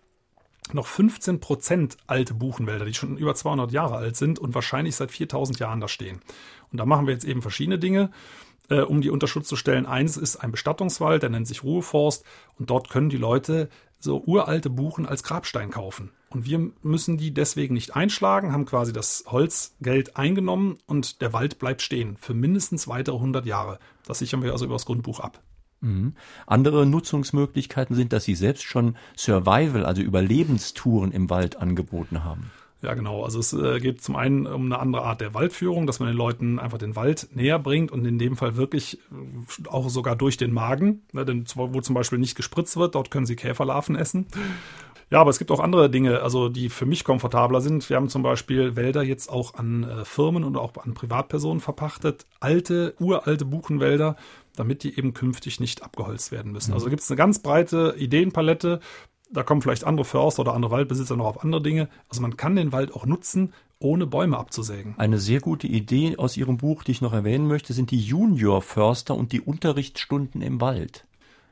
noch 0.74 0.86
15 0.86 1.41
Prozent 1.41 1.97
alte 2.07 2.34
Buchenwälder, 2.34 2.84
die 2.84 2.95
schon 2.95 3.16
über 3.16 3.34
200 3.34 3.72
Jahre 3.72 3.97
alt 3.97 4.16
sind 4.16 4.38
und 4.38 4.55
wahrscheinlich 4.55 4.97
seit 4.97 5.11
4000 5.11 5.59
Jahren 5.59 5.80
da 5.80 5.88
stehen. 5.88 6.20
Und 6.73 6.79
da 6.79 6.87
machen 6.87 7.07
wir 7.07 7.14
jetzt 7.14 7.25
eben 7.25 7.43
verschiedene 7.43 7.79
Dinge, 7.79 8.11
äh, 8.68 8.81
um 8.81 9.01
die 9.01 9.11
unter 9.11 9.27
Schutz 9.27 9.49
zu 9.49 9.57
stellen. 9.57 9.87
Eins 9.87 10.16
ist 10.16 10.37
ein 10.37 10.53
Bestattungswald, 10.53 11.23
der 11.23 11.31
nennt 11.31 11.47
sich 11.47 11.62
Ruheforst 11.62 12.25
und 12.59 12.71
dort 12.71 12.91
können 12.91 13.11
die 13.11 13.16
Leute 13.16 13.68
so 13.99 14.23
uralte 14.25 14.71
Buchen 14.71 15.07
als 15.07 15.23
Grabstein 15.23 15.71
kaufen. 15.71 16.11
Und 16.31 16.47
wir 16.47 16.71
müssen 16.83 17.18
die 17.18 17.35
deswegen 17.35 17.75
nicht 17.75 17.97
einschlagen, 17.97 18.53
haben 18.53 18.64
quasi 18.64 18.93
das 18.93 19.25
Holzgeld 19.27 20.16
eingenommen 20.16 20.79
und 20.87 21.21
der 21.21 21.33
Wald 21.33 21.59
bleibt 21.59 21.83
stehen 21.83 22.16
für 22.16 22.35
mindestens 22.35 22.89
weitere 22.89 23.16
100 23.16 23.45
Jahre. 23.47 23.79
Das 24.07 24.21
sichern 24.21 24.43
wir 24.43 24.53
also 24.53 24.64
über 24.64 24.75
das 24.75 24.87
Grundbuch 24.87 25.21
ab. 25.21 25.43
Mhm. 25.81 26.14
Andere 26.47 26.87
Nutzungsmöglichkeiten 26.87 27.97
sind, 27.97 28.12
dass 28.12 28.25
Sie 28.25 28.35
selbst 28.35 28.64
schon 28.64 28.97
Survival, 29.16 29.85
also 29.85 30.03
Überlebenstouren 30.03 31.11
im 31.12 31.31
Wald 31.31 31.57
angeboten 31.57 32.23
haben. 32.25 32.51
Ja, 32.83 32.95
genau. 32.95 33.24
Also 33.24 33.39
es 33.39 33.53
äh, 33.53 33.78
geht 33.78 34.03
zum 34.03 34.16
einen 34.16 34.47
um 34.47 34.66
eine 34.66 34.78
andere 34.78 35.03
Art 35.03 35.20
der 35.20 35.35
Waldführung, 35.35 35.87
dass 35.87 36.01
man 36.01 36.09
den 36.09 36.16
Leuten 36.16 36.59
einfach 36.59 36.78
den 36.78 36.97
Wald 36.97 37.28
näher 37.35 37.59
bringt 37.59 37.93
und 37.93 38.07
in 38.07 38.18
dem 38.18 38.37
Fall 38.37 38.57
wirklich 38.57 38.99
äh, 39.11 39.68
auch 39.68 39.91
sogar 39.91 40.16
durch 40.16 40.39
den 40.39 40.53
Magen, 40.53 41.03
ne, 41.12 41.24
denn 41.24 41.45
wo 41.55 41.81
zum 41.81 41.95
Beispiel 41.95 42.18
nicht 42.18 42.37
gespritzt 42.37 42.76
wird, 42.76 42.95
dort 42.95 43.11
können 43.11 43.26
sie 43.26 43.37
Käferlarven 43.37 43.97
essen. 43.97 44.26
Ja, 45.11 45.20
aber 45.20 45.31
es 45.31 45.39
gibt 45.39 45.51
auch 45.51 45.59
andere 45.59 45.91
Dinge, 45.91 46.22
also 46.22 46.49
die 46.49 46.68
für 46.68 46.87
mich 46.87 47.03
komfortabler 47.03 47.61
sind. 47.61 47.89
Wir 47.91 47.97
haben 47.97 48.09
zum 48.09 48.22
Beispiel 48.22 48.76
Wälder 48.76 49.03
jetzt 49.03 49.28
auch 49.28 49.55
an 49.55 49.83
äh, 49.83 50.05
Firmen 50.05 50.45
und 50.45 50.57
auch 50.57 50.72
an 50.76 50.95
Privatpersonen 50.95 51.61
verpachtet. 51.61 52.26
Alte, 52.39 52.95
uralte 53.01 53.45
Buchenwälder, 53.45 54.14
damit 54.55 54.85
die 54.85 54.97
eben 54.97 55.12
künftig 55.12 55.59
nicht 55.59 55.83
abgeholzt 55.83 56.31
werden 56.31 56.53
müssen. 56.53 56.70
Mhm. 56.70 56.74
Also 56.74 56.89
gibt 56.91 57.03
es 57.03 57.11
eine 57.11 57.16
ganz 57.16 57.41
breite 57.41 57.97
Ideenpalette. 57.99 58.78
Da 59.33 59.43
kommen 59.45 59.62
vielleicht 59.62 59.85
andere 59.85 60.05
Förster 60.05 60.43
oder 60.43 60.55
andere 60.55 60.72
Waldbesitzer 60.72 61.16
noch 61.16 61.26
auf 61.26 61.45
andere 61.45 61.62
Dinge. 61.62 61.89
Also 62.09 62.20
man 62.20 62.37
kann 62.37 62.57
den 62.57 62.72
Wald 62.72 62.93
auch 62.93 63.07
nutzen, 63.07 63.53
ohne 63.78 64.07
Bäume 64.07 64.37
abzusägen. 64.37 64.95
Eine 64.99 65.18
sehr 65.18 65.41
gute 65.41 65.66
Idee 65.66 66.16
aus 66.16 66.37
Ihrem 66.37 66.59
Buch, 66.59 66.83
die 66.83 66.93
ich 66.93 67.01
noch 67.01 67.12
erwähnen 67.12 67.47
möchte, 67.47 67.72
sind 67.72 67.91
die 67.93 68.01
Junior-Förster 68.01 69.14
und 69.14 69.33
die 69.33 69.41
Unterrichtsstunden 69.41 70.43
im 70.43 70.61
Wald. 70.61 71.07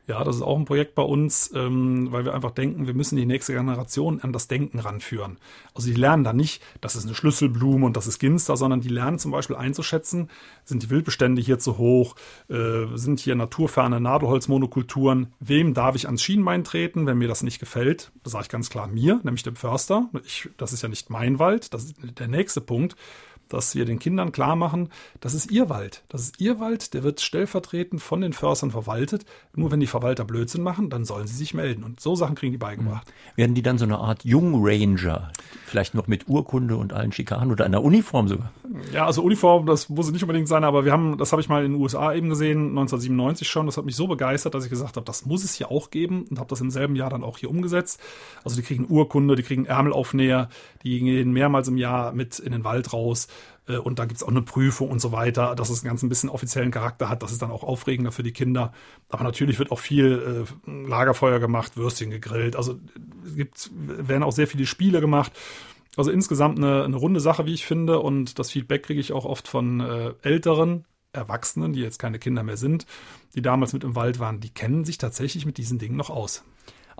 Ja, 0.08 0.24
das 0.24 0.36
ist 0.36 0.42
auch 0.42 0.58
ein 0.58 0.64
Projekt 0.64 0.94
bei 0.94 1.02
uns, 1.02 1.52
ähm, 1.54 2.10
weil 2.10 2.24
wir 2.24 2.34
einfach 2.34 2.52
denken, 2.52 2.86
wir 2.86 2.94
müssen 2.94 3.16
die 3.16 3.26
nächste 3.26 3.52
Generation 3.52 4.22
an 4.22 4.32
das 4.32 4.48
Denken 4.48 4.78
ranführen. 4.78 5.36
Also 5.74 5.88
die 5.88 5.94
lernen 5.94 6.24
da 6.24 6.32
nicht, 6.32 6.62
das 6.80 6.96
ist 6.96 7.04
eine 7.04 7.14
Schlüsselblume 7.14 7.84
und 7.84 7.94
das 7.94 8.06
ist 8.06 8.18
Ginster, 8.18 8.56
sondern 8.56 8.80
die 8.80 8.88
lernen 8.88 9.18
zum 9.18 9.32
Beispiel 9.32 9.56
einzuschätzen, 9.56 10.30
sind 10.64 10.82
die 10.82 10.88
Wildbestände 10.88 11.42
hier 11.42 11.58
zu 11.58 11.76
hoch, 11.76 12.16
äh, 12.48 12.86
sind 12.94 13.20
hier 13.20 13.34
naturferne 13.34 14.00
Nadelholzmonokulturen, 14.00 15.34
wem 15.40 15.74
darf 15.74 15.94
ich 15.94 16.06
ans 16.06 16.22
Schienbein 16.22 16.64
treten, 16.64 17.04
wenn 17.04 17.18
mir 17.18 17.28
das 17.28 17.42
nicht 17.42 17.58
gefällt? 17.58 18.10
Das 18.22 18.32
sage 18.32 18.44
ich 18.44 18.48
ganz 18.48 18.70
klar 18.70 18.86
mir, 18.86 19.20
nämlich 19.24 19.42
dem 19.42 19.56
Förster. 19.56 20.08
Ich, 20.24 20.48
das 20.56 20.72
ist 20.72 20.80
ja 20.80 20.88
nicht 20.88 21.10
mein 21.10 21.38
Wald, 21.38 21.74
das 21.74 21.84
ist 21.84 21.96
der 22.18 22.28
nächste 22.28 22.62
Punkt 22.62 22.96
dass 23.48 23.74
wir 23.74 23.84
den 23.84 23.98
Kindern 23.98 24.32
klar 24.32 24.56
machen, 24.56 24.90
das 25.20 25.34
ist 25.34 25.50
ihr 25.50 25.68
Wald. 25.68 26.02
Das 26.08 26.22
ist 26.22 26.40
ihr 26.40 26.60
Wald, 26.60 26.94
der 26.94 27.02
wird 27.02 27.20
stellvertretend 27.20 28.00
von 28.02 28.20
den 28.20 28.32
Förstern 28.32 28.70
verwaltet. 28.70 29.24
Nur 29.54 29.70
wenn 29.70 29.80
die 29.80 29.86
Verwalter 29.86 30.24
Blödsinn 30.24 30.62
machen, 30.62 30.90
dann 30.90 31.04
sollen 31.04 31.26
sie 31.26 31.36
sich 31.36 31.54
melden. 31.54 31.82
Und 31.84 32.00
so 32.00 32.14
Sachen 32.14 32.34
kriegen 32.34 32.52
die 32.52 32.58
beigebracht. 32.58 33.06
Mhm. 33.06 33.36
Werden 33.36 33.54
die 33.54 33.62
dann 33.62 33.78
so 33.78 33.84
eine 33.84 33.98
Art 33.98 34.24
Jungranger, 34.24 35.32
vielleicht 35.66 35.94
noch 35.94 36.06
mit 36.06 36.28
Urkunde 36.28 36.76
und 36.76 36.92
allen 36.92 37.12
Schikanen 37.12 37.50
oder 37.50 37.64
einer 37.64 37.82
Uniform 37.82 38.28
sogar? 38.28 38.52
Ja, 38.92 39.06
also 39.06 39.22
Uniform, 39.22 39.66
das 39.66 39.88
muss 39.88 40.10
nicht 40.10 40.22
unbedingt 40.22 40.48
sein, 40.48 40.64
aber 40.64 40.84
wir 40.84 40.92
haben, 40.92 41.18
das 41.18 41.32
habe 41.32 41.40
ich 41.40 41.48
mal 41.48 41.64
in 41.64 41.72
den 41.72 41.80
USA 41.80 42.12
eben 42.12 42.28
gesehen, 42.28 42.68
1997 42.68 43.48
schon. 43.48 43.66
Das 43.66 43.76
hat 43.76 43.84
mich 43.84 43.96
so 43.96 44.06
begeistert, 44.06 44.54
dass 44.54 44.64
ich 44.64 44.70
gesagt 44.70 44.96
habe, 44.96 45.04
das 45.04 45.26
muss 45.26 45.44
es 45.44 45.54
hier 45.54 45.70
auch 45.70 45.90
geben 45.90 46.26
und 46.28 46.38
habe 46.38 46.48
das 46.48 46.60
im 46.60 46.70
selben 46.70 46.96
Jahr 46.96 47.10
dann 47.10 47.24
auch 47.24 47.38
hier 47.38 47.50
umgesetzt. 47.50 48.00
Also 48.44 48.56
die 48.56 48.62
kriegen 48.62 48.86
Urkunde, 48.88 49.36
die 49.36 49.42
kriegen 49.42 49.64
Ärmelaufnäher, 49.64 50.48
die 50.82 51.00
gehen 51.00 51.32
mehrmals 51.32 51.68
im 51.68 51.76
Jahr 51.76 52.12
mit 52.12 52.38
in 52.38 52.52
den 52.52 52.64
Wald 52.64 52.92
raus. 52.92 53.28
Äh, 53.68 53.76
und 53.76 53.98
da 53.98 54.04
gibt's 54.04 54.22
auch 54.22 54.28
eine 54.28 54.42
Prüfung 54.42 54.90
und 54.90 55.00
so 55.00 55.12
weiter, 55.12 55.54
dass 55.54 55.70
es 55.70 55.82
einen 55.82 55.90
ganz 55.90 56.02
ein 56.02 56.08
bisschen 56.08 56.28
offiziellen 56.28 56.70
Charakter 56.70 57.08
hat. 57.08 57.22
Das 57.22 57.32
ist 57.32 57.42
dann 57.42 57.50
auch 57.50 57.64
aufregender 57.64 58.12
für 58.12 58.22
die 58.22 58.32
Kinder. 58.32 58.72
Aber 59.08 59.24
natürlich 59.24 59.58
wird 59.58 59.70
auch 59.70 59.78
viel 59.78 60.46
äh, 60.66 60.70
Lagerfeuer 60.88 61.38
gemacht, 61.38 61.76
Würstchen 61.76 62.10
gegrillt. 62.10 62.56
Also 62.56 62.78
es 63.24 63.36
gibt, 63.36 63.70
werden 63.74 64.22
auch 64.22 64.32
sehr 64.32 64.46
viele 64.46 64.66
Spiele 64.66 65.00
gemacht. 65.00 65.32
Also 65.96 66.10
insgesamt 66.10 66.58
eine, 66.58 66.84
eine 66.84 66.96
runde 66.96 67.20
Sache, 67.20 67.46
wie 67.46 67.54
ich 67.54 67.66
finde. 67.66 68.00
Und 68.00 68.38
das 68.38 68.50
Feedback 68.50 68.84
kriege 68.84 69.00
ich 69.00 69.12
auch 69.12 69.24
oft 69.24 69.48
von 69.48 69.80
äh, 69.80 70.14
älteren 70.22 70.84
Erwachsenen, 71.12 71.72
die 71.72 71.80
jetzt 71.80 71.98
keine 71.98 72.18
Kinder 72.18 72.42
mehr 72.42 72.56
sind, 72.56 72.86
die 73.34 73.42
damals 73.42 73.72
mit 73.72 73.84
im 73.84 73.94
Wald 73.94 74.18
waren, 74.18 74.40
die 74.40 74.50
kennen 74.50 74.84
sich 74.84 74.98
tatsächlich 74.98 75.46
mit 75.46 75.58
diesen 75.58 75.78
Dingen 75.78 75.96
noch 75.96 76.10
aus. 76.10 76.44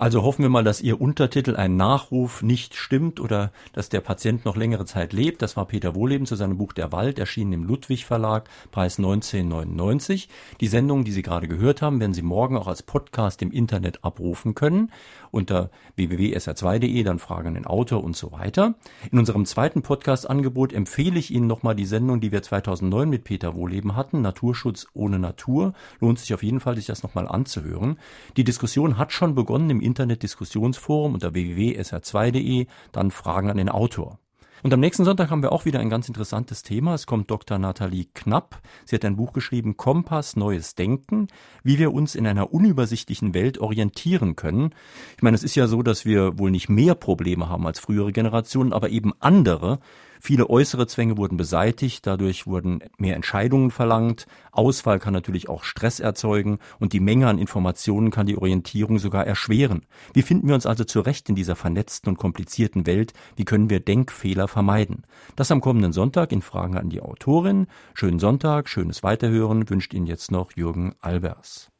Also 0.01 0.23
hoffen 0.23 0.43
wir 0.43 0.49
mal, 0.49 0.63
dass 0.63 0.81
Ihr 0.81 1.01
Untertitel 1.01 1.57
ein 1.57 1.75
Nachruf 1.75 2.41
nicht 2.41 2.77
stimmt 2.77 3.19
oder 3.19 3.51
dass 3.73 3.89
der 3.89 4.01
Patient 4.01 4.45
noch 4.45 4.55
längere 4.55 4.85
Zeit 4.85 5.13
lebt. 5.13 5.43
Das 5.43 5.57
war 5.57 5.65
Peter 5.65 5.97
Wohleben 5.97 6.25
zu 6.25 6.37
seinem 6.37 6.57
Buch 6.57 6.73
Der 6.73 6.93
Wald, 6.93 7.19
erschienen 7.19 7.53
im 7.53 7.65
Ludwig 7.65 8.05
Verlag, 8.05 8.49
Preis 8.71 8.99
1999. 8.99 10.29
Die 10.61 10.69
Sendung, 10.69 11.03
die 11.03 11.11
Sie 11.11 11.23
gerade 11.23 11.49
gehört 11.49 11.83
haben, 11.83 11.99
werden 11.99 12.15
Sie 12.15 12.23
morgen 12.23 12.57
auch 12.57 12.69
als 12.69 12.85
Podcast 12.85 13.43
im 13.43 13.51
Internet 13.51 14.05
abrufen 14.05 14.55
können 14.55 14.93
unter 15.31 15.71
www.sr2.de, 15.97 17.03
dann 17.03 17.19
Fragen 17.19 17.55
den 17.55 17.67
Autor 17.67 18.05
und 18.05 18.17
so 18.17 18.33
weiter. 18.33 18.75
In 19.11 19.19
unserem 19.19 19.45
zweiten 19.47 19.83
Podcast-Angebot 19.83 20.73
empfehle 20.73 21.19
ich 21.19 21.31
Ihnen 21.31 21.47
nochmal 21.47 21.75
die 21.75 21.85
Sendung, 21.85 22.21
die 22.21 22.33
wir 22.33 22.43
2009 22.43 23.09
mit 23.09 23.25
Peter 23.25 23.55
Wohleben 23.55 23.97
hatten, 23.97 24.23
Naturschutz 24.23 24.87
ohne 24.95 25.19
Natur. 25.19 25.75
Lohnt 26.01 26.19
sich 26.19 26.35
auf 26.35 26.43
jeden 26.43 26.61
Fall, 26.61 26.77
sich 26.77 26.87
das 26.87 27.03
nochmal 27.03 27.29
anzuhören. 27.29 27.99
Die 28.37 28.45
Diskussion 28.45 28.99
hat 28.99 29.13
schon 29.13 29.35
begonnen 29.35 29.71
im 29.71 29.81
Internet-Diskussionsforum 29.89 31.15
unter 31.15 31.35
www.sr2.de, 31.35 32.67
dann 32.93 33.11
Fragen 33.11 33.51
an 33.51 33.57
den 33.57 33.69
Autor. 33.69 34.19
Und 34.63 34.75
am 34.75 34.81
nächsten 34.81 35.05
Sonntag 35.05 35.31
haben 35.31 35.43
wir 35.43 35.53
auch 35.53 35.65
wieder 35.65 35.81
ein 35.81 35.91
ganz 35.91 36.09
interessantes 36.09 36.63
Thema. 36.63 36.95
Es 36.95 37.07
kommt 37.07 37.31
Dr. 37.31 37.59
Nathalie 37.59 38.07
Knapp. 38.15 38.61
Sie 38.85 38.97
hat 38.97 39.05
ein 39.05 39.17
Buch 39.17 39.33
geschrieben, 39.33 39.77
Kompass, 39.77 40.37
Neues 40.37 40.75
Denken, 40.75 41.29
wie 41.63 41.79
wir 41.79 41.93
uns 41.93 42.15
in 42.15 42.27
einer 42.27 42.53
unübersichtlichen 42.53 43.35
Welt 43.35 43.59
orientieren 43.59 44.35
können. 44.37 44.75
Ich 45.17 45.23
meine, 45.23 45.37
es 45.37 45.45
ist 45.45 45.55
ja 45.55 45.69
so, 45.69 45.83
dass 45.83 46.05
wir 46.05 46.39
wohl 46.39 46.51
nicht 46.51 46.69
mehr 46.69 46.95
Probleme 46.95 47.49
haben 47.49 47.67
als 47.67 47.79
frühere 47.79 48.13
Generationen, 48.13 48.73
aber 48.73 48.91
eben 48.91 49.13
andere. 49.21 49.79
Viele 50.21 50.51
äußere 50.51 50.87
Zwänge 50.87 51.17
wurden 51.17 51.37
beseitigt, 51.37 52.07
dadurch 52.07 52.47
wurden 52.47 52.81
mehr 52.99 53.17
Entscheidungen 53.17 53.71
verlangt. 53.71 54.27
Auswahl 54.53 54.99
kann 54.99 55.13
natürlich 55.13 55.49
auch 55.49 55.65
Stress 55.65 56.01
erzeugen 56.01 56.59
und 56.79 56.93
die 56.93 57.01
Menge 57.01 57.29
an 57.29 57.39
Informationen 57.39 58.11
kann 58.11 58.27
die 58.27 58.37
Orientierung 58.37 58.99
sogar 58.99 59.27
erschweren. 59.27 59.87
Wie 60.15 60.23
finden 60.23 60.49
wir 60.49 60.55
uns 60.55 60.67
also 60.67 60.85
zurecht 60.85 61.29
in 61.29 61.35
dieser 61.35 61.57
vernetzten 61.57 62.11
und 62.11 62.19
komplizierten 62.19 62.87
Welt? 62.87 63.13
Wie 63.37 63.45
können 63.45 63.71
wir 63.71 63.81
Denkfehler 63.81 64.49
vermeiden? 64.49 65.05
Das 65.37 65.51
am 65.51 65.61
kommenden 65.61 65.93
Sonntag 65.93 66.33
in 66.33 66.43
Fragen 66.43 66.77
an 66.77 66.91
die 66.91 67.01
Autorin. 67.01 67.67
Schönen 67.95 68.19
Sonntag, 68.19 68.69
schönes 68.69 69.03
Weiterhören 69.03 69.69
wünscht 69.71 69.95
Ihnen 69.95 70.07
jetzt 70.07 70.31
noch 70.31 70.53
Jürgen 70.57 70.95
Albers. 71.01 71.71